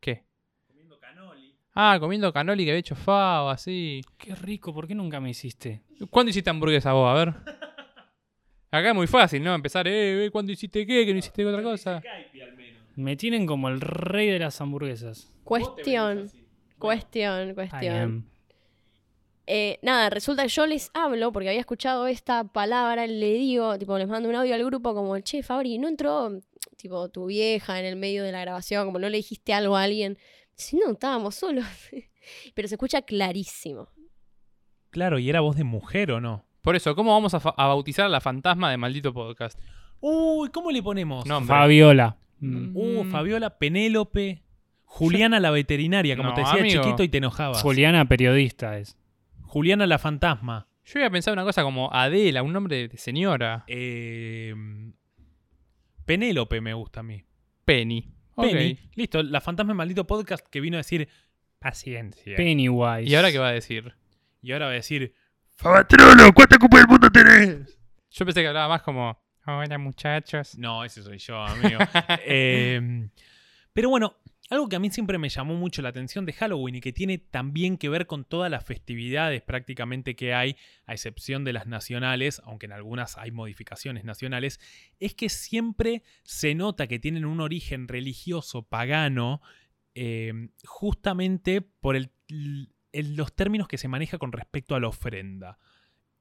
¿Qué? 0.00 0.24
Comiendo 0.66 0.98
canoli. 0.98 1.54
Ah, 1.74 1.96
comiendo 2.00 2.32
canoli 2.32 2.64
que 2.64 2.70
había 2.72 2.80
hecho 2.80 2.96
Faba, 2.96 3.52
así. 3.52 4.02
Qué 4.18 4.34
rico, 4.34 4.74
¿por 4.74 4.86
qué 4.88 4.94
nunca 4.94 5.20
me 5.20 5.30
hiciste? 5.30 5.82
¿Cuándo 6.10 6.30
hiciste 6.30 6.50
hamburguesa 6.50 6.92
vos? 6.92 7.08
A 7.08 7.14
ver. 7.24 7.34
Acá 8.70 8.88
es 8.88 8.94
muy 8.94 9.06
fácil, 9.06 9.42
¿no? 9.42 9.54
Empezar, 9.54 9.86
eh, 9.86 10.26
eh, 10.26 10.30
¿cuándo 10.30 10.50
hiciste 10.50 10.84
qué? 10.84 11.06
¿Que 11.06 11.12
no 11.12 11.18
hiciste 11.20 11.46
otra 11.46 11.62
cosa? 11.62 12.02
Me 12.96 13.16
tienen 13.16 13.46
como 13.46 13.68
el 13.68 13.80
rey 13.80 14.28
de 14.30 14.38
las 14.38 14.60
hamburguesas. 14.60 15.32
Cuestión, 15.44 16.30
cuestión, 16.78 17.54
cuestión. 17.54 18.26
Eh, 19.46 19.78
nada, 19.82 20.08
resulta 20.08 20.42
que 20.42 20.48
yo 20.48 20.66
les 20.66 20.90
hablo 20.94 21.30
porque 21.32 21.48
había 21.48 21.60
escuchado 21.60 22.06
esta 22.06 22.44
palabra, 22.44 23.06
le 23.06 23.34
digo, 23.34 23.78
tipo, 23.78 23.98
les 23.98 24.08
mando 24.08 24.28
un 24.28 24.34
audio 24.34 24.54
al 24.54 24.64
grupo 24.64 24.94
como, 24.94 25.18
che, 25.20 25.42
Fabri, 25.42 25.78
¿no 25.78 25.88
entró, 25.88 26.30
tipo, 26.76 27.10
tu 27.10 27.26
vieja 27.26 27.78
en 27.78 27.84
el 27.84 27.96
medio 27.96 28.24
de 28.24 28.32
la 28.32 28.40
grabación? 28.40 28.86
Como 28.86 28.98
no 28.98 29.08
le 29.08 29.18
dijiste 29.18 29.52
algo 29.52 29.76
a 29.76 29.82
alguien. 29.82 30.16
Si 30.56 30.76
no, 30.76 30.92
estábamos 30.92 31.34
solos. 31.34 31.66
Pero 32.54 32.68
se 32.68 32.76
escucha 32.76 33.02
clarísimo. 33.02 33.88
Claro, 34.90 35.18
y 35.18 35.28
era 35.28 35.40
voz 35.40 35.56
de 35.56 35.64
mujer 35.64 36.12
o 36.12 36.20
no. 36.20 36.46
Por 36.62 36.76
eso, 36.76 36.94
¿cómo 36.94 37.12
vamos 37.12 37.34
a, 37.34 37.38
bautizar 37.38 38.06
a 38.06 38.08
la 38.08 38.20
fantasma 38.20 38.70
de 38.70 38.78
maldito 38.78 39.12
podcast? 39.12 39.58
Uy, 40.00 40.48
¿cómo 40.48 40.70
le 40.70 40.82
ponemos? 40.82 41.26
Nombre. 41.26 41.54
Fabiola. 41.54 42.16
Mm. 42.40 42.76
Uh, 42.76 43.04
Mm. 43.04 43.10
Fabiola, 43.10 43.58
Penélope, 43.58 44.42
Juliana 44.84 45.40
la 45.40 45.50
veterinaria, 45.50 46.16
como 46.16 46.30
No, 46.30 46.34
te 46.34 46.40
decía 46.42 46.60
amigo. 46.60 46.82
chiquito 46.82 47.02
y 47.02 47.08
te 47.08 47.18
enojabas. 47.18 47.62
Juliana, 47.62 48.04
periodista 48.06 48.78
es. 48.78 48.96
Juliana 49.42 49.86
la 49.86 49.98
fantasma. 49.98 50.68
Yo 50.84 50.98
había 50.98 51.10
pensado 51.10 51.32
una 51.32 51.44
cosa 51.44 51.62
como 51.62 51.92
Adela, 51.92 52.42
un 52.42 52.52
nombre 52.52 52.88
de, 52.88 52.96
señora. 52.98 53.64
Eh, 53.68 54.54
Penélope 56.04 56.60
me 56.60 56.74
gusta 56.74 57.00
a 57.00 57.02
mí. 57.02 57.24
Penny. 57.64 58.12
Ok. 58.34 58.46
Penny. 58.50 58.78
Listo, 58.94 59.22
la 59.22 59.40
fantasma 59.40 59.72
de 59.72 59.76
maldito 59.78 60.06
podcast 60.06 60.46
que 60.48 60.60
vino 60.60 60.76
a 60.76 60.80
decir 60.80 61.08
paciencia. 61.58 62.36
Pennywise. 62.36 63.04
¿Y 63.10 63.14
ahora 63.14 63.32
qué 63.32 63.38
va 63.38 63.48
a 63.48 63.52
decir? 63.52 63.94
Y 64.42 64.52
ahora 64.52 64.66
va 64.66 64.72
a 64.72 64.74
decir 64.74 65.14
Fabatrolo, 65.56 66.32
¿cuánta 66.34 66.58
copa 66.58 66.78
del 66.78 66.86
mundo 66.88 67.10
tenés? 67.10 67.78
Yo 68.10 68.24
pensé 68.26 68.42
que 68.42 68.48
hablaba 68.48 68.68
más 68.68 68.82
como, 68.82 69.18
hola 69.46 69.78
muchachos. 69.78 70.56
No, 70.58 70.84
ese 70.84 71.02
soy 71.02 71.18
yo, 71.18 71.38
amigo. 71.40 71.78
Eh, 72.26 73.08
pero 73.72 73.88
bueno, 73.90 74.14
algo 74.50 74.68
que 74.68 74.76
a 74.76 74.78
mí 74.78 74.90
siempre 74.90 75.18
me 75.18 75.28
llamó 75.28 75.54
mucho 75.54 75.82
la 75.82 75.88
atención 75.88 76.24
de 76.26 76.32
Halloween 76.32 76.76
y 76.76 76.80
que 76.80 76.92
tiene 76.92 77.18
también 77.18 77.76
que 77.76 77.88
ver 77.88 78.06
con 78.06 78.24
todas 78.24 78.50
las 78.50 78.64
festividades 78.64 79.42
prácticamente 79.42 80.14
que 80.16 80.32
hay, 80.34 80.56
a 80.86 80.92
excepción 80.92 81.44
de 81.44 81.52
las 81.54 81.66
nacionales, 81.66 82.40
aunque 82.44 82.66
en 82.66 82.72
algunas 82.72 83.18
hay 83.18 83.30
modificaciones 83.32 84.04
nacionales, 84.04 84.60
es 85.00 85.14
que 85.14 85.28
siempre 85.28 86.02
se 86.22 86.54
nota 86.54 86.86
que 86.86 86.98
tienen 86.98 87.24
un 87.24 87.40
origen 87.40 87.88
religioso 87.88 88.62
pagano 88.62 89.40
eh, 89.96 90.48
justamente 90.64 91.60
por 91.60 91.96
el- 91.96 92.10
el- 92.92 93.16
los 93.16 93.34
términos 93.34 93.66
que 93.68 93.78
se 93.78 93.88
maneja 93.88 94.18
con 94.18 94.32
respecto 94.32 94.74
a 94.74 94.80
la 94.80 94.88
ofrenda. 94.88 95.58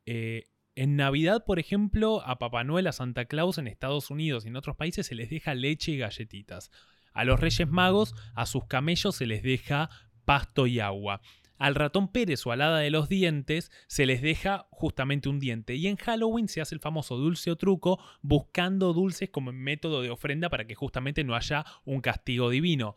Eh, 0.06 0.48
en 0.76 0.96
Navidad, 0.96 1.46
por 1.46 1.60
ejemplo, 1.60 2.22
a 2.26 2.40
Papá 2.40 2.64
Noel, 2.64 2.88
a 2.88 2.92
Santa 2.92 3.26
Claus 3.26 3.58
en 3.58 3.68
Estados 3.68 4.10
Unidos 4.10 4.46
y 4.46 4.48
en 4.48 4.56
otros 4.56 4.76
países 4.76 5.06
se 5.08 5.16
les 5.16 5.30
deja 5.30 5.54
leche 5.54 5.92
y 5.92 5.98
galletitas. 5.98 6.72
A 7.14 7.26
los 7.26 7.40
Reyes 7.40 7.68
Magos, 7.68 8.16
a 8.34 8.46
sus 8.46 8.66
camellos 8.66 9.16
se 9.16 9.28
les 9.28 9.44
deja 9.44 9.90
pasto 10.26 10.66
y 10.66 10.80
agua. 10.80 11.22
Al 11.58 11.76
ratón 11.76 12.08
Pérez 12.12 12.46
o 12.46 12.52
al 12.52 12.62
hada 12.62 12.80
de 12.80 12.90
los 12.90 13.08
dientes 13.08 13.72
se 13.88 14.06
les 14.06 14.22
deja 14.22 14.68
justamente 14.72 15.30
un 15.30 15.40
diente. 15.40 15.76
Y 15.76 15.88
en 15.88 15.96
Halloween 15.96 16.48
se 16.48 16.60
hace 16.60 16.74
el 16.74 16.82
famoso 16.82 17.18
dulce 17.18 17.52
o 17.52 17.56
truco 17.56 18.00
buscando 18.22 18.94
dulces 18.94 19.30
como 19.30 19.52
método 19.54 20.02
de 20.02 20.10
ofrenda 20.10 20.50
para 20.50 20.66
que 20.66 20.76
justamente 20.76 21.24
no 21.24 21.36
haya 21.36 21.66
un 21.86 22.02
castigo 22.02 22.50
divino. 22.50 22.96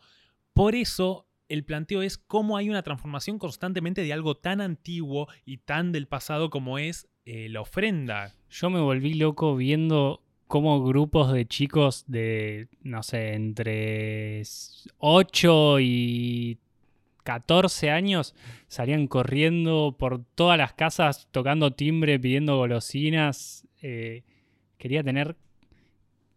Por 0.53 0.73
eso 0.73 1.29
el 1.47 1.63
planteo 1.63 2.01
es 2.01 2.17
cómo 2.17 2.57
hay 2.57 2.69
una 2.69 2.81
transformación 2.81 3.37
constantemente 3.37 4.03
de 4.03 4.11
algo 4.11 4.35
tan 4.35 4.59
antiguo 4.59 5.27
y 5.45 5.57
tan 5.59 5.91
del 5.91 6.07
pasado 6.07 6.49
como 6.49 6.79
es 6.79 7.07
eh, 7.29 7.49
la 7.49 7.59
ofrenda. 7.59 8.33
Yo 8.49 8.69
me 8.69 8.79
volví 8.79 9.13
loco 9.15 9.57
viendo 9.57 10.23
cómo 10.47 10.81
grupos 10.81 11.33
de 11.33 11.45
chicos 11.45 12.05
de, 12.07 12.69
no 12.83 13.03
sé, 13.03 13.33
entre 13.33 14.43
8 14.99 15.81
y 15.81 16.57
14 17.23 17.91
años 17.91 18.33
salían 18.69 19.07
corriendo 19.07 19.93
por 19.99 20.23
todas 20.35 20.57
las 20.57 20.71
casas 20.71 21.27
tocando 21.31 21.71
timbre, 21.71 22.17
pidiendo 22.17 22.55
golosinas. 22.55 23.67
Eh, 23.81 24.23
quería 24.77 25.03
tener 25.03 25.35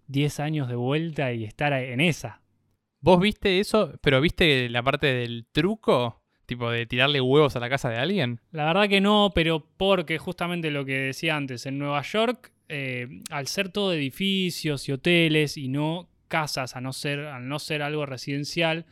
10 0.08 0.40
años 0.40 0.68
de 0.68 0.74
vuelta 0.74 1.32
y 1.32 1.44
estar 1.44 1.72
en 1.72 2.00
esa. 2.00 2.42
¿Vos 3.00 3.20
viste 3.20 3.60
eso, 3.60 3.92
pero 4.00 4.20
viste 4.20 4.68
la 4.68 4.82
parte 4.82 5.06
del 5.06 5.46
truco? 5.52 6.19
Tipo 6.50 6.68
de 6.68 6.84
tirarle 6.84 7.20
huevos 7.20 7.54
a 7.54 7.60
la 7.60 7.70
casa 7.70 7.90
de 7.90 7.96
alguien. 7.96 8.40
La 8.50 8.64
verdad 8.64 8.88
que 8.88 9.00
no, 9.00 9.30
pero 9.32 9.64
porque 9.76 10.18
justamente 10.18 10.72
lo 10.72 10.84
que 10.84 10.98
decía 10.98 11.36
antes, 11.36 11.64
en 11.64 11.78
Nueva 11.78 12.02
York, 12.02 12.50
eh, 12.68 13.06
al 13.30 13.46
ser 13.46 13.68
todo 13.68 13.92
edificios 13.92 14.88
y 14.88 14.90
hoteles 14.90 15.56
y 15.56 15.68
no 15.68 16.08
casas, 16.26 16.74
a 16.74 16.80
no 16.80 16.92
ser, 16.92 17.20
al 17.20 17.46
no 17.46 17.60
ser 17.60 17.82
algo 17.82 18.04
residencial, 18.04 18.84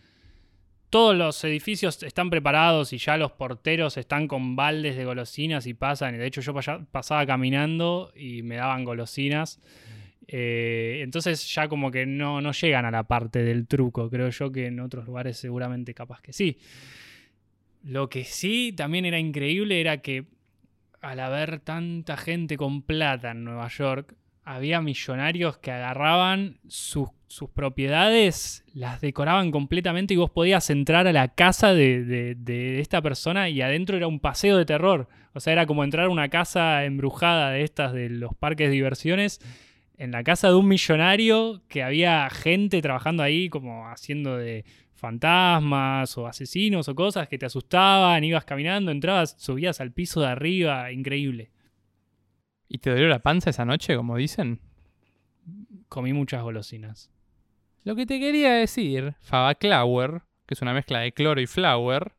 todos 0.89 1.17
los 1.17 1.43
edificios 1.43 2.01
están 2.05 2.31
preparados 2.31 2.93
y 2.93 2.99
ya 2.99 3.17
los 3.17 3.33
porteros 3.33 3.97
están 3.97 4.29
con 4.29 4.55
baldes 4.55 4.97
de 4.97 5.05
golosinas 5.05 5.67
y 5.67 5.75
pasan. 5.75 6.17
De 6.17 6.27
hecho 6.27 6.41
yo 6.41 6.55
pasaba 6.93 7.27
caminando 7.27 8.13
y 8.15 8.43
me 8.43 8.55
daban 8.55 8.85
golosinas. 8.85 9.61
Eh, 10.29 11.01
entonces 11.03 11.53
ya 11.53 11.67
como 11.67 11.91
que 11.91 12.07
no, 12.07 12.41
no 12.41 12.53
llegan 12.53 12.85
a 12.85 12.93
la 12.93 13.03
parte 13.03 13.43
del 13.43 13.67
truco. 13.67 14.09
Creo 14.11 14.31
yo 14.31 14.53
que 14.53 14.67
en 14.67 14.79
otros 14.79 15.07
lugares 15.07 15.39
seguramente 15.39 15.93
capaz 15.93 16.21
que 16.23 16.33
sí. 16.33 16.61
Lo 17.83 18.09
que 18.09 18.25
sí 18.25 18.73
también 18.77 19.05
era 19.05 19.19
increíble 19.19 19.81
era 19.81 19.99
que 19.99 20.27
al 21.01 21.21
haber 21.21 21.61
tanta 21.61 22.17
gente 22.17 22.57
con 22.57 22.83
plata 22.83 23.31
en 23.31 23.45
Nueva 23.45 23.69
York, 23.69 24.15
había 24.45 24.81
millonarios 24.81 25.59
que 25.59 25.71
agarraban 25.71 26.59
sus, 26.69 27.11
sus 27.27 27.51
propiedades, 27.51 28.65
las 28.73 29.01
decoraban 29.01 29.51
completamente 29.51 30.15
y 30.15 30.17
vos 30.17 30.31
podías 30.31 30.71
entrar 30.71 31.07
a 31.07 31.13
la 31.13 31.29
casa 31.29 31.75
de, 31.75 32.03
de- 32.05 32.35
de 32.35 32.81
esta 32.81 33.03
persona 33.03 33.49
y 33.51 33.61
adentro 33.61 33.97
era 33.97 34.07
un 34.09 34.21
paseo 34.21 34.57
de 34.57 34.65
terror. 34.65 35.09
O 35.35 35.41
sea, 35.41 35.53
era 35.53 35.67
como 35.67 35.85
entrar 35.85 36.07
a 36.07 36.11
una 36.11 36.31
casa 36.31 36.85
embrujada 36.85 37.51
de 37.51 37.63
estas 37.63 37.93
de 37.93 38.09
los 38.09 38.35
parques 38.35 38.69
de 38.69 38.73
diversiones. 38.75 39.39
En 39.99 40.11
la 40.13 40.25
casa 40.25 40.49
de 40.49 40.55
un 40.55 40.67
millonario 40.67 41.61
que 41.69 41.83
había 41.83 42.29
gente 42.31 42.81
trabajando 42.81 43.23
ahí 43.23 43.49
como 43.51 43.89
haciendo 43.89 44.37
de 44.37 44.65
fantasmas 44.99 46.17
o 46.19 46.27
asesinos 46.27 46.89
o 46.89 46.95
cosas 46.95 47.29
que 47.29 47.39
te 47.39 47.47
asustaban, 47.47 48.25
ibas 48.25 48.45
caminando, 48.45 48.91
entrabas, 48.91 49.37
subías 49.39 49.81
al 49.81 49.93
piso 49.93 50.21
de 50.21 50.27
arriba, 50.29 50.93
increíble. 50.93 51.51
¿Y 52.69 52.79
te 52.79 52.91
dolió 52.91 53.09
la 53.09 53.21
panza 53.21 53.51
esa 53.51 53.65
noche, 53.65 53.97
como 53.97 54.17
dicen? 54.17 54.61
Comí 55.89 56.13
muchas 56.13 56.43
golosinas. 56.43 57.11
Lo 57.85 57.97
que 57.97 58.05
te 58.05 58.21
quería 58.21 58.53
decir, 58.53 59.15
Fabaclower, 59.21 60.23
que 60.47 60.55
es 60.55 60.63
una 60.63 60.75
mezcla 60.75 61.01
de 61.01 61.13
cloro 61.13 61.41
y 61.41 61.47
flower, 61.47 62.13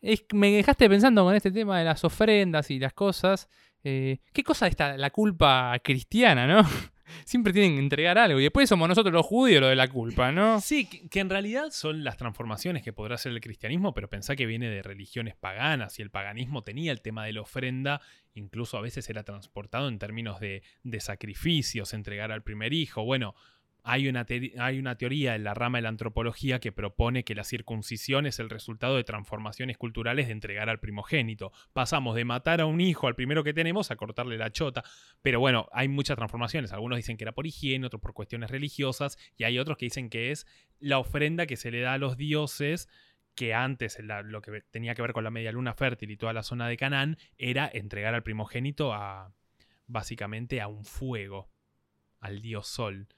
es 0.00 0.22
que 0.22 0.36
me 0.36 0.50
dejaste 0.50 0.88
pensando 0.88 1.24
con 1.24 1.34
este 1.34 1.52
tema 1.52 1.78
de 1.78 1.84
las 1.84 2.02
ofrendas 2.04 2.70
y 2.70 2.78
las 2.78 2.92
cosas. 2.94 3.48
eh, 3.84 4.18
¿Qué 4.32 4.42
cosa 4.42 4.66
está 4.66 4.96
la 4.96 5.10
culpa 5.10 5.78
cristiana, 5.84 6.46
no? 6.46 6.62
Siempre 7.24 7.52
tienen 7.52 7.74
que 7.74 7.80
entregar 7.80 8.18
algo. 8.18 8.40
Y 8.40 8.44
después 8.44 8.68
somos 8.68 8.88
nosotros 8.88 9.12
los 9.12 9.26
judíos 9.26 9.60
lo 9.60 9.68
de 9.68 9.76
la 9.76 9.88
culpa, 9.88 10.32
¿no? 10.32 10.60
Sí, 10.60 10.86
que, 10.86 11.20
en 11.20 11.30
realidad 11.30 11.70
son 11.70 12.04
las 12.04 12.16
transformaciones 12.16 12.82
que 12.82 12.92
podrá 12.92 13.16
hacer 13.16 13.32
el 13.32 13.40
cristianismo, 13.40 13.94
pero 13.94 14.08
pensá 14.08 14.36
que 14.36 14.46
viene 14.46 14.68
de 14.68 14.82
religiones 14.82 15.36
paganas 15.36 15.98
y 15.98 16.02
el 16.02 16.10
paganismo 16.10 16.62
tenía 16.62 16.92
el 16.92 17.00
tema 17.00 17.24
de 17.24 17.32
la 17.32 17.42
ofrenda, 17.42 18.00
incluso 18.34 18.78
a 18.78 18.80
veces 18.80 19.08
era 19.10 19.24
transportado 19.24 19.88
en 19.88 19.98
términos 19.98 20.40
de, 20.40 20.62
de 20.82 21.00
sacrificios, 21.00 21.94
entregar 21.94 22.32
al 22.32 22.42
primer 22.42 22.72
hijo. 22.72 23.04
Bueno, 23.04 23.34
hay 23.84 24.08
una, 24.08 24.24
teoría 24.96 25.34
en 25.34 25.44
la 25.44 25.54
rama 25.54 25.78
de 25.78 25.82
la 25.82 25.88
antropología 25.88 26.60
que 26.60 26.72
propone 26.72 27.24
que 27.24 27.34
la 27.34 27.44
circuncisión 27.44 28.26
es 28.26 28.38
el 28.38 28.50
resultado 28.50 28.96
de 28.96 29.04
transformaciones 29.04 29.78
culturales 29.78 30.26
de 30.26 30.32
entregar 30.32 30.68
al 30.68 30.80
primogénito. 30.80 31.52
Pasamos 31.72 32.14
de 32.16 32.24
matar 32.24 32.60
a 32.60 32.66
un 32.66 32.80
hijo 32.80 33.06
al 33.06 33.14
primero 33.14 33.44
que 33.44 33.52
tenemos 33.52 33.90
a 33.90 33.96
cortarle 33.96 34.38
la 34.38 34.50
chota. 34.50 34.84
Pero 35.22 35.40
bueno, 35.40 35.68
hay 35.72 35.88
muchas 35.88 36.16
transformaciones. 36.16 36.72
Algunos 36.72 36.96
dicen 36.96 37.16
que 37.16 37.24
era 37.24 37.32
por 37.32 37.46
higiene, 37.46 37.86
otros 37.86 38.02
por 38.02 38.14
cuestiones 38.14 38.50
religiosas, 38.50 39.18
y 39.36 39.44
hay 39.44 39.58
otros 39.58 39.76
que 39.76 39.86
dicen 39.86 40.10
que 40.10 40.30
es 40.30 40.46
la 40.78 40.98
ofrenda 40.98 41.46
que 41.46 41.56
se 41.56 41.70
le 41.70 41.80
da 41.80 41.94
a 41.94 41.98
los 41.98 42.16
dioses, 42.16 42.88
que 43.34 43.54
antes 43.54 43.98
lo 44.00 44.42
que 44.42 44.62
tenía 44.70 44.94
que 44.94 45.02
ver 45.02 45.12
con 45.12 45.24
la 45.24 45.30
media 45.30 45.52
luna 45.52 45.74
fértil 45.74 46.10
y 46.10 46.16
toda 46.16 46.32
la 46.32 46.42
zona 46.42 46.68
de 46.68 46.76
Canaán, 46.76 47.16
era 47.38 47.70
entregar 47.72 48.14
al 48.14 48.22
primogénito 48.22 48.92
a 48.92 49.32
básicamente 49.86 50.60
a 50.60 50.68
un 50.68 50.84
fuego, 50.84 51.50
al 52.20 52.42
dios 52.42 52.66
sol. 52.66 53.08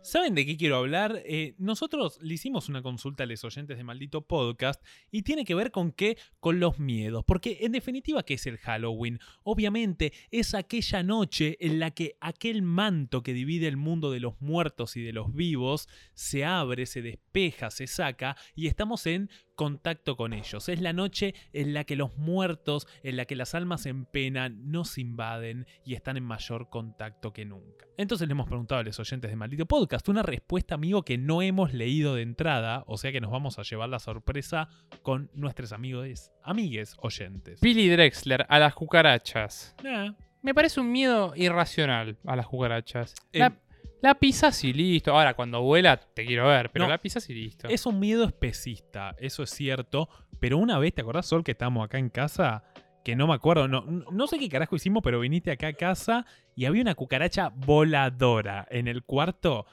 ¿Saben 0.00 0.34
de 0.34 0.46
qué 0.46 0.56
quiero 0.56 0.76
hablar? 0.76 1.22
Eh, 1.26 1.54
nosotros 1.58 2.18
le 2.22 2.34
hicimos 2.34 2.68
una 2.68 2.82
consulta 2.82 3.24
a 3.24 3.26
los 3.26 3.42
oyentes 3.44 3.76
de 3.76 3.84
Maldito 3.84 4.22
Podcast 4.22 4.82
y 5.10 5.22
tiene 5.22 5.44
que 5.44 5.54
ver 5.54 5.70
con 5.70 5.92
qué? 5.92 6.16
Con 6.40 6.60
los 6.60 6.78
miedos. 6.78 7.24
Porque 7.26 7.58
en 7.62 7.72
definitiva, 7.72 8.22
¿qué 8.22 8.34
es 8.34 8.46
el 8.46 8.58
Halloween? 8.58 9.18
Obviamente 9.42 10.12
es 10.30 10.54
aquella 10.54 11.02
noche 11.02 11.56
en 11.60 11.80
la 11.80 11.90
que 11.90 12.16
aquel 12.20 12.62
manto 12.62 13.22
que 13.22 13.34
divide 13.34 13.66
el 13.66 13.76
mundo 13.76 14.10
de 14.10 14.20
los 14.20 14.40
muertos 14.40 14.96
y 14.96 15.02
de 15.02 15.12
los 15.12 15.34
vivos 15.34 15.88
se 16.14 16.44
abre, 16.44 16.86
se 16.86 17.02
despeja, 17.02 17.70
se 17.70 17.86
saca 17.86 18.36
y 18.54 18.68
estamos 18.68 19.04
en 19.06 19.28
contacto 19.58 20.16
con 20.16 20.32
ellos. 20.32 20.68
Es 20.68 20.80
la 20.80 20.92
noche 20.92 21.34
en 21.52 21.74
la 21.74 21.82
que 21.82 21.96
los 21.96 22.16
muertos, 22.16 22.86
en 23.02 23.16
la 23.16 23.24
que 23.24 23.34
las 23.34 23.56
almas 23.56 23.86
en 23.86 24.04
pena 24.04 24.48
nos 24.48 24.98
invaden 24.98 25.66
y 25.84 25.94
están 25.94 26.16
en 26.16 26.22
mayor 26.22 26.70
contacto 26.70 27.32
que 27.32 27.44
nunca. 27.44 27.84
Entonces 27.96 28.28
le 28.28 28.32
hemos 28.32 28.46
preguntado 28.46 28.80
a 28.80 28.84
los 28.84 29.00
oyentes 29.00 29.28
de 29.28 29.36
Maldito 29.36 29.66
Podcast 29.66 30.08
una 30.08 30.22
respuesta, 30.22 30.76
amigo, 30.76 31.02
que 31.02 31.18
no 31.18 31.42
hemos 31.42 31.74
leído 31.74 32.14
de 32.14 32.22
entrada, 32.22 32.84
o 32.86 32.96
sea 32.98 33.10
que 33.10 33.20
nos 33.20 33.32
vamos 33.32 33.58
a 33.58 33.62
llevar 33.64 33.88
la 33.88 33.98
sorpresa 33.98 34.68
con 35.02 35.28
nuestros 35.34 35.72
amigos, 35.72 36.30
amigues 36.44 36.94
oyentes. 37.00 37.60
Billy 37.60 37.88
Drexler 37.88 38.46
a 38.48 38.60
las 38.60 38.74
cucarachas. 38.74 39.74
Eh, 39.82 40.12
Me 40.40 40.54
parece 40.54 40.78
un 40.78 40.92
miedo 40.92 41.32
irracional 41.34 42.16
a 42.24 42.36
las 42.36 42.46
cucarachas. 42.46 43.12
Eh, 43.32 43.40
La, 43.40 43.58
la 44.00 44.14
pisas 44.14 44.62
y 44.64 44.72
listo. 44.72 45.12
Ahora, 45.12 45.34
cuando 45.34 45.62
vuela, 45.62 45.96
te 45.96 46.24
quiero 46.24 46.46
ver, 46.48 46.70
pero 46.70 46.84
No. 46.84 46.90
la 46.90 46.98
pisas 46.98 47.28
y 47.30 47.34
listo. 47.34 47.68
Es 47.68 47.86
un 47.86 47.98
miedo 47.98 48.24
especista, 48.24 49.14
eso 49.18 49.42
es 49.42 49.50
cierto. 49.50 50.08
Pero 50.40 50.58
una 50.58 50.78
vez, 50.78 50.94
¿te 50.94 51.00
acordás, 51.02 51.26
Sol, 51.26 51.42
que 51.42 51.52
estábamos 51.52 51.84
acá 51.84 51.98
en 51.98 52.10
casa? 52.10 52.62
Que 53.04 53.16
no 53.16 53.26
me 53.26 53.34
acuerdo, 53.34 53.66
no, 53.68 53.82
no 53.82 54.26
sé 54.26 54.38
qué 54.38 54.48
carajo 54.48 54.76
hicimos, 54.76 55.02
pero 55.02 55.18
viniste 55.20 55.50
acá 55.50 55.68
a 55.68 55.72
casa 55.72 56.26
y 56.54 56.66
había 56.66 56.82
una 56.82 56.94
cucaracha 56.94 57.50
voladora 57.54 58.66
en 58.70 58.86
el 58.86 59.02
cuarto. 59.02 59.66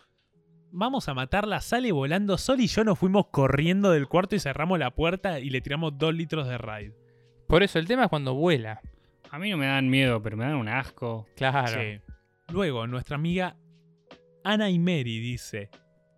Vamos 0.71 1.07
a 1.07 1.13
matarla, 1.13 1.61
sale 1.61 1.91
volando. 1.91 2.38
Sol 2.38 2.59
y 2.61 2.67
yo 2.67 2.83
nos 2.83 2.97
fuimos 2.99 3.27
corriendo 3.27 3.91
del 3.91 4.07
cuarto 4.07 4.35
y 4.35 4.39
cerramos 4.39 4.79
la 4.79 4.91
puerta 4.91 5.39
y 5.39 5.49
le 5.49 5.61
tiramos 5.61 5.97
dos 5.97 6.13
litros 6.13 6.47
de 6.47 6.57
raid. 6.57 6.91
Por 7.47 7.61
eso, 7.63 7.77
el 7.79 7.88
tema 7.88 8.03
es 8.03 8.09
cuando 8.09 8.33
vuela. 8.33 8.81
A 9.29 9.38
mí 9.39 9.49
no 9.51 9.57
me 9.57 9.67
dan 9.67 9.89
miedo, 9.89 10.21
pero 10.21 10.35
me 10.38 10.45
dan 10.45 10.55
un 10.55 10.67
asco. 10.67 11.27
Claro. 11.35 11.79
Sí. 11.79 11.99
Luego, 12.51 12.88
nuestra 12.88 13.15
amiga 13.15 13.55
Ana 14.45 14.69
y 14.69 14.79
Mary 14.79 15.19
dice: 15.19 15.69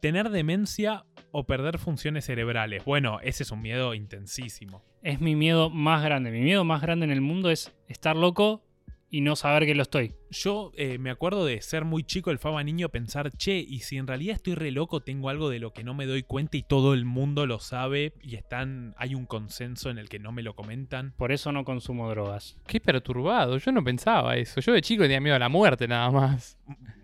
tener 0.02 0.30
demencia 0.30 1.06
o 1.32 1.46
perder 1.46 1.78
funciones 1.80 2.26
cerebrales. 2.26 2.84
Bueno, 2.86 3.20
ese 3.24 3.44
es 3.44 3.52
un 3.52 3.62
miedo 3.62 3.94
intensísimo. 3.94 4.84
Es 5.02 5.22
mi 5.22 5.36
miedo 5.36 5.70
más 5.70 6.04
grande. 6.04 6.30
Mi 6.32 6.42
miedo 6.42 6.64
más 6.64 6.82
grande 6.82 7.06
en 7.06 7.12
el 7.12 7.22
mundo 7.22 7.50
es 7.50 7.74
estar 7.88 8.16
loco 8.16 8.64
y 9.10 9.22
no 9.22 9.38
saber 9.38 9.66
que 9.66 9.76
lo 9.76 9.84
estoy. 9.84 10.16
Yo 10.30 10.74
eh, 10.76 10.98
me 10.98 11.10
acuerdo 11.10 11.46
de 11.46 11.62
ser 11.62 11.86
muy 11.86 12.04
chico, 12.04 12.30
el 12.30 12.40
Faba 12.40 12.62
niño, 12.64 12.90
pensar, 12.90 13.32
che, 13.32 13.58
y 13.60 13.80
si 13.80 13.96
en 13.98 14.08
realidad 14.08 14.36
estoy 14.36 14.56
re 14.56 14.72
loco, 14.72 15.00
tengo 15.00 15.30
algo 15.30 15.50
de 15.50 15.60
lo 15.60 15.72
que 15.72 15.86
no 15.86 15.94
me 15.94 16.06
doy 16.06 16.24
cuenta 16.24 16.58
y 16.58 16.64
todo 16.64 16.94
el 16.94 17.06
mundo 17.06 17.46
lo 17.46 17.60
sabe 17.60 18.12
y 18.22 18.36
están, 18.36 18.94
hay 18.98 19.16
un 19.16 19.26
consenso 19.26 19.90
en 19.90 19.98
el 19.98 20.10
que 20.10 20.20
no 20.20 20.34
me 20.34 20.44
lo 20.44 20.56
comentan. 20.56 21.14
Por 21.16 21.32
eso 21.32 21.54
no 21.54 21.64
consumo 21.64 22.10
drogas. 22.10 22.58
Qué 22.68 22.82
perturbado. 22.82 23.58
Yo 23.58 23.72
no 23.72 23.82
pensaba 23.84 24.36
eso. 24.36 24.60
Yo 24.60 24.74
de 24.74 24.82
chico 24.82 25.04
tenía 25.04 25.22
miedo 25.22 25.38
a 25.38 25.40
la 25.40 25.50
muerte 25.50 25.88
nada 25.88 26.12
más. 26.12 26.58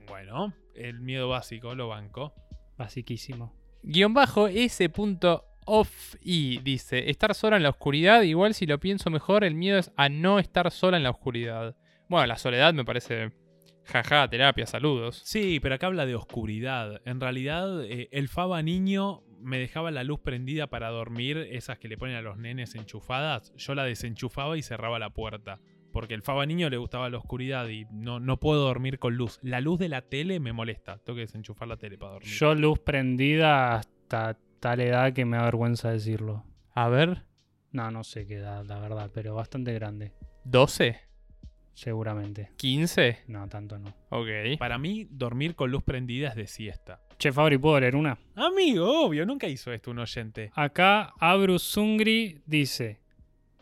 Bueno, 0.08 0.54
el 0.76 1.00
miedo 1.02 1.30
básico, 1.30 1.76
lo 1.76 1.88
banco. 1.88 2.34
Basiquísimo. 2.78 3.56
Guión 3.84 4.14
bajo 4.14 4.48
ese 4.48 4.90
punto 4.90 5.46
off 5.66 6.16
y 6.22 6.60
dice, 6.60 7.10
estar 7.10 7.34
sola 7.36 7.58
en 7.58 7.64
la 7.64 7.70
oscuridad, 7.70 8.22
igual 8.22 8.54
si 8.54 8.66
lo 8.66 8.80
pienso 8.80 9.10
mejor, 9.10 9.44
el 9.44 9.56
miedo 9.56 9.78
es 9.78 9.92
a 9.96 10.10
no 10.10 10.40
estar 10.40 10.72
sola 10.72 10.98
en 10.98 11.04
la 11.04 11.12
oscuridad. 11.12 11.76
Bueno, 12.10 12.28
la 12.28 12.38
soledad 12.38 12.74
me 12.74 12.86
parece 12.86 13.32
jaja, 13.86 14.30
terapia, 14.30 14.66
saludos. 14.66 15.22
Sí, 15.24 15.60
pero 15.62 15.76
acá 15.76 15.88
habla 15.88 16.06
de 16.06 16.16
oscuridad. 16.16 17.02
En 17.06 17.20
realidad, 17.20 17.84
eh, 17.84 18.10
el 18.12 18.30
Faba 18.30 18.62
niño 18.62 19.24
me 19.42 19.60
dejaba 19.60 19.92
la 19.92 20.04
luz 20.04 20.20
prendida 20.22 20.68
para 20.68 20.90
dormir, 20.90 21.38
esas 21.52 21.78
que 21.78 21.88
le 21.88 21.98
ponen 21.98 22.16
a 22.16 22.22
los 22.22 22.38
nenes 22.38 22.76
enchufadas. 22.76 23.54
Yo 23.58 23.76
la 23.76 23.84
desenchufaba 23.84 24.58
y 24.58 24.64
cerraba 24.64 25.00
la 25.00 25.10
puerta. 25.10 25.60
Porque 25.94 26.14
el 26.16 26.22
Faba 26.24 26.46
niño 26.46 26.70
le 26.70 26.76
gustaba 26.78 27.10
la 27.10 27.18
oscuridad 27.20 27.70
y 27.70 27.86
no, 27.92 28.20
no 28.20 28.38
puedo 28.40 28.64
dormir 28.66 29.00
con 29.00 29.16
luz. 29.16 29.40
La 29.44 29.62
luz 29.62 29.80
de 29.80 29.88
la 29.88 30.02
tele 30.02 30.40
me 30.42 30.52
molesta. 30.52 30.98
Tengo 30.98 31.16
que 31.16 31.22
desenchufar 31.22 31.68
la 31.70 31.78
tele 31.78 31.98
para 31.98 32.14
dormir. 32.14 32.30
Yo 32.34 32.54
luz 32.56 32.80
prendida 32.80 33.76
hasta 33.76 34.38
tal 34.60 34.82
edad 34.82 35.14
que 35.14 35.24
me 35.24 35.38
da 35.38 35.44
vergüenza 35.44 35.92
decirlo. 35.92 36.44
A 36.74 36.90
ver, 36.90 37.24
No, 37.72 37.90
no 37.92 38.04
sé 38.04 38.26
qué 38.28 38.36
edad, 38.36 38.66
la 38.66 38.80
verdad, 38.80 39.10
pero 39.14 39.34
bastante 39.36 39.74
grande. 39.74 40.12
12, 40.44 41.00
Seguramente. 41.74 42.52
15, 42.58 43.24
No, 43.28 43.48
tanto 43.50 43.80
no. 43.80 43.94
ok. 44.10 44.58
Para 44.60 44.78
mí, 44.78 45.08
dormir 45.10 45.56
con 45.56 45.72
luz 45.72 45.84
prendida 45.84 46.30
es 46.30 46.36
de 46.36 46.46
siesta. 46.48 47.02
Che, 47.18 47.32
Fabri, 47.32 47.58
¿puedo 47.58 47.80
leer 47.80 47.96
una? 47.96 48.18
Amigo, 48.36 49.06
obvio, 49.08 49.26
nunca 49.26 49.48
hizo 49.48 49.72
esto 49.72 49.90
un 49.92 50.00
oyente. 50.00 50.52
Acá 50.54 51.14
Abrus 51.20 51.64
Sungri 51.64 52.42
dice 52.46 53.02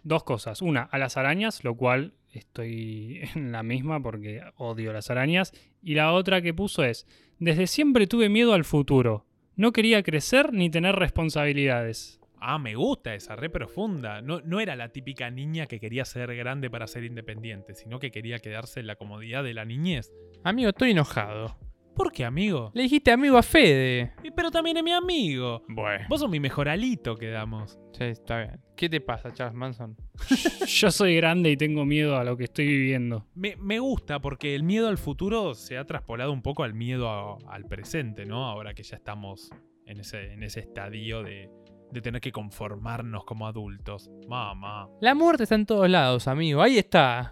dos 0.04 0.24
cosas. 0.24 0.62
Una, 0.62 0.82
a 0.84 0.98
las 0.98 1.16
arañas, 1.16 1.64
lo 1.64 1.76
cual 1.76 2.14
estoy 2.40 3.22
en 3.36 3.52
la 3.52 3.64
misma 3.64 4.02
porque 4.02 4.42
odio 4.56 4.94
las 4.94 5.10
arañas. 5.10 5.54
Y 5.82 5.96
la 5.96 6.14
otra 6.14 6.42
que 6.42 6.54
puso 6.54 6.84
es, 6.84 7.08
Desde 7.40 7.68
siempre 7.68 8.08
tuve 8.08 8.30
miedo 8.30 8.54
al 8.54 8.66
futuro. 8.66 9.26
No 9.56 9.72
quería 9.72 10.04
crecer 10.04 10.54
ni 10.54 10.70
tener 10.70 10.96
responsabilidades. 10.96 12.20
Ah, 12.40 12.58
me 12.58 12.74
gusta 12.74 13.14
esa, 13.14 13.36
re 13.36 13.50
profunda. 13.50 14.22
No, 14.22 14.42
no 14.42 14.60
era 14.60 14.76
la 14.76 14.90
típica 14.90 15.30
niña 15.30 15.68
que 15.68 15.80
quería 15.80 16.06
ser 16.06 16.36
grande 16.36 16.70
para 16.72 16.88
ser 16.88 17.04
independiente, 17.04 17.76
sino 17.76 18.00
que 18.00 18.10
quería 18.10 18.40
quedarse 18.40 18.80
en 18.80 18.88
la 18.88 18.96
comodidad 18.96 19.44
de 19.44 19.54
la 19.54 19.66
niñez. 19.66 20.12
Amigo, 20.44 20.70
estoy 20.70 20.92
enojado. 20.92 21.56
¿Por 21.96 22.12
qué, 22.12 22.24
amigo? 22.26 22.72
Le 22.74 22.84
dijiste 22.84 23.12
amigo 23.12 23.38
a 23.38 23.44
Fede. 23.44 24.14
Pero 24.36 24.50
también 24.50 24.78
es 24.78 24.84
mi 24.84 24.92
amigo. 24.92 25.64
Bueno. 25.68 26.06
Vos 26.10 26.22
sos 26.22 26.30
mi 26.30 26.40
mejor 26.40 26.70
alito, 26.70 27.16
quedamos. 27.16 27.80
Sí, 27.94 28.06
está 28.06 28.40
bien. 28.40 28.62
¿Qué 28.76 28.90
te 28.90 29.02
pasa, 29.02 29.32
Charles 29.34 29.54
Manson? 29.56 29.96
Yo 30.68 30.90
soy 30.90 31.16
grande 31.18 31.52
y 31.52 31.58
tengo 31.58 31.86
miedo 31.86 32.18
a 32.18 32.24
lo 32.24 32.38
que 32.38 32.46
estoy 32.46 32.66
viviendo. 32.68 33.28
Me, 33.36 33.56
me 33.58 33.80
gusta 33.80 34.20
porque 34.20 34.56
el 34.56 34.64
miedo 34.64 34.88
al 34.88 34.98
futuro 34.98 35.54
se 35.54 35.78
ha 35.78 35.86
traspolado 35.86 36.32
un 36.32 36.42
poco 36.42 36.64
al 36.64 36.74
miedo 36.74 37.10
a- 37.10 37.38
al 37.54 37.66
presente, 37.66 38.26
¿no? 38.26 38.46
Ahora 38.48 38.74
que 38.74 38.84
ya 38.84 38.96
estamos 38.96 39.50
en 39.86 40.00
ese, 40.00 40.34
en 40.34 40.42
ese 40.44 40.62
estadio 40.62 41.22
de, 41.22 41.50
de 41.92 42.02
tener 42.02 42.22
que 42.22 42.32
conformarnos 42.32 43.26
como 43.26 43.46
adultos. 43.46 44.10
Mamá. 44.28 44.88
La 45.02 45.14
muerte 45.14 45.44
está 45.44 45.56
en 45.56 45.66
todos 45.66 45.90
lados, 45.90 46.28
amigo. 46.28 46.62
Ahí 46.62 46.78
está. 46.78 47.32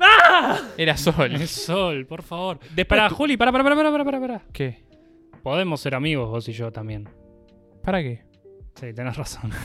¡Ah! 0.00 0.60
Era 0.76 0.96
Sol. 0.96 1.32
El 1.34 1.48
sol, 1.48 2.06
por 2.06 2.22
favor. 2.22 2.58
Después 2.74 2.86
Para, 2.86 3.08
tú- 3.08 3.14
Juli, 3.16 3.36
para, 3.36 3.50
para, 3.52 3.64
para, 3.64 3.76
para, 3.76 3.90
para, 3.92 4.04
para, 4.04 4.20
para. 4.20 4.42
¿Qué? 4.52 4.84
Podemos 5.42 5.80
ser 5.80 5.94
amigos 5.94 6.28
vos 6.30 6.48
y 6.48 6.52
yo 6.52 6.70
también. 6.72 7.08
¿Para 7.82 8.02
qué? 8.02 8.22
Sí, 8.74 8.92
tenés 8.92 9.16
razón. 9.16 9.50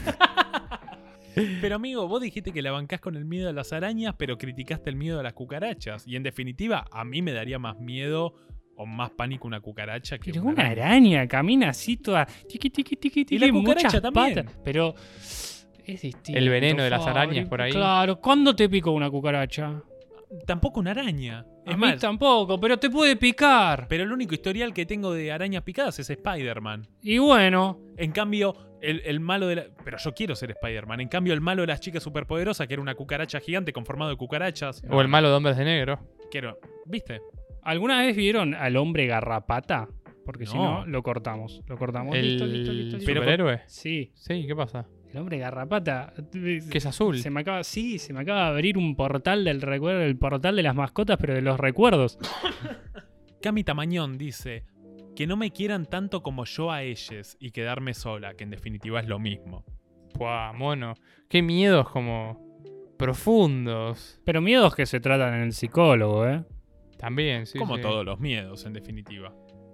Pero 1.61 1.75
amigo, 1.77 2.07
vos 2.07 2.21
dijiste 2.21 2.51
que 2.51 2.61
la 2.61 2.71
bancás 2.71 2.99
con 3.01 3.15
el 3.15 3.25
miedo 3.25 3.49
a 3.49 3.53
las 3.53 3.73
arañas, 3.73 4.13
pero 4.19 4.37
criticaste 4.37 4.89
el 4.91 4.95
miedo 4.95 5.19
a 5.19 5.23
las 5.23 5.33
cucarachas. 5.33 6.07
Y 6.07 6.15
en 6.15 6.21
definitiva, 6.21 6.85
a 6.91 7.03
mí 7.03 7.23
me 7.23 7.31
daría 7.33 7.57
más 7.57 7.79
miedo 7.79 8.35
o 8.75 8.85
más 8.85 9.09
pánico 9.11 9.47
una 9.47 9.59
cucaracha 9.59 10.19
que 10.19 10.31
Pero 10.31 10.43
una 10.43 10.51
una 10.53 10.63
araña. 10.67 10.85
araña 11.21 11.27
camina 11.27 11.69
así 11.69 11.97
toda. 11.97 12.25
Tiqui, 12.27 12.69
tiqui, 12.69 12.95
tiqui, 12.97 13.25
tiqui, 13.25 13.39
la 13.39 13.51
cucaracha 13.51 13.87
muchas 13.87 14.01
también. 14.03 14.35
patas. 14.45 14.59
Pero. 14.63 14.93
Es 15.85 16.01
distinto. 16.03 16.37
El 16.39 16.49
veneno 16.49 16.83
de 16.83 16.89
las 16.91 17.03
Fabri. 17.03 17.19
arañas 17.19 17.47
por 17.49 17.61
ahí. 17.63 17.71
Claro, 17.71 18.19
¿cuándo 18.21 18.55
te 18.55 18.69
picó 18.69 18.91
una 18.91 19.09
cucaracha? 19.09 19.81
Tampoco 20.45 20.79
una 20.79 20.91
araña. 20.91 21.45
Es 21.65 21.73
a 21.73 21.77
mí 21.77 21.81
más, 21.81 21.99
tampoco, 21.99 22.59
pero 22.59 22.77
te 22.77 22.89
puede 22.89 23.15
picar. 23.15 23.87
pero 23.87 24.03
el 24.03 24.11
único 24.11 24.33
historial 24.33 24.73
que 24.73 24.85
tengo 24.85 25.13
de 25.13 25.31
arañas 25.31 25.63
picadas 25.63 25.99
es 25.99 26.09
Spider-Man. 26.09 26.87
Y 27.01 27.17
bueno, 27.19 27.79
En 27.97 28.11
cambio, 28.11 28.55
el, 28.81 29.01
el 29.05 29.19
malo 29.19 29.47
de 29.47 29.55
la... 29.55 29.65
Pero 29.85 29.97
yo 29.97 30.13
quiero 30.13 30.35
ser 30.35 30.51
Spider-Man. 30.51 30.99
En 31.01 31.07
cambio, 31.07 31.33
el 31.33 31.41
malo 31.41 31.61
de 31.61 31.67
las 31.67 31.79
chicas 31.79 32.01
superpoderosas, 32.03 32.67
que 32.67 32.73
era 32.73 32.81
una 32.81 32.95
cucaracha 32.95 33.39
gigante 33.39 33.71
conformado 33.71 34.09
de 34.11 34.17
cucarachas. 34.17 34.81
O 34.89 34.99
el 35.01 35.07
malo 35.07 35.29
de 35.29 35.35
hombres 35.35 35.55
de 35.57 35.65
negro. 35.65 35.99
Quiero... 36.31 36.57
¿Viste? 36.85 37.21
¿alguna 37.61 38.01
vez 38.01 38.15
vieron 38.15 38.53
al 38.55 38.75
hombre 38.75 39.05
garrapata? 39.07 39.87
Porque 40.25 40.45
si 40.45 40.55
No. 40.57 40.85
lo 40.85 41.01
cortamos. 41.03 41.61
Lo 41.67 41.77
cortamos. 41.77 42.15
El 42.15 42.27
Listo, 42.29 42.45
listo, 42.45 42.71
listo, 42.73 42.97
listo. 42.97 43.13
Superhéroe. 43.13 43.61
Sí, 43.67 44.11
Sí, 44.15 44.45
¿qué 44.47 44.55
pasa? 44.55 44.87
El 45.13 45.19
hombre 45.19 45.37
garrapata. 45.37 46.11
Que 46.31 46.77
es 46.77 46.85
azul. 46.85 47.19
Se 47.19 47.29
me 47.29 47.41
acaba, 47.41 47.63
sí, 47.63 47.99
se 47.99 48.13
me 48.13 48.21
acaba 48.21 48.45
de 48.45 48.47
abrir 48.47 48.77
un 48.79 48.95
portal 48.95 49.43
del 49.43 49.61
recuerdo, 49.61 50.01
el 50.01 50.17
portal 50.17 50.55
de 50.55 50.63
las 50.63 50.75
mascotas, 50.75 51.17
pero 51.19 51.35
de 51.35 51.41
los 51.41 51.59
recuerdos. 51.59 52.17
Cami 53.41 53.63
Tamañón 53.63 54.17
dice 54.17 54.65
que 55.15 55.27
no 55.27 55.37
me 55.37 55.51
quieran 55.51 55.85
tanto 55.85 56.23
como 56.23 56.45
yo 56.45 56.71
a 56.71 56.81
ellos 56.81 57.37
y 57.39 57.51
quedarme 57.51 57.93
sola, 57.93 58.33
que 58.33 58.43
en 58.43 58.49
definitiva 58.49 58.99
es 58.99 59.07
lo 59.07 59.19
mismo. 59.19 59.63
Puah, 60.13 60.51
mono. 60.53 60.95
Qué 61.29 61.43
miedos 61.43 61.89
como 61.89 62.95
profundos. 62.97 64.19
Pero 64.25 64.41
miedos 64.41 64.73
que 64.75 64.87
se 64.87 64.99
tratan 64.99 65.35
en 65.35 65.41
el 65.41 65.53
psicólogo, 65.53 66.27
¿eh? 66.27 66.43
También, 66.97 67.45
sí. 67.45 67.59
como 67.59 67.75
sí. 67.75 67.83
todos 67.83 68.03
los 68.03 68.19
miedos, 68.19 68.65
en 68.65 68.73
definitiva. 68.73 69.31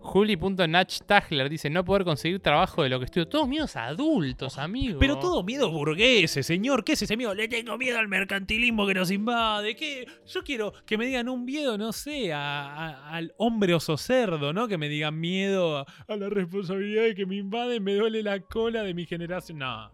Juli.nachtagler 0.09 1.49
dice, 1.49 1.69
no 1.69 1.85
poder 1.85 2.03
conseguir 2.03 2.39
trabajo 2.39 2.83
de 2.83 2.89
lo 2.89 2.99
que 2.99 3.05
estudio. 3.05 3.27
Todos 3.27 3.47
miedos 3.47 3.75
adultos, 3.75 4.57
amigo. 4.57 4.99
Pero 4.99 5.19
todo 5.19 5.43
miedo 5.43 5.69
burgueses, 5.71 6.45
señor. 6.45 6.83
¿Qué 6.83 6.93
es 6.93 7.01
ese 7.01 7.15
miedo? 7.15 7.33
Le 7.35 7.47
tengo 7.47 7.77
miedo 7.77 7.99
al 7.99 8.07
mercantilismo 8.07 8.87
que 8.87 8.93
nos 8.95 9.11
invade. 9.11 9.75
¿Qué? 9.75 10.05
Yo 10.27 10.43
quiero 10.43 10.73
que 10.85 10.97
me 10.97 11.05
digan 11.05 11.29
un 11.29 11.45
miedo, 11.45 11.77
no 11.77 11.91
sé, 11.93 12.33
a- 12.33 12.39
a- 12.87 13.09
al 13.15 13.33
hombre 13.37 13.73
oso 13.73 13.97
cerdo, 13.97 14.51
¿no? 14.53 14.67
Que 14.67 14.77
me 14.77 14.89
digan 14.89 15.19
miedo 15.19 15.77
a, 15.79 15.85
a 16.07 16.15
la 16.15 16.29
responsabilidad 16.29 17.03
de 17.03 17.15
que 17.15 17.25
me 17.25 17.35
invaden, 17.35 17.83
me 17.83 17.93
duele 17.95 18.23
la 18.23 18.39
cola 18.39 18.83
de 18.83 18.93
mi 18.93 19.05
generación. 19.05 19.59
No. 19.59 19.91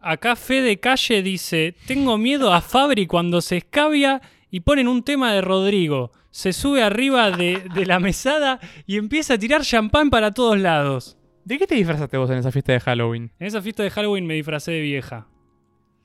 Acá 0.00 0.36
Fede 0.36 0.78
Calle 0.78 1.22
dice: 1.22 1.74
Tengo 1.86 2.16
miedo 2.18 2.52
a 2.52 2.60
Fabri 2.60 3.06
cuando 3.06 3.40
se 3.40 3.56
escabia 3.56 4.20
y 4.50 4.60
ponen 4.60 4.86
un 4.88 5.02
tema 5.02 5.32
de 5.32 5.40
Rodrigo. 5.40 6.12
Se 6.30 6.52
sube 6.52 6.82
arriba 6.82 7.30
de, 7.30 7.62
de 7.74 7.86
la 7.86 7.98
mesada 8.00 8.60
y 8.86 8.96
empieza 8.96 9.34
a 9.34 9.38
tirar 9.38 9.62
champán 9.62 10.10
para 10.10 10.32
todos 10.32 10.58
lados. 10.58 11.18
¿De 11.44 11.58
qué 11.58 11.66
te 11.66 11.74
disfrazaste 11.74 12.18
vos 12.18 12.28
en 12.30 12.38
esa 12.38 12.52
fiesta 12.52 12.72
de 12.72 12.80
Halloween? 12.80 13.32
En 13.38 13.46
esa 13.46 13.62
fiesta 13.62 13.82
de 13.82 13.90
Halloween 13.90 14.26
me 14.26 14.34
disfracé 14.34 14.72
de 14.72 14.80
vieja. 14.82 15.28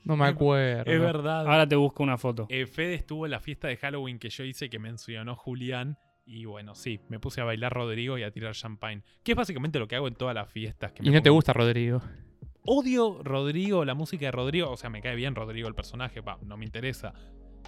No 0.04 0.16
me 0.16 0.26
acuerdo. 0.26 0.90
Es 0.90 1.00
verdad. 1.00 1.46
Ahora 1.46 1.66
te 1.66 1.76
busco 1.76 2.02
una 2.02 2.18
foto. 2.18 2.46
Eh, 2.50 2.66
Fede 2.66 2.94
estuvo 2.94 3.26
en 3.26 3.30
la 3.30 3.40
fiesta 3.40 3.68
de 3.68 3.76
Halloween 3.76 4.18
que 4.18 4.28
yo 4.30 4.44
hice 4.44 4.68
que 4.70 4.78
mencionó 4.78 5.34
Julián. 5.34 5.98
Y 6.26 6.46
bueno, 6.46 6.74
sí, 6.74 7.00
me 7.08 7.18
puse 7.18 7.40
a 7.40 7.44
bailar 7.44 7.72
Rodrigo 7.72 8.16
y 8.16 8.22
a 8.22 8.30
tirar 8.30 8.54
champagne. 8.54 9.02
Que 9.22 9.32
es 9.32 9.36
básicamente 9.36 9.78
lo 9.78 9.88
que 9.88 9.96
hago 9.96 10.08
en 10.08 10.14
todas 10.14 10.34
las 10.34 10.50
fiestas. 10.50 10.92
Que 10.92 11.02
Y 11.02 11.10
me 11.10 11.16
no 11.16 11.22
te 11.22 11.30
gusta 11.30 11.52
Rodrigo. 11.52 12.02
Odio 12.66 13.22
Rodrigo, 13.22 13.84
la 13.84 13.94
música 13.94 14.26
de 14.26 14.32
Rodrigo. 14.32 14.70
O 14.70 14.76
sea, 14.76 14.88
me 14.88 15.02
cae 15.02 15.14
bien 15.14 15.34
Rodrigo 15.34 15.68
el 15.68 15.74
personaje, 15.74 16.20
va, 16.20 16.38
no 16.42 16.56
me 16.56 16.64
interesa. 16.64 17.12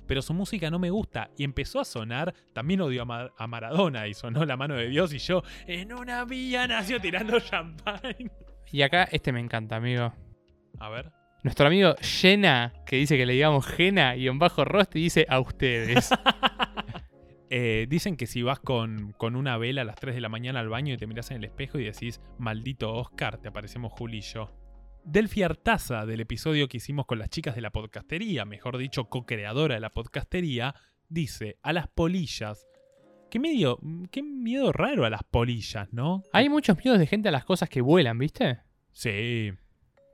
Pero 0.07 0.23
su 0.23 0.35
música 0.35 0.71
no 0.71 0.79
me 0.79 0.91
gusta. 0.91 1.31
Y 1.37 1.45
empezó 1.45 1.81
a 1.81 1.85
sonar. 1.85 2.35
También 2.53 2.81
odio 2.81 3.05
a, 3.09 3.33
a 3.37 3.47
Maradona. 3.47 4.07
Y 4.09 4.15
sonó 4.15 4.45
La 4.45 4.57
mano 4.57 4.75
de 4.75 4.89
Dios. 4.89 5.13
Y 5.13 5.19
yo, 5.19 5.43
en 5.67 5.93
una 5.93 6.25
villa 6.25 6.67
nació 6.67 7.01
tirando 7.01 7.41
champagne. 7.41 8.31
Y 8.73 8.83
acá 8.83 9.09
este 9.11 9.33
me 9.33 9.41
encanta, 9.41 9.77
amigo. 9.77 10.13
A 10.79 10.89
ver. 10.89 11.13
Nuestro 11.43 11.69
amigo 11.69 11.95
Jena, 12.01 12.73
que 12.85 12.97
dice 12.97 13.17
que 13.17 13.25
le 13.25 13.35
digamos 13.35 13.67
Jena 13.67 14.17
y 14.17 14.27
en 14.27 14.39
bajo 14.39 14.65
roste 14.65 14.99
dice 14.99 15.27
a 15.29 15.41
ustedes. 15.41 16.11
Eh, 17.49 17.87
dicen 17.89 18.17
que 18.17 18.27
si 18.27 18.43
vas 18.43 18.59
con, 18.59 19.13
con 19.13 19.37
una 19.37 19.57
vela 19.57 19.83
a 19.83 19.85
las 19.85 19.95
3 19.97 20.17
de 20.17 20.21
la 20.21 20.29
mañana 20.29 20.59
al 20.59 20.69
baño 20.69 20.95
y 20.95 20.97
te 20.97 21.07
miras 21.07 21.31
en 21.31 21.39
el 21.39 21.45
espejo 21.45 21.79
y 21.79 21.85
decís, 21.85 22.21
maldito 22.39 22.93
Oscar, 22.93 23.39
te 23.39 23.47
aparecemos 23.47 23.93
Juli 23.93 24.19
y 24.19 24.23
yo. 24.23 24.51
Delphi 25.07 25.45
Artaza, 25.45 26.05
del 26.05 26.21
episodio 26.21 26.67
que 26.67 26.79
hicimos 26.79 27.07
con 27.07 27.21
las 27.21 27.31
chicas 27.31 27.55
de 27.55 27.61
la 27.61 27.71
podcastería, 27.71 28.45
mejor 28.45 28.77
dicho, 28.77 29.05
co-creadora 29.05 29.77
de 29.77 29.81
la 29.81 29.91
podcastería, 29.91 30.75
dice, 31.09 31.59
a 31.63 31.73
las 31.73 31.87
polillas. 31.87 32.67
Qué 33.31 33.39
medio, 33.39 33.79
qué 34.11 34.25
miedo 34.25 34.73
raro 34.73 35.05
a 35.05 35.11
las 35.11 35.23
polillas, 35.23 35.93
¿no? 35.93 36.25
Hay 36.33 36.49
muchos 36.49 36.77
miedos 36.85 36.99
de 36.99 37.07
gente 37.07 37.29
a 37.29 37.33
las 37.33 37.45
cosas 37.45 37.69
que 37.69 37.81
vuelan, 37.81 38.19
¿viste? 38.19 38.59
Sí. 38.91 39.53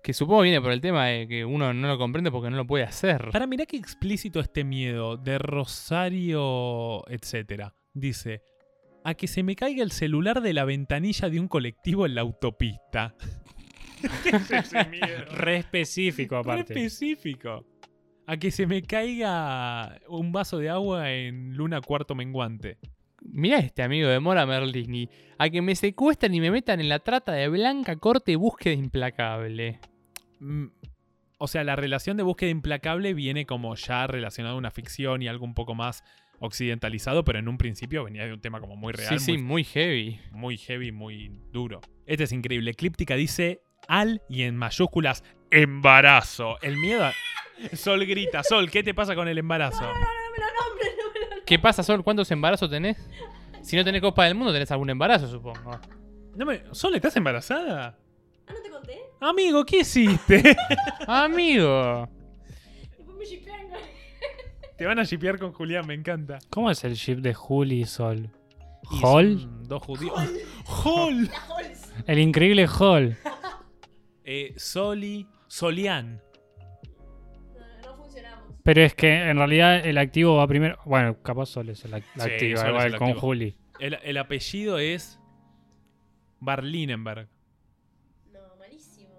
Que 0.02 0.12
supongo 0.12 0.42
viene 0.42 0.60
por 0.60 0.72
el 0.72 0.82
tema 0.82 1.06
de 1.06 1.26
que 1.26 1.46
uno 1.46 1.72
no 1.72 1.88
lo 1.88 1.96
comprende 1.96 2.30
porque 2.30 2.50
no 2.50 2.56
lo 2.58 2.66
puede 2.66 2.84
hacer. 2.84 3.30
Para 3.32 3.46
mirar 3.46 3.66
qué 3.66 3.78
explícito 3.78 4.40
este 4.40 4.62
miedo 4.62 5.16
de 5.16 5.38
Rosario, 5.38 7.08
etcétera. 7.08 7.74
Dice, 7.94 8.42
a 9.04 9.14
que 9.14 9.26
se 9.26 9.42
me 9.42 9.56
caiga 9.56 9.82
el 9.82 9.90
celular 9.90 10.42
de 10.42 10.52
la 10.52 10.66
ventanilla 10.66 11.30
de 11.30 11.40
un 11.40 11.48
colectivo 11.48 12.04
en 12.04 12.14
la 12.14 12.20
autopista. 12.20 13.14
¿Qué 14.22 14.36
es 14.36 14.50
ese 14.50 14.84
miedo? 14.86 15.24
Re 15.34 15.56
específico, 15.58 16.36
Re 16.36 16.40
aparte. 16.40 16.74
específico. 16.74 17.64
A 18.26 18.36
que 18.36 18.50
se 18.50 18.66
me 18.66 18.82
caiga 18.82 20.00
un 20.08 20.32
vaso 20.32 20.58
de 20.58 20.68
agua 20.70 21.10
en 21.12 21.56
luna 21.56 21.80
cuarto 21.80 22.14
menguante. 22.14 22.78
Mirá 23.24 23.58
este 23.58 23.82
amigo 23.82 24.08
de 24.08 24.20
Mora 24.20 24.46
Merlini. 24.46 25.08
A 25.38 25.48
que 25.50 25.62
me 25.62 25.74
secuestran 25.76 26.34
y 26.34 26.40
me 26.40 26.50
metan 26.50 26.80
en 26.80 26.88
la 26.88 26.98
trata 27.00 27.32
de 27.32 27.48
blanca 27.48 27.96
corte 27.96 28.32
y 28.32 28.36
búsqueda 28.36 28.74
implacable. 28.74 29.80
Mm, 30.40 30.66
O 31.38 31.48
sea, 31.48 31.64
la 31.64 31.74
relación 31.74 32.16
de 32.16 32.22
búsqueda 32.22 32.50
implacable 32.50 33.14
viene 33.14 33.46
como 33.46 33.74
ya 33.74 34.06
relacionada 34.06 34.54
a 34.54 34.58
una 34.58 34.70
ficción 34.70 35.22
y 35.22 35.28
algo 35.28 35.44
un 35.44 35.54
poco 35.54 35.74
más 35.74 36.04
occidentalizado, 36.38 37.24
pero 37.24 37.38
en 37.40 37.48
un 37.48 37.58
principio 37.58 38.04
venía 38.04 38.24
de 38.24 38.32
un 38.32 38.40
tema 38.40 38.60
como 38.60 38.76
muy 38.76 38.92
real, 38.92 39.18
sí, 39.18 39.24
sí, 39.24 39.32
muy 39.38 39.42
muy 39.42 39.64
heavy. 39.64 40.18
muy 40.32 40.56
heavy, 40.56 40.92
muy 40.92 41.30
duro. 41.52 41.80
Este 42.06 42.24
es 42.24 42.32
increíble. 42.32 42.70
Eclíptica 42.72 43.14
dice 43.16 43.62
al 43.88 44.22
y 44.28 44.42
en 44.42 44.56
mayúsculas 44.56 45.24
embarazo. 45.50 46.58
El 46.62 46.76
miedo 46.76 47.04
a... 47.04 47.12
Sol 47.74 48.04
grita, 48.06 48.42
Sol, 48.42 48.70
¿qué 48.70 48.82
te 48.82 48.94
pasa 48.94 49.14
con 49.14 49.28
el 49.28 49.38
embarazo? 49.38 49.88
¿Qué 51.46 51.58
pasa, 51.58 51.82
Sol? 51.82 52.02
¿Cuántos 52.02 52.30
embarazos 52.30 52.70
tenés? 52.70 52.96
Si 53.62 53.76
no 53.76 53.84
tenés 53.84 54.00
Copa 54.00 54.24
del 54.24 54.34
Mundo, 54.34 54.52
tenés 54.52 54.70
algún 54.72 54.90
embarazo, 54.90 55.28
supongo. 55.28 55.78
No 56.34 56.46
me... 56.46 56.62
Sol, 56.72 56.94
¿estás 56.94 57.16
embarazada? 57.16 57.96
Ah, 58.46 58.52
¿no 58.52 58.60
te 58.60 58.70
conté? 58.70 58.98
Amigo, 59.20 59.64
¿qué 59.64 59.80
hiciste? 59.80 60.56
Amigo. 61.06 62.08
Después 62.96 63.16
me 63.18 63.42
te 64.76 64.86
van 64.86 64.98
a 64.98 65.04
shipear 65.04 65.38
con 65.38 65.52
Julián, 65.52 65.86
me 65.86 65.94
encanta. 65.94 66.38
¿Cómo 66.50 66.70
es 66.70 66.82
el 66.82 66.94
ship 66.94 67.18
de 67.18 67.34
Juli 67.34 67.82
y 67.82 67.86
Sol? 67.86 68.30
¿Hall? 69.02 69.68
Dos 69.68 69.82
judíos. 69.82 70.20
¡Hall! 70.66 71.30
El 72.06 72.18
increíble 72.18 72.66
Hall. 72.66 73.16
Eh, 74.24 74.54
Soli, 74.56 75.26
Solián. 75.46 76.22
No, 77.54 77.82
no 77.90 77.96
funcionamos. 77.96 78.54
Pero 78.62 78.82
es 78.82 78.94
que 78.94 79.28
en 79.30 79.36
realidad 79.36 79.84
el 79.84 79.98
activo 79.98 80.36
va 80.36 80.46
primero. 80.46 80.78
Bueno, 80.84 81.20
capaz 81.22 81.46
Sol 81.46 81.68
es 81.70 81.84
el, 81.84 81.92
act- 81.94 82.04
la 82.14 82.24
Sí, 82.24 82.30
activa, 82.30 82.56
Sol 82.60 82.66
es 82.66 82.70
igual 82.72 82.86
el 82.92 82.98
con 82.98 83.08
activo. 83.08 83.20
Juli. 83.20 83.56
El, 83.80 83.98
el 84.02 84.16
apellido 84.18 84.78
es 84.78 85.18
Barlinenberg. 86.40 87.28
No, 88.32 88.38
malísimo. 88.58 89.10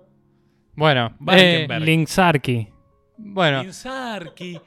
Bueno, 0.76 1.18
eh. 1.32 1.68
Linksarki. 1.82 2.70
bueno, 3.18 3.62
Pinsarki. 3.62 4.60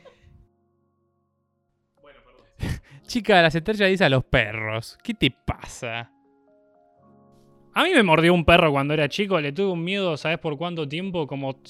chica 3.06 3.36
de 3.36 3.42
las 3.42 3.54
estrellas 3.54 3.88
dice 3.88 4.04
a 4.04 4.08
los 4.08 4.24
perros. 4.24 4.98
¿Qué 5.02 5.14
te 5.14 5.30
pasa? 5.30 6.10
A 7.76 7.84
mí 7.84 7.90
me 7.92 8.02
mordió 8.02 8.32
un 8.32 8.46
perro 8.46 8.72
cuando 8.72 8.94
era 8.94 9.06
chico, 9.06 9.38
le 9.38 9.52
tuve 9.52 9.70
un 9.70 9.84
miedo, 9.84 10.16
¿sabes 10.16 10.38
por 10.38 10.56
cuánto 10.56 10.88
tiempo? 10.88 11.26
Como 11.26 11.60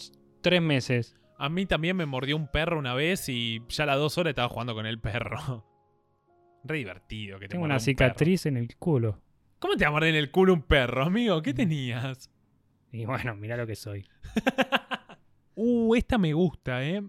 tres 0.41 0.63
meses. 0.63 1.17
A 1.37 1.49
mí 1.49 1.67
también 1.67 1.97
me 1.97 2.07
mordió 2.07 2.37
un 2.37 2.47
perro 2.47 2.79
una 2.79 2.95
vez 2.95 3.29
y 3.29 3.61
ya 3.69 3.83
a 3.83 3.87
las 3.89 3.97
dos 3.97 4.17
horas 4.17 4.31
estaba 4.31 4.49
jugando 4.49 4.73
con 4.73 4.87
el 4.87 5.01
perro. 5.01 5.67
Re 6.63 6.79
divertido 6.79 7.41
que 7.41 7.49
te 7.49 7.53
Tengo 7.55 7.65
una 7.65 7.75
un 7.75 7.79
perro. 7.79 7.85
cicatriz 7.85 8.47
en 8.47 8.57
el 8.57 8.77
culo. 8.77 9.21
¿Cómo 9.59 9.75
te 9.75 9.85
va 9.85 9.89
a 9.89 9.93
morder 9.95 10.11
en 10.11 10.15
el 10.15 10.31
culo 10.31 10.55
un 10.55 10.63
perro, 10.63 11.03
amigo? 11.03 11.43
¿Qué 11.43 11.53
tenías? 11.53 12.31
Y 12.93 13.05
bueno, 13.05 13.35
mira 13.35 13.57
lo 13.57 13.67
que 13.67 13.75
soy. 13.75 14.07
Uh, 15.59 15.95
esta 15.95 16.19
me 16.19 16.35
gusta, 16.35 16.85
¿eh? 16.85 17.03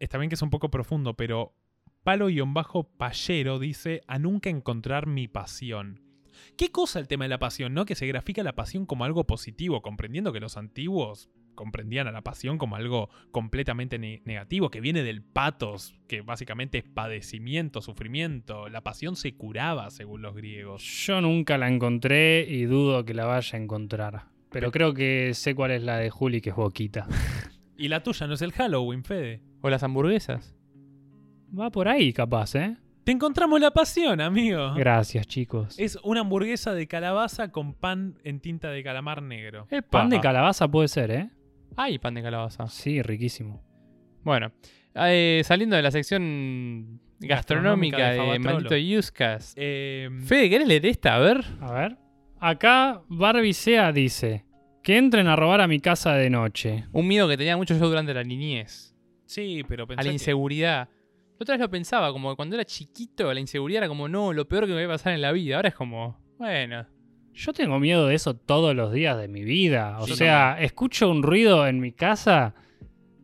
Está 0.00 0.16
bien 0.16 0.30
que 0.30 0.34
es 0.34 0.40
un 0.40 0.48
poco 0.48 0.70
profundo, 0.70 1.12
pero 1.12 1.52
Palo-Payero 2.04 3.58
dice 3.58 4.00
a 4.06 4.18
nunca 4.18 4.48
encontrar 4.48 5.06
mi 5.06 5.28
pasión. 5.28 6.00
¿Qué 6.56 6.70
cosa 6.70 6.98
el 6.98 7.08
tema 7.08 7.24
de 7.24 7.28
la 7.30 7.38
pasión, 7.38 7.74
no? 7.74 7.84
Que 7.84 7.94
se 7.94 8.06
grafica 8.06 8.42
la 8.42 8.54
pasión 8.54 8.86
como 8.86 9.04
algo 9.04 9.24
positivo, 9.24 9.82
comprendiendo 9.82 10.32
que 10.32 10.40
los 10.40 10.56
antiguos 10.56 11.30
comprendían 11.54 12.06
a 12.06 12.12
la 12.12 12.20
pasión 12.22 12.58
como 12.58 12.76
algo 12.76 13.08
completamente 13.30 13.98
ne- 13.98 14.20
negativo, 14.26 14.70
que 14.70 14.80
viene 14.82 15.02
del 15.02 15.22
patos, 15.22 15.94
que 16.06 16.20
básicamente 16.20 16.78
es 16.78 16.84
padecimiento, 16.84 17.80
sufrimiento. 17.80 18.68
La 18.68 18.82
pasión 18.82 19.16
se 19.16 19.34
curaba, 19.34 19.90
según 19.90 20.20
los 20.22 20.34
griegos. 20.34 20.82
Yo 21.06 21.20
nunca 21.22 21.56
la 21.56 21.68
encontré 21.68 22.46
y 22.48 22.64
dudo 22.64 23.04
que 23.06 23.14
la 23.14 23.24
vaya 23.24 23.58
a 23.58 23.62
encontrar. 23.62 24.26
Pero 24.50 24.70
creo 24.70 24.92
que 24.94 25.32
sé 25.34 25.54
cuál 25.54 25.70
es 25.70 25.82
la 25.82 25.96
de 25.98 26.10
Juli, 26.10 26.40
que 26.40 26.50
es 26.50 26.56
Boquita. 26.56 27.06
Y 27.78 27.88
la 27.88 28.02
tuya 28.02 28.26
no 28.26 28.32
es 28.32 28.40
el 28.40 28.52
Halloween, 28.52 29.04
Fede. 29.04 29.42
¿O 29.60 29.68
las 29.68 29.82
hamburguesas? 29.82 30.56
Va 31.58 31.70
por 31.70 31.88
ahí, 31.88 32.10
capaz, 32.14 32.54
¿eh? 32.54 32.76
Te 33.06 33.12
encontramos 33.12 33.60
la 33.60 33.70
pasión, 33.70 34.20
amigo. 34.20 34.74
Gracias, 34.74 35.28
chicos. 35.28 35.78
Es 35.78 35.96
una 36.02 36.22
hamburguesa 36.22 36.74
de 36.74 36.88
calabaza 36.88 37.52
con 37.52 37.72
pan 37.72 38.18
en 38.24 38.40
tinta 38.40 38.68
de 38.70 38.82
calamar 38.82 39.22
negro. 39.22 39.68
Epa. 39.70 40.00
Pan 40.00 40.10
de 40.10 40.18
calabaza 40.20 40.66
puede 40.66 40.88
ser, 40.88 41.12
¿eh? 41.12 41.30
Hay 41.76 42.00
pan 42.00 42.14
de 42.14 42.22
calabaza. 42.24 42.66
Sí, 42.66 43.00
riquísimo. 43.02 43.62
Bueno, 44.24 44.50
eh, 44.96 45.40
saliendo 45.44 45.76
de 45.76 45.82
la 45.82 45.92
sección 45.92 47.00
gastronómica, 47.20 47.98
Gastronómica 47.98 48.10
de 48.10 48.32
de. 48.32 48.38
Maldito 48.40 48.76
Yuscas. 48.76 49.54
Eh, 49.56 50.08
Fede, 50.24 50.50
¿querés 50.50 50.66
leer 50.66 50.84
esta? 50.86 51.14
A 51.14 51.18
ver. 51.20 51.44
A 51.60 51.72
ver. 51.72 51.96
Acá 52.40 53.02
Barbie 53.08 53.54
Sea 53.54 53.92
dice 53.92 54.44
que 54.82 54.98
entren 54.98 55.28
a 55.28 55.36
robar 55.36 55.60
a 55.60 55.68
mi 55.68 55.78
casa 55.78 56.14
de 56.14 56.28
noche. 56.28 56.86
Un 56.90 57.06
miedo 57.06 57.28
que 57.28 57.36
tenía 57.36 57.56
mucho 57.56 57.78
yo 57.78 57.88
durante 57.88 58.12
la 58.12 58.24
niñez. 58.24 58.96
sí, 59.26 59.62
pero 59.68 59.84
a 59.84 59.86
pensá 59.86 60.02
la 60.02 60.08
que- 60.08 60.12
inseguridad. 60.14 60.88
La 61.38 61.44
otra 61.44 61.54
vez 61.54 61.60
lo 61.60 61.70
pensaba, 61.70 62.12
como 62.12 62.34
cuando 62.34 62.56
era 62.56 62.64
chiquito, 62.64 63.32
la 63.32 63.40
inseguridad 63.40 63.80
era 63.80 63.88
como, 63.88 64.08
no, 64.08 64.32
lo 64.32 64.48
peor 64.48 64.66
que 64.66 64.72
me 64.72 64.86
va 64.86 64.94
a 64.94 64.96
pasar 64.96 65.12
en 65.12 65.20
la 65.20 65.32
vida. 65.32 65.56
Ahora 65.56 65.68
es 65.68 65.74
como, 65.74 66.18
bueno. 66.38 66.86
Yo 67.34 67.52
tengo 67.52 67.78
miedo 67.78 68.06
de 68.06 68.14
eso 68.14 68.34
todos 68.34 68.74
los 68.74 68.90
días 68.90 69.18
de 69.18 69.28
mi 69.28 69.44
vida. 69.44 69.98
O 70.00 70.06
sea, 70.06 70.56
escucho 70.58 71.10
un 71.10 71.22
ruido 71.22 71.66
en 71.66 71.80
mi 71.80 71.92
casa 71.92 72.54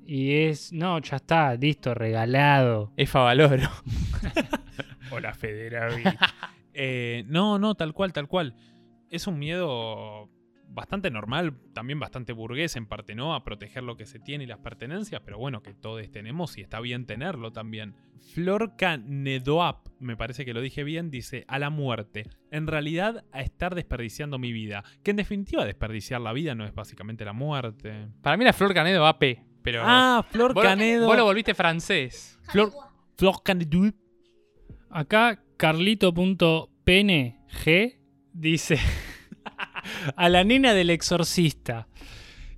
y 0.06 0.32
es, 0.34 0.74
no, 0.74 0.98
ya 1.00 1.16
está, 1.16 1.54
listo, 1.54 1.94
regalado. 1.94 2.92
Es 2.98 3.08
Favaloro. 3.08 3.70
Hola, 5.10 5.32
Federavi. 5.34 6.02
Eh, 6.74 7.24
no, 7.26 7.58
no, 7.58 7.74
tal 7.74 7.92
cual, 7.92 8.14
tal 8.14 8.28
cual. 8.28 8.54
Es 9.10 9.26
un 9.26 9.38
miedo 9.38 10.30
bastante 10.74 11.10
normal, 11.10 11.54
también 11.74 12.00
bastante 12.00 12.32
burgués 12.32 12.76
en 12.76 12.86
parte, 12.86 13.14
¿no? 13.14 13.34
A 13.34 13.44
proteger 13.44 13.82
lo 13.82 13.96
que 13.96 14.06
se 14.06 14.18
tiene 14.18 14.44
y 14.44 14.46
las 14.46 14.58
pertenencias, 14.58 15.20
pero 15.24 15.38
bueno, 15.38 15.62
que 15.62 15.74
todos 15.74 16.10
tenemos 16.10 16.56
y 16.58 16.62
está 16.62 16.80
bien 16.80 17.06
tenerlo 17.06 17.52
también. 17.52 17.94
Florca 18.34 18.96
Nedoap, 18.96 19.88
me 19.98 20.16
parece 20.16 20.44
que 20.44 20.54
lo 20.54 20.60
dije 20.60 20.84
bien, 20.84 21.10
dice 21.10 21.44
a 21.48 21.58
la 21.58 21.70
muerte. 21.70 22.24
En 22.50 22.66
realidad, 22.66 23.24
a 23.32 23.42
estar 23.42 23.74
desperdiciando 23.74 24.38
mi 24.38 24.52
vida. 24.52 24.84
Que 25.02 25.10
en 25.10 25.16
definitiva, 25.16 25.64
desperdiciar 25.64 26.20
la 26.20 26.32
vida 26.32 26.54
no 26.54 26.64
es 26.64 26.74
básicamente 26.74 27.24
la 27.24 27.32
muerte. 27.32 28.08
Para 28.22 28.36
mí 28.36 28.44
era 28.44 28.52
Flor 28.52 28.72
Canedo 28.74 29.06
AP, 29.06 29.24
pero... 29.62 29.82
Ah, 29.84 30.24
Flor 30.30 30.54
vos, 30.54 30.62
lo- 30.62 30.70
Canedo. 30.70 31.06
vos 31.06 31.16
lo 31.16 31.24
volviste 31.24 31.54
francés. 31.54 32.38
Flor, 32.50 32.70
Flor 33.16 33.42
Canedo. 33.44 33.90
Acá 34.90 35.42
Carlito.png 35.56 37.34
dice 38.32 38.78
a 40.16 40.28
la 40.28 40.44
nena 40.44 40.74
del 40.74 40.90
exorcista. 40.90 41.88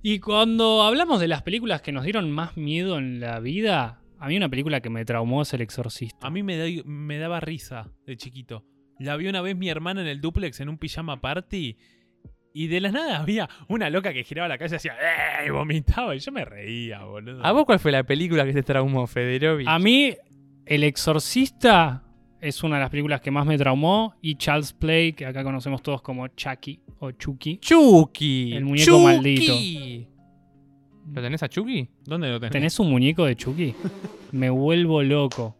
Y 0.01 0.19
cuando 0.19 0.83
hablamos 0.83 1.19
de 1.19 1.27
las 1.27 1.41
películas 1.41 1.81
que 1.81 1.91
nos 1.91 2.03
dieron 2.03 2.29
más 2.31 2.57
miedo 2.57 2.97
en 2.99 3.19
la 3.19 3.39
vida, 3.39 4.01
a 4.19 4.27
mí 4.27 4.37
una 4.37 4.49
película 4.49 4.79
que 4.81 4.89
me 4.91 5.03
traumó 5.03 5.41
es 5.41 5.53
El 5.53 5.61
Exorcista. 5.61 6.27
A 6.27 6.29
mí 6.29 6.43
me, 6.43 6.57
da- 6.57 6.83
me 6.85 7.17
daba 7.17 7.39
risa 7.39 7.89
de 8.05 8.15
chiquito. 8.15 8.63
La 8.99 9.17
vi 9.17 9.27
una 9.27 9.41
vez 9.41 9.55
mi 9.57 9.67
hermana 9.67 10.01
en 10.01 10.07
el 10.07 10.21
duplex 10.21 10.59
en 10.59 10.69
un 10.69 10.77
pijama 10.77 11.19
party. 11.19 11.75
Y 12.53 12.67
de 12.67 12.79
la 12.79 12.91
nada 12.91 13.19
había 13.19 13.49
una 13.67 13.89
loca 13.89 14.13
que 14.13 14.23
giraba 14.23 14.47
la 14.47 14.57
calle 14.57 14.75
y 14.75 14.77
hacía 14.77 14.93
¡Eh! 14.93 15.47
y 15.47 15.49
vomitaba. 15.49 16.15
Y 16.15 16.19
yo 16.19 16.31
me 16.31 16.45
reía, 16.45 17.03
boludo. 17.03 17.43
¿A 17.43 17.51
vos 17.51 17.65
cuál 17.65 17.79
fue 17.79 17.91
la 17.91 18.03
película 18.03 18.45
que 18.45 18.53
te 18.53 18.63
traumó, 18.63 19.07
Federovic? 19.07 19.67
A 19.67 19.77
mí, 19.79 20.15
El 20.65 20.83
Exorcista 20.83 22.03
es 22.47 22.63
una 22.63 22.75
de 22.75 22.81
las 22.81 22.89
películas 22.91 23.21
que 23.21 23.31
más 23.31 23.45
me 23.45 23.57
traumó. 23.57 24.13
Y 24.21 24.35
Charles 24.35 24.71
Play, 24.71 25.13
que 25.13 25.25
acá 25.25 25.43
conocemos 25.43 25.81
todos 25.81 26.01
como 26.01 26.27
Chucky 26.27 26.79
o 26.99 27.11
Chucky. 27.11 27.57
Chucky. 27.57 28.53
El 28.53 28.65
muñeco 28.65 28.91
Chucky. 28.91 29.03
maldito. 29.03 30.11
¿Lo 31.13 31.21
tenés 31.21 31.43
a 31.43 31.49
Chucky? 31.49 31.87
¿Dónde 32.03 32.29
lo 32.29 32.39
tenés? 32.39 32.51
¿Tenés 32.51 32.79
un 32.79 32.89
muñeco 32.89 33.25
de 33.25 33.35
Chucky? 33.35 33.73
Me 34.31 34.49
vuelvo 34.49 35.01
loco. 35.01 35.55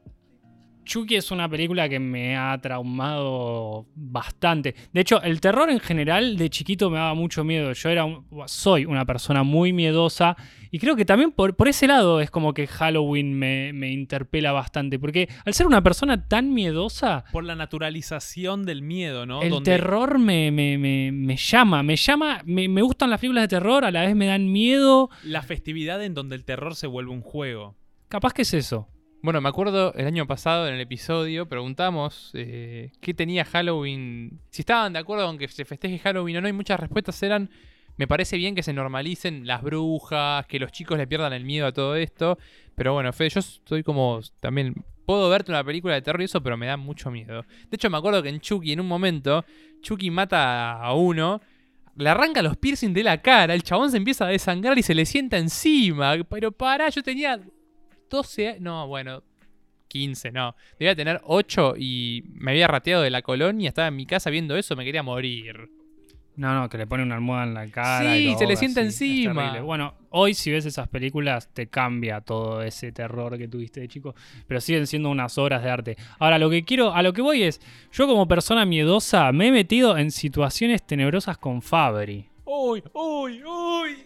Chucky 0.86 1.16
es 1.16 1.32
una 1.32 1.50
película 1.50 1.90
que 1.90 2.00
me 2.00 2.38
ha 2.38 2.58
traumado 2.62 3.88
bastante. 3.96 4.76
De 4.94 5.02
hecho, 5.02 5.22
el 5.22 5.42
terror 5.42 5.70
en 5.70 5.80
general 5.80 6.38
de 6.38 6.50
chiquito 6.50 6.90
me 6.90 6.98
daba 6.98 7.14
mucho 7.14 7.44
miedo. 7.44 7.74
Yo 7.74 7.90
era 7.90 8.06
un- 8.06 8.26
soy 8.48 8.86
una 8.86 9.06
persona 9.06 9.44
muy 9.44 9.74
miedosa 9.74 10.38
y 10.72 10.80
creo 10.80 10.96
que 10.96 11.06
también 11.06 11.32
por, 11.32 11.56
por 11.56 11.68
ese 11.68 11.88
lado 11.88 12.22
es 12.22 12.30
como 12.32 12.54
que 12.54 12.68
Halloween 12.68 13.38
me, 13.38 13.74
me 13.74 13.92
interpela 13.92 14.52
bastante. 14.52 15.00
Porque 15.00 15.28
al 15.46 15.54
ser 15.54 15.68
una 15.68 15.82
persona 15.84 16.28
tan 16.28 16.54
miedosa, 16.54 17.26
Por 17.32 17.44
la 17.44 17.56
naturalización 17.56 18.66
del 18.66 18.82
miedo, 18.82 19.26
¿no? 19.26 19.42
el 19.42 19.50
Donde 19.50 19.72
terror 19.72 20.20
me, 20.20 20.52
me- 20.52 20.78
me- 20.78 21.12
me 21.12 21.38
llama. 21.38 21.84
Me 21.84 21.96
llama, 21.96 22.42
me, 22.46 22.68
me 22.68 22.82
gustan 22.82 23.10
las 23.10 23.20
películas 23.20 23.44
de 23.46 23.48
terror, 23.50 23.86
a 23.86 23.92
la 23.92 24.02
vez 24.06 24.16
me 24.16 24.28
dan 24.28 24.52
miedo. 24.52 25.10
La 25.24 25.42
festividad 25.42 26.04
en 26.04 26.14
donde 26.14 26.36
el 26.36 26.46
terror 26.46 26.76
se 26.76 26.88
vuelve 26.88 27.12
un 27.12 27.22
juego. 27.22 27.76
Capaz 28.08 28.34
que 28.34 28.44
es 28.44 28.54
eso. 28.54 28.88
Bueno, 29.26 29.42
me 29.42 29.50
acuerdo 29.50 29.92
el 29.96 30.06
año 30.06 30.28
pasado 30.28 30.68
en 30.68 30.76
el 30.76 30.82
episodio 30.82 31.48
preguntamos 31.48 32.30
eh, 32.36 32.92
qué 33.02 33.16
tenía 33.16 33.44
Halloween, 33.44 34.40
si 34.52 34.62
estaban 34.62 34.94
de 34.94 35.00
acuerdo 35.00 35.26
con 35.26 35.40
que 35.40 35.48
se 35.48 35.66
festeje 35.66 35.98
Halloween 35.98 36.38
o 36.38 36.42
no, 36.42 36.48
y 36.48 36.54
muchas 36.54 36.80
respuestas 36.80 37.24
eran, 37.24 37.50
me 37.98 38.06
parece 38.06 38.38
bien 38.38 38.54
que 38.54 38.62
se 38.62 38.72
normalicen 38.72 39.48
las 39.48 39.64
brujas, 39.64 40.46
que 40.46 40.60
los 40.60 40.72
chicos 40.72 41.00
le 41.00 41.08
pierdan 41.08 41.34
el 41.34 41.44
miedo 41.44 41.66
a 41.66 41.72
todo 41.72 41.96
esto, 41.96 42.38
pero 42.76 42.94
bueno, 42.94 43.12
Fede, 43.14 43.32
yo 43.32 43.40
estoy 43.40 43.82
como 43.82 44.20
también, 44.40 44.76
puedo 45.08 45.28
verte 45.28 45.52
una 45.52 45.64
película 45.64 45.96
de 45.96 46.04
terror 46.04 46.22
y 46.22 46.26
eso, 46.26 46.44
pero 46.44 46.56
me 46.56 46.68
da 46.68 46.78
mucho 46.78 47.10
miedo. 47.10 47.42
De 47.72 47.78
hecho, 47.78 47.90
me 47.90 47.98
acuerdo 47.98 48.22
que 48.22 48.30
en 48.30 48.40
Chucky, 48.40 48.74
en 48.74 48.80
un 48.80 48.88
momento, 48.88 49.44
Chucky 49.82 50.12
mata 50.12 50.74
a 50.74 50.94
uno. 50.94 51.42
Le 51.98 52.10
arranca 52.10 52.42
los 52.42 52.58
piercing 52.58 52.94
de 52.94 53.04
la 53.04 53.22
cara, 53.22 53.54
el 53.54 53.64
chabón 53.64 53.90
se 53.90 53.98
empieza 53.98 54.26
a 54.26 54.28
desangrar 54.28 54.78
y 54.78 54.84
se 54.84 54.94
le 54.94 55.06
sienta 55.06 55.38
encima. 55.38 56.14
Pero 56.30 56.52
pará, 56.52 56.90
yo 56.90 57.02
tenía 57.02 57.40
12 58.16 58.48
años. 58.50 58.62
No, 58.62 58.88
bueno, 58.88 59.24
15, 59.88 60.32
no. 60.32 60.56
Debía 60.80 60.96
tener 60.96 61.22
8 61.24 61.76
y 61.78 62.24
me 62.34 62.52
había 62.52 62.68
rateado 62.68 63.04
de 63.04 63.10
la 63.10 63.22
colonia. 63.22 63.70
Estaba 63.70 63.88
en 63.88 63.96
mi 63.96 64.06
casa 64.06 64.30
viendo 64.30 64.58
eso, 64.58 64.76
me 64.76 64.84
quería 64.84 65.04
morir. 65.04 65.70
No, 66.38 66.54
no, 66.54 66.68
que 66.68 66.78
le 66.78 66.86
pone 66.86 67.04
una 67.04 67.16
almohada 67.16 67.46
en 67.46 67.54
la 67.54 67.68
cara. 67.68 68.14
Sí, 68.14 68.28
y 68.28 68.36
se 68.36 68.46
le 68.46 68.58
sienta 68.58 68.82
sí, 68.92 69.24
encima. 69.24 69.62
Bueno, 69.62 69.94
hoy 70.10 70.34
si 70.34 70.52
ves 70.52 70.66
esas 70.66 70.90
películas 70.90 71.48
te 71.54 71.68
cambia 71.68 72.20
todo 72.20 72.62
ese 72.62 72.92
terror 72.92 73.38
que 73.38 73.48
tuviste 73.48 73.80
de 73.80 73.88
chico, 73.88 74.16
pero 74.46 74.60
siguen 74.60 74.86
siendo 74.86 75.10
unas 75.10 75.38
obras 75.38 75.64
de 75.64 75.70
arte. 75.70 75.98
Ahora, 76.20 76.38
lo 76.38 76.50
que 76.50 76.66
quiero, 76.66 76.94
a 76.94 77.02
lo 77.04 77.14
que 77.14 77.22
voy 77.22 77.44
es, 77.44 77.62
yo 77.94 78.06
como 78.06 78.28
persona 78.28 78.66
miedosa 78.66 79.32
me 79.32 79.48
he 79.48 79.52
metido 79.52 79.98
en 79.98 80.12
situaciones 80.12 80.86
tenebrosas 80.86 81.38
con 81.38 81.62
Fabri, 81.62 82.28
¡Uy, 82.44 82.84
uy, 82.94 83.44
uy! 83.44 83.98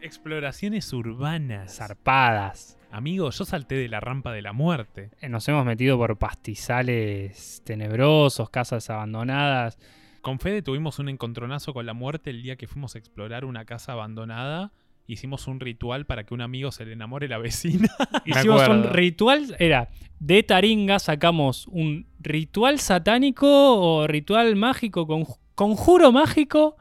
Exploraciones 0.00 0.92
urbanas. 0.92 1.76
zarpadas. 1.76 2.75
Amigo, 2.96 3.28
yo 3.28 3.44
salté 3.44 3.74
de 3.74 3.90
la 3.90 4.00
rampa 4.00 4.32
de 4.32 4.40
la 4.40 4.54
muerte. 4.54 5.10
Eh, 5.20 5.28
Nos 5.28 5.46
hemos 5.48 5.66
metido 5.66 5.98
por 5.98 6.16
pastizales 6.16 7.60
tenebrosos, 7.62 8.48
casas 8.48 8.88
abandonadas. 8.88 9.78
Con 10.22 10.38
Fede 10.38 10.62
tuvimos 10.62 10.98
un 10.98 11.10
encontronazo 11.10 11.74
con 11.74 11.84
la 11.84 11.92
muerte 11.92 12.30
el 12.30 12.42
día 12.42 12.56
que 12.56 12.66
fuimos 12.66 12.94
a 12.94 12.98
explorar 12.98 13.44
una 13.44 13.66
casa 13.66 13.92
abandonada. 13.92 14.72
Hicimos 15.06 15.46
un 15.46 15.60
ritual 15.60 16.06
para 16.06 16.24
que 16.24 16.32
un 16.32 16.40
amigo 16.40 16.72
se 16.72 16.86
le 16.86 16.94
enamore 16.94 17.28
la 17.28 17.36
vecina. 17.36 17.90
Hicimos 18.24 18.66
un 18.66 18.84
ritual, 18.84 19.54
era 19.58 19.90
de 20.18 20.42
Taringa 20.42 20.98
sacamos 20.98 21.66
un 21.66 22.06
ritual 22.18 22.80
satánico 22.80 23.46
o 23.78 24.06
ritual 24.06 24.56
mágico, 24.56 25.06
con, 25.06 25.26
conjuro 25.54 26.12
mágico 26.12 26.78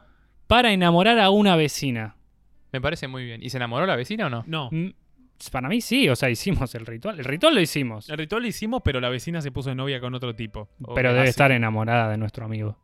para 0.48 0.72
enamorar 0.72 1.20
a 1.20 1.30
una 1.30 1.58
vecina. 1.58 2.16
Me 2.72 2.80
parece 2.80 3.10
muy 3.10 3.26
bien. 3.26 3.44
¿Y 3.44 3.50
se 3.50 3.58
enamoró 3.58 3.86
la 3.86 3.98
vecina 3.98 4.28
o 4.28 4.30
no? 4.30 4.46
No. 4.48 4.70
Para 5.52 5.70
mí 5.70 5.82
sí, 5.82 6.10
o 6.10 6.16
sea, 6.16 6.30
hicimos 6.32 6.76
el 6.76 6.86
ritual. 6.86 7.20
El 7.20 7.26
ritual 7.26 7.56
lo 7.56 7.62
hicimos. 7.62 8.10
El 8.10 8.18
ritual 8.18 8.42
lo 8.42 8.48
hicimos, 8.48 8.82
pero 8.84 9.00
la 9.00 9.10
vecina 9.10 9.42
se 9.42 9.52
puso 9.52 9.70
de 9.70 9.76
novia 9.76 10.00
con 10.00 10.14
otro 10.14 10.36
tipo. 10.36 10.70
Pero 10.94 11.10
debe 11.10 11.22
así. 11.22 11.30
estar 11.30 11.52
enamorada 11.52 12.10
de 12.10 12.18
nuestro 12.18 12.46
amigo. 12.46 12.78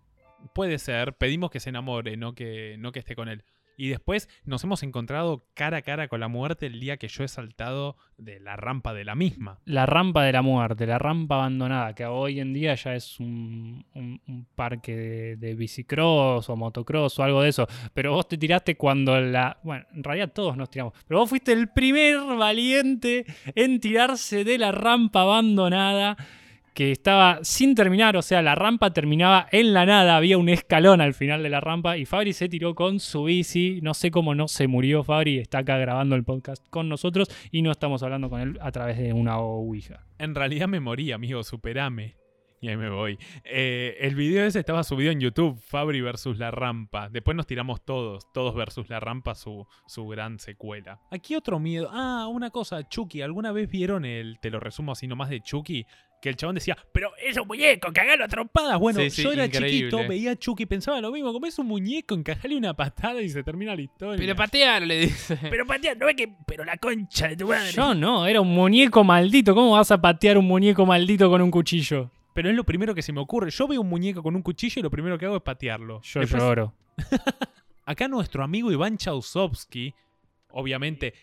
Puede 0.53 0.79
ser, 0.79 1.13
pedimos 1.13 1.51
que 1.51 1.59
se 1.59 1.69
enamore, 1.69 2.17
no 2.17 2.33
que, 2.33 2.75
no 2.79 2.91
que 2.91 2.99
esté 2.99 3.15
con 3.15 3.29
él. 3.29 3.43
Y 3.77 3.89
después 3.89 4.29
nos 4.45 4.63
hemos 4.63 4.83
encontrado 4.83 5.45
cara 5.53 5.77
a 5.77 5.81
cara 5.81 6.07
con 6.07 6.19
la 6.19 6.27
muerte 6.27 6.67
el 6.67 6.79
día 6.79 6.97
que 6.97 7.07
yo 7.07 7.23
he 7.23 7.27
saltado 7.27 7.97
de 8.17 8.39
la 8.39 8.55
rampa 8.55 8.93
de 8.93 9.03
la 9.05 9.15
misma. 9.15 9.59
La 9.65 9.85
rampa 9.85 10.23
de 10.23 10.31
la 10.31 10.41
muerte, 10.41 10.85
la 10.85 10.99
rampa 10.99 11.35
abandonada, 11.35 11.95
que 11.95 12.05
hoy 12.05 12.39
en 12.39 12.53
día 12.53 12.75
ya 12.75 12.93
es 12.95 13.19
un, 13.19 13.85
un- 13.95 14.21
parque 14.55 14.95
de, 14.95 15.35
de 15.37 15.55
bicicross 15.55 16.49
o 16.49 16.55
motocross 16.55 17.17
o 17.19 17.23
algo 17.23 17.41
de 17.41 17.49
eso. 17.49 17.67
Pero 17.93 18.11
vos 18.13 18.27
te 18.27 18.37
tiraste 18.37 18.75
cuando 18.75 19.19
la... 19.19 19.57
Bueno, 19.63 19.85
en 19.93 20.03
realidad 20.03 20.31
todos 20.33 20.55
nos 20.57 20.69
tiramos. 20.69 20.93
Pero 21.07 21.19
vos 21.21 21.29
fuiste 21.29 21.51
el 21.53 21.69
primer 21.69 22.17
valiente 22.37 23.25
en 23.55 23.79
tirarse 23.79 24.43
de 24.43 24.57
la 24.59 24.71
rampa 24.71 25.21
abandonada 25.21 26.17
que 26.73 26.91
estaba 26.91 27.39
sin 27.43 27.75
terminar, 27.75 28.15
o 28.15 28.21
sea, 28.21 28.41
la 28.41 28.55
rampa 28.55 28.93
terminaba 28.93 29.47
en 29.51 29.73
la 29.73 29.85
nada, 29.85 30.15
había 30.15 30.37
un 30.37 30.49
escalón 30.49 31.01
al 31.01 31.13
final 31.13 31.43
de 31.43 31.49
la 31.49 31.59
rampa 31.59 31.97
y 31.97 32.05
Fabri 32.05 32.33
se 32.33 32.49
tiró 32.49 32.75
con 32.75 32.99
su 32.99 33.25
bici, 33.25 33.79
no 33.81 33.93
sé 33.93 34.11
cómo 34.11 34.35
no 34.35 34.47
se 34.47 34.67
murió 34.67 35.03
Fabri, 35.03 35.39
está 35.39 35.59
acá 35.59 35.77
grabando 35.77 36.15
el 36.15 36.23
podcast 36.23 36.65
con 36.69 36.89
nosotros 36.89 37.29
y 37.51 37.61
no 37.61 37.71
estamos 37.71 38.03
hablando 38.03 38.29
con 38.29 38.41
él 38.41 38.57
a 38.61 38.71
través 38.71 38.97
de 38.97 39.13
una 39.13 39.37
Ouija. 39.39 40.05
En 40.17 40.35
realidad 40.35 40.67
me 40.67 40.79
morí, 40.79 41.11
amigo, 41.11 41.43
superame. 41.43 42.21
Y 42.63 42.67
ahí 42.67 42.77
me 42.77 42.91
voy. 42.91 43.17
Eh, 43.43 43.97
el 44.01 44.13
video 44.13 44.45
ese 44.45 44.59
estaba 44.59 44.83
subido 44.83 45.11
en 45.11 45.19
YouTube, 45.19 45.59
Fabri 45.59 45.99
versus 45.99 46.37
La 46.37 46.51
Rampa. 46.51 47.09
Después 47.09 47.35
nos 47.35 47.47
tiramos 47.47 47.83
todos, 47.83 48.31
todos 48.33 48.53
versus 48.53 48.87
La 48.87 48.99
Rampa, 48.99 49.33
su, 49.33 49.65
su 49.87 50.05
gran 50.07 50.37
secuela. 50.37 50.99
Aquí 51.09 51.35
otro 51.35 51.59
miedo. 51.59 51.89
Ah, 51.91 52.27
una 52.31 52.51
cosa, 52.51 52.87
Chucky. 52.87 53.23
¿Alguna 53.23 53.51
vez 53.51 53.67
vieron 53.67 54.05
el, 54.05 54.37
te 54.39 54.51
lo 54.51 54.59
resumo 54.59 54.91
así 54.91 55.07
nomás 55.07 55.29
de 55.29 55.41
Chucky? 55.41 55.87
Que 56.21 56.29
el 56.29 56.35
chabón 56.35 56.53
decía, 56.53 56.77
pero 56.91 57.11
es 57.17 57.35
un 57.35 57.47
muñeco, 57.47 57.91
cagalo 57.91 58.23
a 58.23 58.27
trompadas. 58.27 58.79
Bueno, 58.79 58.99
Sí, 58.99 59.09
sí, 59.09 59.23
yo 59.23 59.31
era 59.31 59.45
increíble. 59.45 59.89
chiquito, 59.89 60.07
veía 60.07 60.31
a 60.31 60.35
Chucky 60.35 60.63
y 60.63 60.65
pensaba 60.67 61.01
lo 61.01 61.11
mismo, 61.11 61.33
como 61.33 61.47
es 61.47 61.57
un 61.57 61.65
muñeco, 61.65 62.13
encajale 62.13 62.55
una 62.55 62.75
patada 62.75 63.21
y 63.21 63.29
se 63.29 63.41
termina 63.43 63.75
la 63.75 63.81
historia. 63.81 64.17
Pero 64.19 64.35
patealo, 64.35 64.85
le 64.85 64.99
dice. 64.99 65.35
pero 65.49 65.65
patea, 65.65 65.95
no 65.95 66.07
es 66.07 66.15
que, 66.15 66.31
pero 66.45 66.63
la 66.63 66.77
concha 66.77 67.27
de 67.29 67.37
tu 67.37 67.47
madre. 67.47 67.71
Yo 67.71 67.95
no, 67.95 68.27
era 68.27 68.39
un 68.39 68.53
muñeco 68.53 69.03
maldito, 69.03 69.55
¿cómo 69.55 69.71
vas 69.71 69.89
a 69.89 69.99
patear 69.99 70.37
un 70.37 70.45
muñeco 70.45 70.85
maldito 70.85 71.27
con 71.27 71.41
un 71.41 71.49
cuchillo? 71.49 72.11
Pero 72.35 72.49
es 72.49 72.55
lo 72.55 72.63
primero 72.63 72.93
que 72.93 73.01
se 73.01 73.11
me 73.11 73.19
ocurre. 73.19 73.49
Yo 73.49 73.67
veo 73.67 73.81
un 73.81 73.89
muñeco 73.89 74.21
con 74.21 74.35
un 74.35 74.43
cuchillo 74.43 74.79
y 74.79 74.83
lo 74.83 74.91
primero 74.91 75.17
que 75.17 75.25
hago 75.25 75.37
es 75.37 75.41
patearlo. 75.41 76.01
Yo 76.03 76.19
Después, 76.19 76.41
lloro. 76.41 76.75
Acá 77.85 78.07
nuestro 78.07 78.43
amigo 78.43 78.71
Iván 78.71 78.97
Chausovsky, 78.97 79.93
obviamente, 80.51 81.13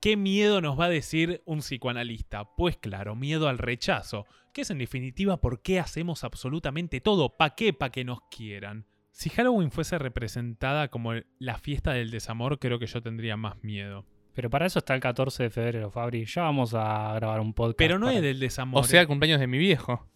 ¿qué 0.00 0.16
miedo 0.16 0.60
nos 0.60 0.78
va 0.78 0.86
a 0.86 0.88
decir 0.90 1.40
un 1.46 1.60
psicoanalista? 1.60 2.44
Pues 2.56 2.76
claro, 2.76 3.14
miedo 3.14 3.48
al 3.48 3.58
rechazo, 3.58 4.26
que 4.52 4.62
es 4.62 4.70
en 4.70 4.78
definitiva 4.78 5.40
por 5.40 5.62
qué 5.62 5.78
hacemos 5.80 6.24
absolutamente 6.24 7.00
todo, 7.00 7.36
¿pa' 7.36 7.54
qué? 7.54 7.72
Pa' 7.72 7.90
que 7.90 8.04
nos 8.04 8.20
quieran. 8.30 8.86
Si 9.12 9.28
Halloween 9.30 9.70
fuese 9.70 9.98
representada 9.98 10.88
como 10.88 11.12
la 11.38 11.58
fiesta 11.58 11.92
del 11.92 12.10
desamor, 12.10 12.58
creo 12.58 12.78
que 12.78 12.86
yo 12.86 13.02
tendría 13.02 13.36
más 13.36 13.62
miedo. 13.62 14.06
Pero 14.34 14.48
para 14.48 14.66
eso 14.66 14.78
está 14.78 14.94
el 14.94 15.00
14 15.00 15.42
de 15.44 15.50
febrero, 15.50 15.90
Fabri. 15.90 16.24
Ya 16.24 16.42
vamos 16.42 16.72
a 16.74 17.12
grabar 17.16 17.40
un 17.40 17.52
podcast. 17.52 17.78
Pero 17.78 17.98
no 17.98 18.06
para- 18.06 18.16
es 18.18 18.22
del 18.22 18.38
desamor. 18.38 18.80
O 18.80 18.84
sea, 18.84 19.00
el 19.02 19.06
cumpleaños 19.08 19.40
de 19.40 19.46
mi 19.48 19.58
viejo. 19.58 20.08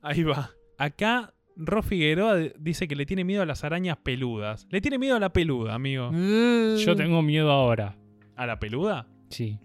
Ahí 0.00 0.22
va. 0.22 0.50
Acá 0.78 1.34
Ro 1.56 1.82
Figueroa 1.82 2.36
dice 2.58 2.86
que 2.86 2.94
le 2.94 3.04
tiene 3.04 3.24
miedo 3.24 3.42
a 3.42 3.46
las 3.46 3.64
arañas 3.64 3.96
peludas. 3.98 4.68
Le 4.70 4.80
tiene 4.80 4.96
miedo 4.98 5.16
a 5.16 5.20
la 5.20 5.32
peluda, 5.32 5.74
amigo. 5.74 6.12
Yo 6.12 6.94
tengo 6.94 7.20
miedo 7.22 7.50
ahora. 7.50 7.98
¿A 8.36 8.46
la 8.46 8.60
peluda? 8.60 9.08
Sí. 9.30 9.58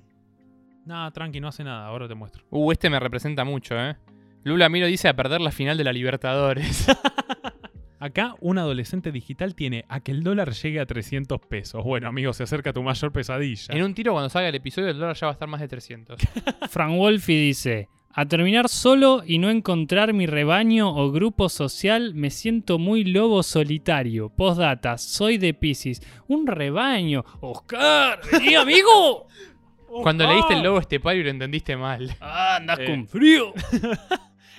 No, 0.86 1.12
tranqui, 1.12 1.40
no 1.40 1.48
hace 1.48 1.64
nada. 1.64 1.88
Ahora 1.88 2.08
te 2.08 2.16
muestro. 2.16 2.44
Uh, 2.50 2.72
este 2.72 2.90
me 2.90 3.00
representa 3.00 3.44
mucho, 3.44 3.76
¿eh? 3.80 3.96
Lula 4.44 4.68
Miro 4.68 4.88
dice 4.88 5.08
a 5.08 5.16
perder 5.16 5.40
la 5.40 5.52
final 5.52 5.78
de 5.78 5.86
la 5.86 5.94
Libertadores. 5.94 6.88
Acá 8.00 8.36
un 8.42 8.58
adolescente 8.58 9.14
digital 9.14 9.56
tiene 9.56 9.86
a 9.88 10.02
que 10.02 10.12
el 10.12 10.24
dólar 10.24 10.52
llegue 10.52 10.82
a 10.82 10.86
300 10.86 11.40
pesos. 11.40 11.82
Bueno, 11.86 12.10
amigo, 12.10 12.34
se 12.34 12.44
acerca 12.44 12.74
tu 12.74 12.84
mayor 12.84 13.14
pesadilla. 13.14 13.74
en 13.74 13.82
un 13.82 13.94
tiro, 13.94 14.12
cuando 14.12 14.30
salga 14.30 14.50
el 14.50 14.56
episodio, 14.56 14.90
el 14.90 15.00
dólar 15.00 15.16
ya 15.16 15.28
va 15.28 15.32
a 15.32 15.36
estar 15.36 15.48
más 15.48 15.62
de 15.62 15.70
300. 15.70 16.20
Frank 16.70 16.98
Wolfi 16.98 17.34
dice: 17.34 17.88
A 18.10 18.26
terminar 18.26 18.68
solo 18.68 19.24
y 19.26 19.38
no 19.38 19.50
encontrar 19.50 20.12
mi 20.12 20.26
rebaño 20.26 20.94
o 20.94 21.14
grupo 21.14 21.48
social, 21.48 22.14
me 22.14 22.30
siento 22.30 22.78
muy 22.78 23.06
lobo 23.06 23.42
solitario. 23.42 24.28
Postdata, 24.28 24.98
soy 24.98 25.38
de 25.38 25.54
Pisces. 25.54 26.02
Un 26.28 26.46
rebaño. 26.46 27.24
Oscar, 27.40 28.20
vení, 28.30 28.56
amigo. 28.56 29.28
Cuando 30.02 30.26
leíste 30.28 30.54
el 30.54 30.64
lobo 30.64 30.80
estepario 30.80 31.24
lo 31.24 31.30
entendiste 31.30 31.76
mal. 31.78 32.10
Ah, 32.22 32.56
andas 32.58 32.80
Eh. 32.80 32.86
con 32.86 33.08
frío. 33.08 33.54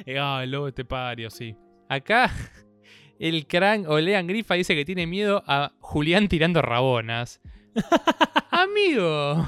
Eh, 0.06 0.18
ah, 0.18 0.40
el 0.42 0.50
lobo 0.50 0.66
estepario, 0.68 1.30
sí. 1.30 1.56
Acá, 1.88 2.30
el 3.18 3.46
crank 3.46 3.88
o 3.88 3.98
Lean 4.00 4.26
Grifa 4.26 4.54
dice 4.54 4.74
que 4.74 4.84
tiene 4.84 5.06
miedo 5.06 5.42
a 5.46 5.70
Julián 5.78 6.26
tirando 6.26 6.60
rabonas. 6.62 7.40
Amigo. 8.50 9.46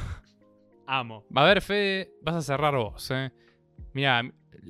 Amo. 0.87 1.25
Va 1.37 1.43
a 1.43 1.47
ver, 1.47 1.61
Fede, 1.63 2.13
vas 2.23 2.37
a 2.37 2.43
cerrar 2.43 2.77
vos, 2.77 3.11
¿eh? 3.11 3.33
Mira, 3.93 4.23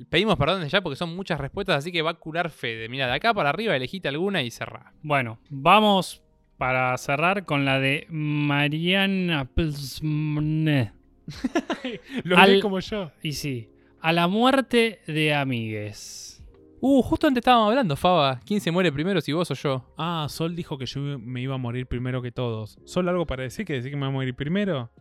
pedimos 0.09 0.35
perdón 0.35 0.61
desde 0.61 0.71
ya 0.71 0.81
porque 0.81 0.95
son 0.95 1.15
muchas 1.15 1.39
respuestas, 1.39 1.77
así 1.77 1.91
que 1.91 2.01
va 2.01 2.11
a 2.11 2.15
curar 2.15 2.49
Fede. 2.49 2.89
Mira, 2.89 3.05
de 3.07 3.13
acá 3.13 3.33
para 3.35 3.49
arriba 3.49 3.75
elegite 3.75 4.07
alguna 4.07 4.41
y 4.41 4.49
cerrá. 4.49 4.93
Bueno, 5.03 5.39
vamos 5.49 6.23
para 6.57 6.97
cerrar 6.97 7.45
con 7.45 7.65
la 7.65 7.79
de 7.79 8.07
Mariana. 8.09 9.45
Plsmne. 9.45 10.91
Lo 12.23 12.37
Al- 12.37 12.61
como 12.61 12.79
yo. 12.79 13.11
Y 13.21 13.33
sí, 13.33 13.69
a 14.01 14.13
la 14.13 14.27
muerte 14.27 15.01
de 15.07 15.33
amigues. 15.33 16.43
Uh, 16.79 17.01
justo 17.01 17.25
antes 17.27 17.41
estábamos 17.41 17.69
hablando, 17.69 17.95
Faba. 17.95 18.39
¿Quién 18.45 18.61
se 18.61 18.69
muere 18.69 18.91
primero, 18.91 19.19
si 19.19 19.33
vos 19.33 19.49
o 19.49 19.55
yo? 19.55 19.93
Ah, 19.97 20.27
Sol 20.29 20.55
dijo 20.55 20.77
que 20.77 20.85
yo 20.85 21.01
me 21.01 21.41
iba 21.41 21.55
a 21.55 21.57
morir 21.57 21.87
primero 21.87 22.21
que 22.21 22.31
todos. 22.31 22.77
¿Sol 22.85 23.09
algo 23.09 23.25
para 23.25 23.43
decir 23.43 23.65
que 23.65 23.73
decir 23.73 23.89
que 23.89 23.97
me 23.97 24.05
voy 24.05 24.09
a 24.09 24.13
morir 24.13 24.35
primero? 24.35 24.91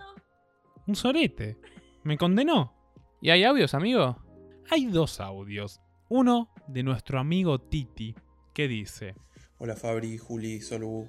Un 0.86 0.96
sorete. 0.96 1.58
Me 2.02 2.16
condenó. 2.16 2.72
¿Y 3.20 3.30
hay 3.30 3.44
audios, 3.44 3.74
amigo? 3.74 4.22
Hay 4.70 4.86
dos 4.86 5.20
audios. 5.20 5.80
Uno 6.08 6.50
de 6.66 6.82
nuestro 6.82 7.18
amigo 7.18 7.58
Titi, 7.60 8.14
que 8.54 8.68
dice... 8.68 9.14
Hola 9.58 9.76
Fabri, 9.76 10.16
Juli, 10.16 10.60
Solu. 10.60 11.08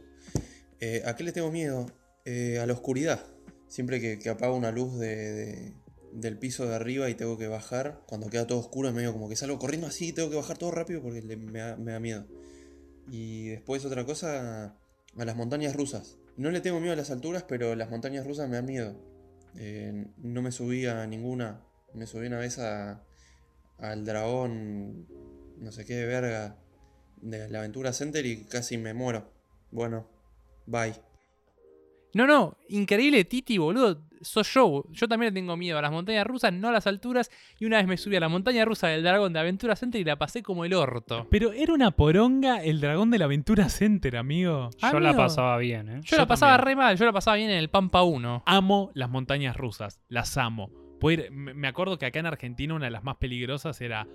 Eh, 0.80 1.01
¿A 1.05 1.15
qué 1.15 1.24
le 1.24 1.32
tengo 1.32 1.51
miedo? 1.51 1.86
Eh, 2.26 2.59
a 2.61 2.65
la 2.65 2.74
oscuridad. 2.74 3.26
Siempre 3.68 3.99
que, 4.20 4.30
apago 4.30 4.55
una 4.55 4.72
luz 4.72 4.97
de, 4.99 5.15
de- 5.34 5.74
del 6.13 6.38
piso 6.39 6.65
de 6.65 6.74
arriba 6.76 7.09
y 7.09 7.15
tengo 7.15 7.38
que 7.38 7.47
bajar, 7.47 8.01
cuando 8.07 8.30
queda 8.30 8.47
todo 8.47 8.59
oscuro, 8.59 8.88
es 8.89 8.95
medio 8.95 9.11
como 9.13 9.28
que 9.30 9.36
salgo 9.36 9.59
corriendo 9.59 9.88
así 9.88 10.09
y 10.09 10.13
tengo 10.13 10.30
que 10.30 10.36
bajar 10.38 10.57
todo 10.57 10.72
rápido 10.72 11.01
porque 11.01 11.22
le- 11.22 11.38
me, 11.38 11.59
da, 11.59 11.76
me 11.76 11.91
da 11.91 11.99
miedo. 11.99 12.26
Y 13.11 13.47
después 13.49 13.84
otra 13.86 14.05
cosa, 14.05 14.76
a 15.18 15.26
las 15.26 15.36
montañas 15.36 15.76
rusas. 15.76 16.18
No 16.38 16.51
le 16.51 16.61
tengo 16.61 16.80
miedo 16.80 16.93
a 16.93 16.97
las 16.97 17.11
alturas, 17.11 17.43
pero 17.47 17.76
las 17.76 17.89
montañas 17.89 18.26
rusas 18.26 18.49
me 18.49 18.55
dan 18.55 18.65
miedo. 18.65 18.95
Eh, 19.55 20.05
no 20.18 20.41
me 20.41 20.51
subí 20.51 20.86
a 20.86 21.05
ninguna. 21.07 21.61
Me 21.93 22.05
subí 22.05 22.28
una 22.28 22.38
vez 22.38 22.59
a, 22.59 23.03
al 23.80 24.05
dragón, 24.05 25.07
no 25.59 25.72
sé 25.72 25.86
qué 25.86 25.95
de 25.95 26.05
verga, 26.05 26.57
de 27.22 27.49
la 27.49 27.59
Aventura 27.59 27.91
Center 27.93 28.26
y 28.26 28.43
casi 28.45 28.78
me 28.78 28.93
muero. 28.93 29.32
Bueno, 29.72 30.07
bye. 30.68 30.93
No, 32.18 32.26
no, 32.28 32.57
increíble 32.70 33.24
Titi, 33.26 33.57
boludo. 33.57 34.01
Soy 34.22 34.43
yo. 34.51 34.84
Yo 34.89 35.07
también 35.07 35.32
le 35.32 35.39
tengo 35.39 35.55
miedo 35.55 35.78
a 35.78 35.82
las 35.84 35.91
montañas 35.91 36.26
rusas, 36.26 36.51
no 36.51 36.70
a 36.70 36.72
las 36.72 36.88
alturas. 36.88 37.30
Y 37.59 37.65
una 37.65 37.78
vez 37.78 37.86
me 37.86 37.97
subí 37.97 38.15
a 38.15 38.20
la 38.20 38.28
montaña 38.30 38.65
rusa 38.65 38.88
del 38.88 39.03
dragón 39.03 39.32
de 39.32 39.39
Aventura 39.39 39.76
Center 39.76 40.01
y 40.01 40.03
la 40.03 40.15
pasé 40.18 40.41
como 40.41 40.65
el 40.65 40.74
orto. 40.74 41.28
Pero 41.30 41.53
era 41.53 41.72
una 41.72 41.91
poronga 41.91 42.63
el 42.63 42.82
dragón 42.82 43.11
de 43.11 43.20
la 43.20 43.26
Aventura 43.26 43.70
Center, 43.70 44.18
amigo. 44.18 44.72
Yo 44.91 44.99
la 44.99 45.15
pasaba 45.15 45.57
bien, 45.59 45.88
¿eh? 45.89 45.95
Yo, 46.03 46.11
Yo 46.11 46.18
la 46.18 46.26
pasaba 46.26 46.53
también. 46.57 46.78
re 46.78 46.84
mal, 46.84 46.97
yo 46.97 47.05
la 47.05 47.13
pasaba 47.13 47.38
bien 47.38 47.51
en 47.51 47.57
el 47.57 47.70
Pampa 47.70 48.01
1. 48.01 48.41
Amo 48.47 48.89
las 48.95 49.09
montañas 49.11 49.55
rusas, 49.55 50.01
las 50.09 50.36
amo. 50.38 50.72
Puedo 50.99 51.22
ir- 51.26 51.30
me 51.32 51.53
me 51.53 51.68
acuerdo 51.68 51.99
que 51.99 52.07
acá 52.07 52.18
en 52.18 52.26
Argentina 52.26 52.74
una 52.74 52.86
de 52.86 52.91
las 52.91 53.03
más 53.03 53.18
peligrosas 53.18 53.80
era 53.82 54.07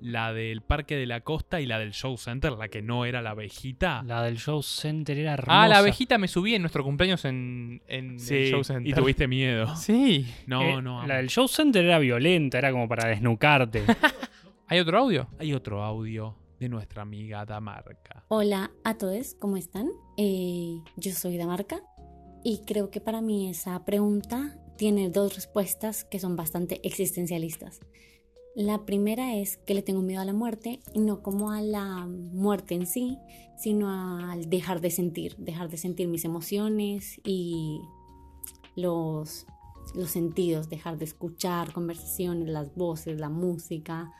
la 0.00 0.32
del 0.32 0.62
Parque 0.62 0.96
de 0.96 1.06
la 1.06 1.20
Costa 1.22 1.60
y 1.60 1.66
la 1.66 1.78
del 1.78 1.92
Show 1.92 2.16
Center, 2.16 2.52
la 2.52 2.68
que 2.68 2.82
no 2.82 3.04
era 3.04 3.20
la 3.22 3.30
abejita. 3.30 4.02
La 4.06 4.22
del 4.22 4.38
Show 4.38 4.62
Center 4.62 5.18
era 5.18 5.34
hermosa. 5.34 5.62
Ah, 5.62 5.68
la 5.68 5.78
abejita 5.78 6.18
me 6.18 6.28
subí 6.28 6.54
en 6.54 6.62
nuestro 6.62 6.84
cumpleaños 6.84 7.24
en, 7.24 7.82
en 7.88 8.12
el 8.12 8.18
Show 8.50 8.62
Center. 8.64 8.86
y 8.86 8.92
tuviste 8.94 9.26
miedo. 9.26 9.74
Sí. 9.76 10.26
No, 10.46 10.62
Eh, 10.62 10.82
no. 10.82 10.98
amo. 11.00 11.06
La 11.08 11.16
del 11.16 11.28
Show 11.28 11.48
Center 11.48 11.84
era 11.84 11.98
violenta, 11.98 12.58
era 12.58 12.70
como 12.70 12.88
para 12.88 13.08
desnucarte. 13.08 13.82
¿Hay 14.68 14.78
otro 14.80 14.98
audio? 14.98 15.28
Hay 15.38 15.52
otro 15.54 15.82
audio 15.82 16.36
de 16.60 16.68
nuestra 16.68 17.02
amiga 17.02 17.44
Damarca. 17.44 18.24
Hola 18.28 18.70
a 18.84 18.96
todos, 18.98 19.34
¿cómo 19.38 19.56
están? 19.56 19.88
Eh, 20.16 20.78
yo 20.96 21.12
soy 21.12 21.36
Damarca 21.36 21.80
y 22.44 22.62
creo 22.66 22.90
que 22.90 23.00
para 23.00 23.20
mí 23.20 23.48
esa 23.48 23.84
pregunta 23.84 24.56
tiene 24.76 25.08
dos 25.10 25.34
respuestas 25.34 26.04
que 26.04 26.18
son 26.18 26.36
bastante 26.36 26.80
existencialistas. 26.86 27.80
La 28.58 28.84
primera 28.84 29.36
es 29.36 29.56
que 29.56 29.72
le 29.72 29.82
tengo 29.82 30.02
miedo 30.02 30.20
a 30.20 30.24
la 30.24 30.32
muerte, 30.32 30.80
y 30.92 30.98
no 30.98 31.22
como 31.22 31.52
a 31.52 31.62
la 31.62 32.08
muerte 32.08 32.74
en 32.74 32.88
sí, 32.88 33.16
sino 33.56 33.88
al 33.88 34.50
dejar 34.50 34.80
de 34.80 34.90
sentir, 34.90 35.36
dejar 35.36 35.68
de 35.68 35.76
sentir 35.76 36.08
mis 36.08 36.24
emociones 36.24 37.20
y 37.22 37.80
los, 38.74 39.46
los 39.94 40.10
sentidos, 40.10 40.68
dejar 40.68 40.98
de 40.98 41.04
escuchar 41.04 41.72
conversaciones, 41.72 42.48
las 42.48 42.74
voces, 42.74 43.20
la 43.20 43.28
música, 43.28 44.10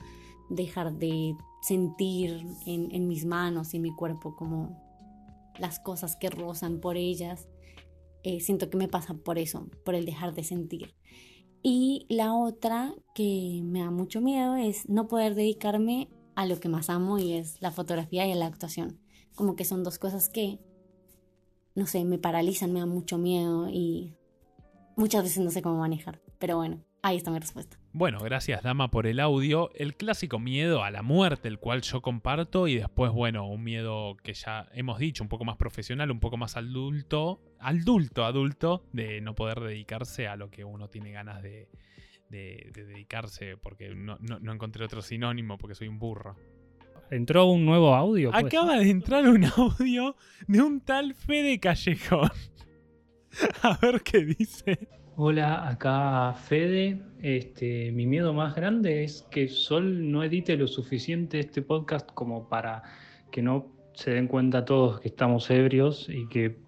dejar 0.51 0.93
de 0.93 1.35
sentir 1.61 2.47
en, 2.65 3.09
mis 3.09 3.25
manos 3.25 3.75
y 3.75 3.81
mi 3.81 3.93
cuerpo 3.93 4.37
como 4.37 4.81
las 5.59 5.81
cosas 5.81 6.15
que 6.15 6.31
rozan 6.31 6.79
por 6.79 6.97
ellas. 6.97 7.49
Eh, 8.23 8.39
siento 8.39 8.71
que 8.71 8.77
me 8.77 8.87
pasa 8.87 9.15
por 9.15 9.37
eso, 9.37 9.69
por 9.85 9.97
el 9.97 10.05
dejar 10.05 10.33
de 10.33 10.45
sentir. 10.45 10.95
Y 11.63 12.07
la 12.09 12.35
otra 12.35 12.95
que 13.15 13.61
me 13.65 13.81
da 13.81 13.91
mucho 13.91 14.21
miedo 14.21 14.57
es 14.57 14.89
no 14.89 15.09
poder 15.09 15.35
dedicarme 15.35 16.09
a 16.35 16.47
lo 16.47 16.61
que 16.61 16.69
más 16.69 16.89
amo 16.89 17.19
y 17.19 17.33
es 17.33 17.61
la 17.61 17.73
fotografía 17.73 18.27
y 18.27 18.35
la 18.35 18.47
actuación. 18.47 19.01
Como 19.35 19.57
que 19.57 19.65
son 19.65 19.83
dos 19.83 19.99
cosas 19.99 20.29
que, 20.29 20.61
no 21.75 21.87
sé, 21.87 22.05
me 22.05 22.19
paralizan, 22.19 22.73
me 22.73 22.81
dan 22.81 22.89
mucho 22.89 23.19
miedo 23.19 23.69
y 23.69 24.15
muchas 24.97 25.25
veces 25.25 25.45
no 25.45 25.51
sé 25.51 25.63
cómo 25.63 25.79
manejar. 25.79 26.21
Pero 26.39 26.57
bueno, 26.57 26.85
ahí 27.03 27.17
está 27.17 27.31
mi 27.31 27.39
respuesta. 27.39 27.78
Bueno, 27.93 28.19
gracias 28.21 28.63
Dama 28.63 28.91
por 28.91 29.07
el 29.07 29.19
audio. 29.19 29.71
El 29.75 29.97
clásico 29.97 30.39
miedo 30.39 30.85
a 30.85 30.91
la 30.91 31.03
muerte, 31.03 31.49
el 31.49 31.59
cual 31.59 31.83
yo 31.83 32.01
comparto, 32.03 32.69
y 32.69 32.77
después, 32.77 33.11
bueno, 33.13 33.49
un 33.49 33.65
miedo 33.65 34.17
que 34.23 34.35
ya 34.35 34.69
hemos 34.75 34.99
dicho, 34.99 35.23
un 35.25 35.29
poco 35.29 35.45
más 35.45 35.57
profesional, 35.57 36.11
un 36.11 36.21
poco 36.21 36.37
más 36.37 36.57
adulto, 36.57 37.41
adulto, 37.59 38.25
adulto, 38.25 38.85
de 38.93 39.21
no 39.21 39.35
poder 39.35 39.61
dedicarse 39.61 40.29
a 40.29 40.37
lo 40.37 40.51
que 40.51 40.65
uno 40.65 40.89
tiene 40.89 41.13
ganas 41.13 41.43
de, 41.43 41.69
de- 42.29 42.71
de 42.75 42.85
dedicarse, 42.85 43.57
porque 43.57 43.95
no, 43.95 44.19
no- 44.21 44.39
no 44.39 44.53
encontré 44.53 44.85
otro 44.85 45.01
sinónimo, 45.03 45.57
porque 45.59 45.75
soy 45.75 45.89
un 45.89 45.99
burro. 45.99 46.37
¿Entró 47.11 47.47
un 47.47 47.65
nuevo 47.65 47.95
audio? 47.95 48.31
¿Puede 48.31 48.47
Acaba 48.49 48.77
de 48.77 48.91
entrar 48.91 49.27
un 49.27 49.45
audio 49.57 50.15
de 50.47 50.61
un 50.61 50.83
tal 50.83 51.15
Fede 51.15 51.59
Callejón. 51.59 52.31
A 53.63 53.79
ver 53.81 54.03
qué 54.03 54.25
dice. 54.27 54.89
Hola, 55.21 55.69
acá 55.69 56.33
Fede. 56.35 57.01
Este, 57.21 57.91
mi 57.91 58.07
miedo 58.07 58.33
más 58.33 58.55
grande 58.55 59.03
es 59.03 59.23
que 59.33 59.49
Sol 59.49 60.13
no 60.13 60.23
edite 60.23 60.57
lo 60.57 60.69
suficiente 60.69 61.41
este 61.41 61.61
podcast 61.63 62.09
como 62.15 62.49
para 62.49 62.85
que 63.33 63.43
no 63.43 63.67
se 63.95 64.13
den 64.13 64.29
cuenta 64.29 64.65
todos 64.65 65.01
que 65.01 65.09
estamos 65.09 65.51
ebrios 65.51 66.09
y 66.09 66.29
que 66.29 66.59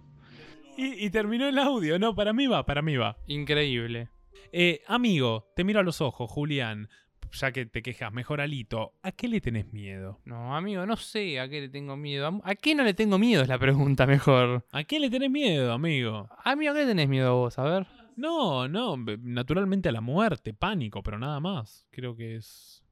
Y, 0.77 1.07
y 1.07 1.11
terminó 1.11 1.47
el 1.49 1.59
audio. 1.59 1.97
No, 2.01 2.15
para 2.17 2.33
mí 2.33 2.49
va, 2.49 2.67
para 2.67 2.83
mí 2.83 2.97
va. 2.97 3.17
Increíble. 3.29 4.09
Eh, 4.53 4.81
amigo, 4.89 5.53
te 5.55 5.63
miro 5.63 5.79
a 5.79 5.85
los 5.85 6.01
ojos, 6.01 6.29
Julián. 6.29 6.89
Ya 7.33 7.53
que 7.53 7.65
te 7.67 7.81
quejas, 7.83 8.13
mejor 8.13 8.41
alito. 8.41 8.95
¿A 9.05 9.13
qué 9.13 9.29
le 9.29 9.41
tenés 9.41 9.73
miedo? 9.73 10.19
No, 10.25 10.57
amigo, 10.57 10.85
no 10.85 10.97
sé 10.97 11.39
a 11.39 11.49
qué 11.49 11.61
le 11.61 11.69
tengo 11.69 11.97
miedo. 11.97 12.27
¿A- 12.27 12.51
¿A 12.51 12.55
qué 12.57 12.75
no 12.75 12.83
le 12.83 12.95
tengo 12.95 13.17
miedo? 13.19 13.43
Es 13.43 13.49
la 13.49 13.61
pregunta 13.61 14.05
mejor. 14.09 14.65
¿A 14.73 14.83
qué 14.83 14.99
le 14.99 15.09
tenés 15.09 15.31
miedo, 15.31 15.73
amigo? 15.73 16.29
Amigo, 16.43 16.73
¿a 16.73 16.75
qué 16.75 16.81
le 16.81 16.87
tenés 16.89 17.09
miedo 17.09 17.37
vos? 17.37 17.57
A 17.57 17.63
ver. 17.63 17.87
No, 18.17 18.69
no, 18.69 18.97
naturalmente 18.97 19.89
a 19.89 19.93
la 19.93 20.01
muerte, 20.01 20.53
pánico, 20.55 21.03
pero 21.03 21.19
nada 21.19 21.41
más. 21.41 21.87
Creo 21.91 22.15
que 22.17 22.37
es 22.37 22.83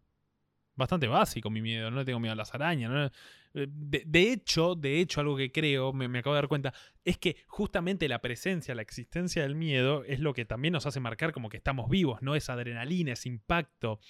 bastante 0.75 1.07
básico 1.09 1.51
mi 1.51 1.61
miedo. 1.61 1.91
No 1.91 1.99
le 1.99 2.05
tengo 2.05 2.21
miedo 2.21 2.33
a 2.33 2.37
las 2.37 2.55
arañas. 2.55 3.13
eh, 3.55 3.67
De, 3.71 4.03
de 4.07 4.33
hecho, 4.33 4.75
de 4.75 5.01
hecho, 5.01 5.21
algo 5.21 5.37
que 5.37 5.51
creo, 5.53 5.93
me, 5.93 6.09
me 6.09 6.21
acabo 6.21 6.35
de 6.35 6.43
dar 6.43 6.49
cuenta, 6.49 6.73
es 7.05 7.19
que 7.19 7.37
justamente 7.47 8.09
la 8.09 8.21
presencia, 8.21 8.75
la 8.75 8.83
existencia 8.83 9.43
del 9.43 9.55
miedo 9.55 10.05
es 10.05 10.21
lo 10.21 10.33
que 10.35 10.45
también 10.45 10.73
nos 10.73 10.87
hace 10.87 11.01
marcar 11.01 11.33
como 11.33 11.49
que 11.49 11.57
estamos 11.59 11.91
vivos, 11.91 12.23
¿no? 12.23 12.35
Es 12.35 12.49
adrenalina, 12.49 13.13
es 13.13 13.27
impacto. 13.27 14.01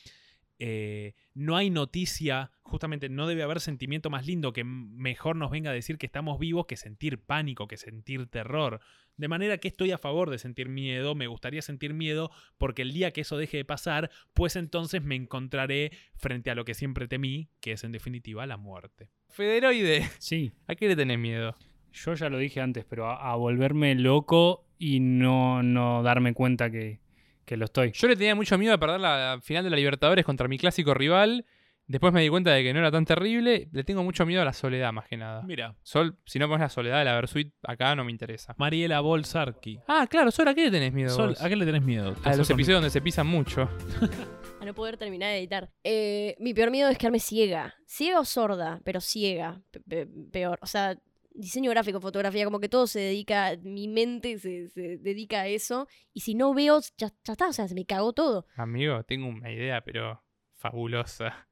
Eh, 0.59 1.15
no 1.35 1.57
hay 1.57 1.71
noticia, 1.71 2.51
justamente 2.63 3.09
no 3.09 3.27
debe 3.27 3.43
haber 3.43 3.61
sentimiento 3.61 4.11
más 4.11 4.27
lindo 4.27 4.53
que 4.53 4.65
mejor 4.65 5.37
nos 5.37 5.51
venga 5.51 5.71
a 5.71 5.75
decir 5.75 5.99
que 5.99 6.07
estamos 6.07 6.39
vivos 6.39 6.67
que 6.67 6.77
sentir 6.77 7.21
pánico, 7.21 7.69
que 7.69 7.77
sentir 7.77 8.27
terror. 8.27 8.81
De 9.17 9.29
manera 9.29 9.59
que 9.59 9.69
estoy 9.69 9.93
a 9.93 9.99
favor 9.99 10.31
de 10.31 10.39
sentir 10.39 10.69
miedo, 10.69 11.15
me 11.15 11.27
gustaría 11.27 11.63
sentir 11.63 11.95
miedo 11.95 12.31
porque 12.57 12.83
el 12.83 12.93
día 12.93 13.13
que 13.13 13.23
eso 13.23 13.37
deje 13.37 13.57
de 13.59 13.65
pasar, 13.65 14.11
pues 14.35 14.57
entonces 14.57 15.03
me 15.03 15.17
encontraré 15.17 15.93
frente 16.15 16.51
a 16.51 16.55
lo 16.55 16.65
que 16.65 16.75
siempre 16.75 17.09
temí, 17.09 17.49
que 17.61 17.73
es 17.73 17.85
en 17.85 17.93
definitiva 17.93 18.47
la 18.47 18.57
muerte. 18.57 19.11
Federoide, 19.29 20.09
sí, 20.19 20.53
¿a 20.67 20.75
qué 20.75 20.89
le 20.89 20.97
tenés 20.97 21.19
miedo? 21.19 21.57
yo 21.93 22.15
ya 22.15 22.29
lo 22.29 22.39
dije 22.39 22.61
antes, 22.61 22.85
pero 22.85 23.07
a, 23.07 23.33
a 23.33 23.37
volverme 23.37 23.95
loco 23.95 24.65
y 24.79 25.01
no, 25.01 25.63
no 25.63 26.03
darme 26.03 26.35
cuenta 26.35 26.71
que, 26.71 27.01
que 27.49 27.57
lo 27.57 27.65
estoy. 27.65 27.91
Yo 27.93 28.07
le 28.07 28.15
tenía 28.17 28.35
mucho 28.37 28.57
miedo 28.59 28.75
a 28.75 28.79
perder 28.79 29.01
la 29.01 29.41
final 29.43 29.65
de 29.65 29.71
la 29.71 29.77
Libertadores 29.77 30.25
contra 30.25 30.47
mi 30.47 30.59
clásico 30.59 30.95
rival. 30.95 31.45
Después 31.87 32.13
me 32.13 32.21
di 32.21 32.29
cuenta 32.29 32.51
de 32.53 32.63
que 32.63 32.75
no 32.75 32.81
era 32.81 32.91
tan 32.91 33.07
terrible. 33.07 33.69
Le 33.73 33.83
tengo 33.83 34.05
mucho 34.05 34.27
miedo 34.27 34.43
a 34.43 34.45
la 34.45 34.53
soledad, 34.53 34.93
más 34.93 35.09
que 35.09 35.17
nada. 35.17 35.41
Mira, 35.47 35.75
Sol, 35.83 36.19
si 36.27 36.39
no 36.39 36.47
pones 36.47 36.61
la 36.61 36.69
soledad 36.69 36.99
de 36.99 37.07
la 37.07 37.15
Versuit, 37.15 37.55
acá 37.63 37.97
no 37.97 38.05
me 38.05 38.11
interesa. 38.11 38.55
Mariela 38.59 39.01
Bolsarki. 39.01 39.81
Ah, 39.89 40.07
claro, 40.07 40.31
Sol, 40.31 40.49
¿a 40.49 40.55
qué 40.55 40.65
le 40.67 40.71
tenés 40.71 40.93
miedo? 40.93 41.09
Sol, 41.09 41.31
vos? 41.31 41.43
¿a 41.43 41.49
qué 41.49 41.57
le 41.57 41.65
tenés 41.65 41.83
miedo? 41.83 42.15
A 42.25 42.37
los 42.37 42.51
episodios 42.51 42.77
donde 42.83 42.91
se 42.91 43.01
pisan 43.01 43.27
mucho. 43.27 43.71
A 44.61 44.65
no 44.65 44.75
poder 44.75 44.97
terminar 44.99 45.31
de 45.31 45.39
editar. 45.39 45.71
Eh, 45.85 46.37
mi 46.41 46.53
peor 46.53 46.71
miedo 46.73 46.91
es 46.91 46.99
quedarme 46.99 47.21
ciega. 47.21 47.77
Ciega 47.87 48.19
o 48.21 48.25
sorda, 48.25 48.81
pero 48.85 49.01
ciega. 49.01 49.63
Pe- 49.71 49.81
pe- 49.81 50.09
peor. 50.33 50.59
O 50.61 50.67
sea, 50.67 50.99
diseño 51.31 51.71
gráfico, 51.71 52.01
fotografía, 52.01 52.45
como 52.45 52.61
que 52.61 52.69
todo 52.69 52.87
se 52.87 53.01
dedica, 53.01 53.57
mi 53.63 53.89
mente 53.89 54.39
se, 54.39 54.69
se 54.69 54.99
dedica 54.99 55.41
a 55.43 55.47
eso. 55.47 55.87
Y 56.13 56.21
si 56.21 56.35
no 56.35 56.53
veo, 56.55 56.81
ya, 56.97 57.09
ya 57.25 57.33
está, 57.33 57.49
o 57.49 57.53
sea, 57.53 57.69
se 57.69 57.75
me 57.75 57.85
cagó 57.85 58.13
todo. 58.13 58.47
Amigo, 58.57 59.03
tengo 59.05 59.29
una 59.29 59.51
idea, 59.53 59.81
pero 59.83 60.23
fabulosa. 60.55 61.47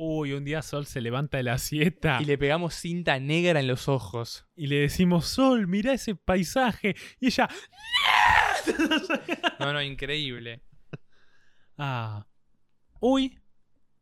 Uy, 0.00 0.32
un 0.32 0.44
día 0.44 0.62
Sol 0.62 0.86
se 0.86 1.00
levanta 1.00 1.38
de 1.38 1.42
la 1.42 1.58
siesta 1.58 2.18
Y 2.20 2.24
le 2.24 2.38
pegamos 2.38 2.74
cinta 2.74 3.18
negra 3.18 3.58
en 3.58 3.66
los 3.66 3.88
ojos. 3.88 4.46
y 4.54 4.68
le 4.68 4.76
decimos, 4.76 5.24
Sol, 5.26 5.66
mira 5.66 5.92
ese 5.92 6.14
paisaje. 6.14 6.94
Y 7.20 7.26
ella, 7.28 7.48
No, 9.58 9.72
no, 9.72 9.82
increíble. 9.82 10.62
ah, 11.76 12.26
uy, 13.00 13.38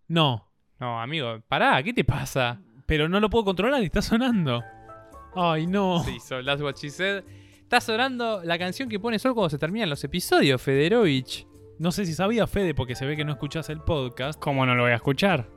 no, 0.08 0.52
No, 0.78 1.00
amigo, 1.00 1.40
pará, 1.48 1.82
¿qué 1.82 1.92
te 1.92 2.04
pasa? 2.04 2.60
pero 2.86 3.08
no 3.08 3.18
lo 3.18 3.28
puedo 3.30 3.44
controlar 3.46 3.82
y 3.82 3.86
está 3.86 4.00
sonando. 4.00 4.62
Ay, 5.36 5.66
no. 5.66 6.02
Sí, 6.04 6.18
Sol, 6.18 6.44
that's 6.44 6.62
what 6.62 6.74
she 6.76 6.90
said. 6.90 7.22
Está 7.62 7.80
sonando 7.80 8.42
la 8.42 8.58
canción 8.58 8.88
que 8.88 8.98
pone 8.98 9.18
Sol 9.18 9.34
cuando 9.34 9.50
se 9.50 9.58
terminan 9.58 9.90
los 9.90 10.02
episodios, 10.02 10.60
Federovich. 10.62 11.46
No 11.78 11.92
sé 11.92 12.06
si 12.06 12.14
sabía 12.14 12.46
Fede 12.46 12.74
porque 12.74 12.94
se 12.94 13.04
ve 13.04 13.16
que 13.16 13.24
no 13.24 13.32
escuchas 13.32 13.68
el 13.68 13.80
podcast. 13.80 14.40
¿Cómo 14.40 14.64
no 14.64 14.74
lo 14.74 14.84
voy 14.84 14.92
a 14.92 14.96
escuchar? 14.96 15.50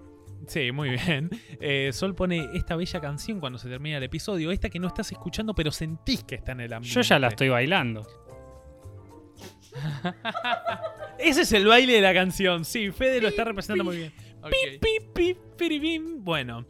Sí, 0.48 0.72
muy 0.72 0.90
bien. 0.90 1.30
Eh, 1.62 1.92
Sol 1.94 2.16
pone 2.16 2.50
esta 2.54 2.76
bella 2.76 3.00
canción 3.00 3.40
cuando 3.40 3.58
se 3.58 3.70
termina 3.70 3.98
el 3.98 4.04
episodio, 4.04 4.52
esta 4.52 4.70
que 4.70 4.80
no 4.80 4.88
estás 4.88 5.12
escuchando 5.12 5.54
pero 5.54 5.72
sentís 5.72 6.24
que 6.24 6.36
está 6.36 6.52
en 6.54 6.62
el 6.62 6.74
ambiente. 6.74 6.96
Yo 6.96 7.02
ya 7.02 7.20
la 7.20 7.28
estoy 7.30 7.50
bailando. 7.50 8.06
Ese 11.20 11.42
es 11.42 11.52
el 11.54 11.68
baile 11.68 11.94
de 11.94 12.02
la 12.02 12.14
canción. 12.14 12.66
Sí, 12.66 12.92
Fede 12.92 13.22
lo 13.22 13.28
está 13.28 13.44
representando 13.44 13.84
muy 13.84 13.98
bien. 13.98 14.14
Ok. 14.42 14.52
Pip, 14.82 15.14
pip, 15.14 15.38
piribim. 15.58 16.24
Bueno. 16.24 16.66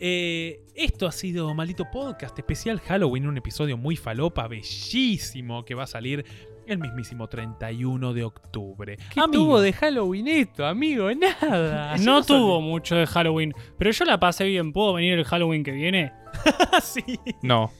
Eh, 0.00 0.60
esto 0.74 1.06
ha 1.06 1.12
sido 1.12 1.52
Maldito 1.54 1.84
Podcast 1.90 2.38
especial 2.38 2.80
Halloween, 2.80 3.26
un 3.26 3.36
episodio 3.38 3.76
muy 3.76 3.96
falopa, 3.96 4.46
bellísimo, 4.48 5.64
que 5.64 5.74
va 5.74 5.84
a 5.84 5.86
salir 5.86 6.24
el 6.66 6.78
mismísimo 6.78 7.28
31 7.28 8.12
de 8.12 8.24
octubre. 8.24 8.96
¿Qué 9.12 9.20
Amigo, 9.20 9.44
tuvo 9.44 9.60
de 9.60 9.72
Halloween 9.72 10.26
esto, 10.28 10.66
amigo? 10.66 11.08
Nada. 11.14 11.96
No 11.98 12.22
tuvo 12.24 12.60
mucho 12.60 12.96
de 12.96 13.06
Halloween, 13.06 13.52
pero 13.78 13.90
yo 13.92 14.04
la 14.04 14.18
pasé 14.18 14.44
bien. 14.44 14.72
¿Puedo 14.72 14.94
venir 14.94 15.14
el 15.18 15.24
Halloween 15.24 15.62
que 15.62 15.70
viene? 15.72 16.12
sí. 16.82 17.18
No. 17.42 17.70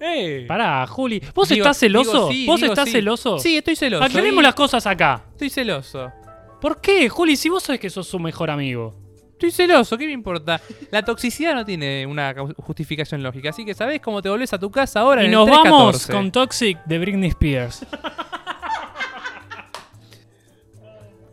Eh. 0.00 0.44
Pará, 0.46 0.86
Juli. 0.86 1.22
¿Vos 1.34 1.48
Digo- 1.48 1.62
estás 1.64 1.78
celoso? 1.78 2.10
digo 2.12 2.30
sí, 2.30 2.46
¿Vos 2.46 2.60
digo 2.60 2.72
estás 2.74 2.84
sí. 2.86 2.92
celoso? 2.92 3.38
Sí, 3.38 3.56
estoy 3.56 3.76
celoso. 3.76 4.04
Aclaremos 4.04 4.42
y- 4.42 4.44
las 4.44 4.54
cosas 4.54 4.86
acá. 4.86 5.24
Estoy 5.32 5.48
celoso. 5.48 6.12
¿Por 6.60 6.80
qué, 6.82 7.08
Juli? 7.08 7.36
Si 7.36 7.48
vos 7.48 7.62
sabés 7.62 7.80
que 7.80 7.88
sos 7.88 8.06
su 8.06 8.18
mejor 8.18 8.50
amigo. 8.50 8.94
Estoy 9.36 9.50
celoso, 9.50 9.98
¿qué 9.98 10.06
me 10.06 10.12
importa? 10.12 10.58
La 10.90 11.02
toxicidad 11.02 11.54
no 11.54 11.62
tiene 11.62 12.06
una 12.06 12.34
justificación 12.56 13.22
lógica, 13.22 13.50
así 13.50 13.66
que 13.66 13.74
sabés 13.74 14.00
cómo 14.00 14.22
te 14.22 14.30
volvés 14.30 14.54
a 14.54 14.58
tu 14.58 14.70
casa 14.70 15.00
ahora 15.00 15.22
Y 15.22 15.26
en 15.26 15.32
nos 15.32 15.46
el 15.46 15.50
vamos 15.52 15.92
314. 16.06 16.12
con 16.14 16.32
Toxic 16.32 16.78
de 16.86 16.98
Britney 16.98 17.28
Spears. 17.28 17.84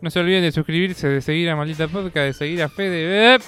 No 0.02 0.10
se 0.10 0.20
olviden 0.20 0.42
de 0.42 0.52
suscribirse, 0.52 1.08
de 1.08 1.22
seguir 1.22 1.50
a 1.50 1.56
Maldita 1.56 1.88
Podcast, 1.88 2.16
de 2.18 2.34
seguir 2.34 2.62
a 2.62 2.68
Fede. 2.68 3.36
¡Eh! 3.36 3.40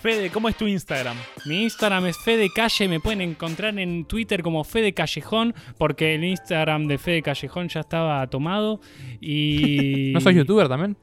Fede, 0.00 0.30
¿cómo 0.30 0.48
es 0.48 0.56
tu 0.56 0.68
Instagram? 0.68 1.16
Mi 1.46 1.64
Instagram 1.64 2.06
es 2.06 2.16
Fede 2.16 2.48
Calle, 2.54 2.86
me 2.86 3.00
pueden 3.00 3.20
encontrar 3.20 3.76
en 3.76 4.04
Twitter 4.04 4.40
como 4.42 4.62
Fede 4.62 4.94
Callejón, 4.94 5.52
porque 5.78 6.14
el 6.14 6.22
Instagram 6.22 6.86
de 6.86 6.96
Fede 6.96 7.22
Callejón 7.22 7.68
ya 7.68 7.80
estaba 7.80 8.24
tomado. 8.28 8.80
Y. 9.20 10.10
¿No 10.14 10.20
sos 10.20 10.32
youtuber 10.32 10.68
también? 10.68 10.96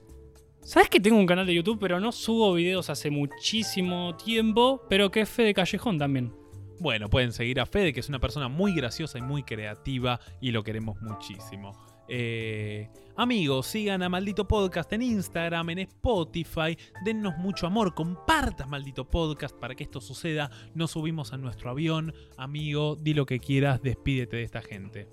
¿Sabes 0.68 0.90
que 0.90 1.00
tengo 1.00 1.18
un 1.18 1.26
canal 1.26 1.48
de 1.48 1.56
YouTube, 1.56 1.80
pero 1.80 1.98
no 2.02 2.12
subo 2.12 2.54
videos 2.54 2.90
hace 2.90 3.10
muchísimo 3.10 4.18
tiempo? 4.18 4.82
Pero 4.90 5.10
que 5.10 5.22
es 5.22 5.30
Fede 5.30 5.54
Callejón 5.54 5.98
también. 5.98 6.34
Bueno, 6.82 7.10
pueden 7.10 7.32
seguir 7.32 7.62
a 7.62 7.66
Fede, 7.66 7.94
que 7.94 8.02
es 8.02 8.10
una 8.10 8.20
persona 8.20 8.50
muy 8.50 8.76
graciosa 8.76 9.18
y 9.18 9.22
muy 9.22 9.44
creativa 9.44 10.20
y 10.42 10.52
lo 10.52 10.66
queremos 10.66 11.02
muchísimo. 11.02 11.72
Eh, 12.10 12.90
amigos, 13.16 13.68
sigan 13.68 14.04
a 14.04 14.10
Maldito 14.10 14.46
Podcast 14.46 14.92
en 14.92 15.04
Instagram, 15.04 15.70
en 15.70 15.80
Spotify. 15.80 16.78
Dennos 17.06 17.38
mucho 17.38 17.66
amor. 17.66 17.96
Compartas 17.96 18.68
Maldito 18.68 19.10
Podcast 19.10 19.58
para 19.58 19.74
que 19.74 19.86
esto 19.86 20.02
suceda. 20.02 20.52
Nos 20.76 20.92
subimos 20.92 21.32
a 21.32 21.38
nuestro 21.38 21.70
avión. 21.70 22.14
Amigo, 22.36 22.98
di 22.98 23.14
lo 23.14 23.26
que 23.26 23.40
quieras. 23.40 23.82
Despídete 23.82 24.36
de 24.36 24.44
esta 24.44 24.62
gente. 24.62 25.08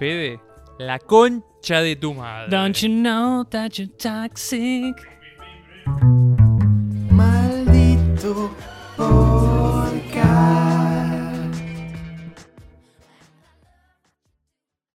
Fede, 0.00 0.40
la 0.80 0.98
concha 0.98 1.82
de 1.82 1.94
tu 1.94 2.14
madre. 2.14 2.48
Don't 2.48 2.82
you 2.82 2.88
know 2.88 3.44
that 3.50 3.78
you're 3.78 3.86
toxic? 3.98 4.96
Maldito 7.10 8.50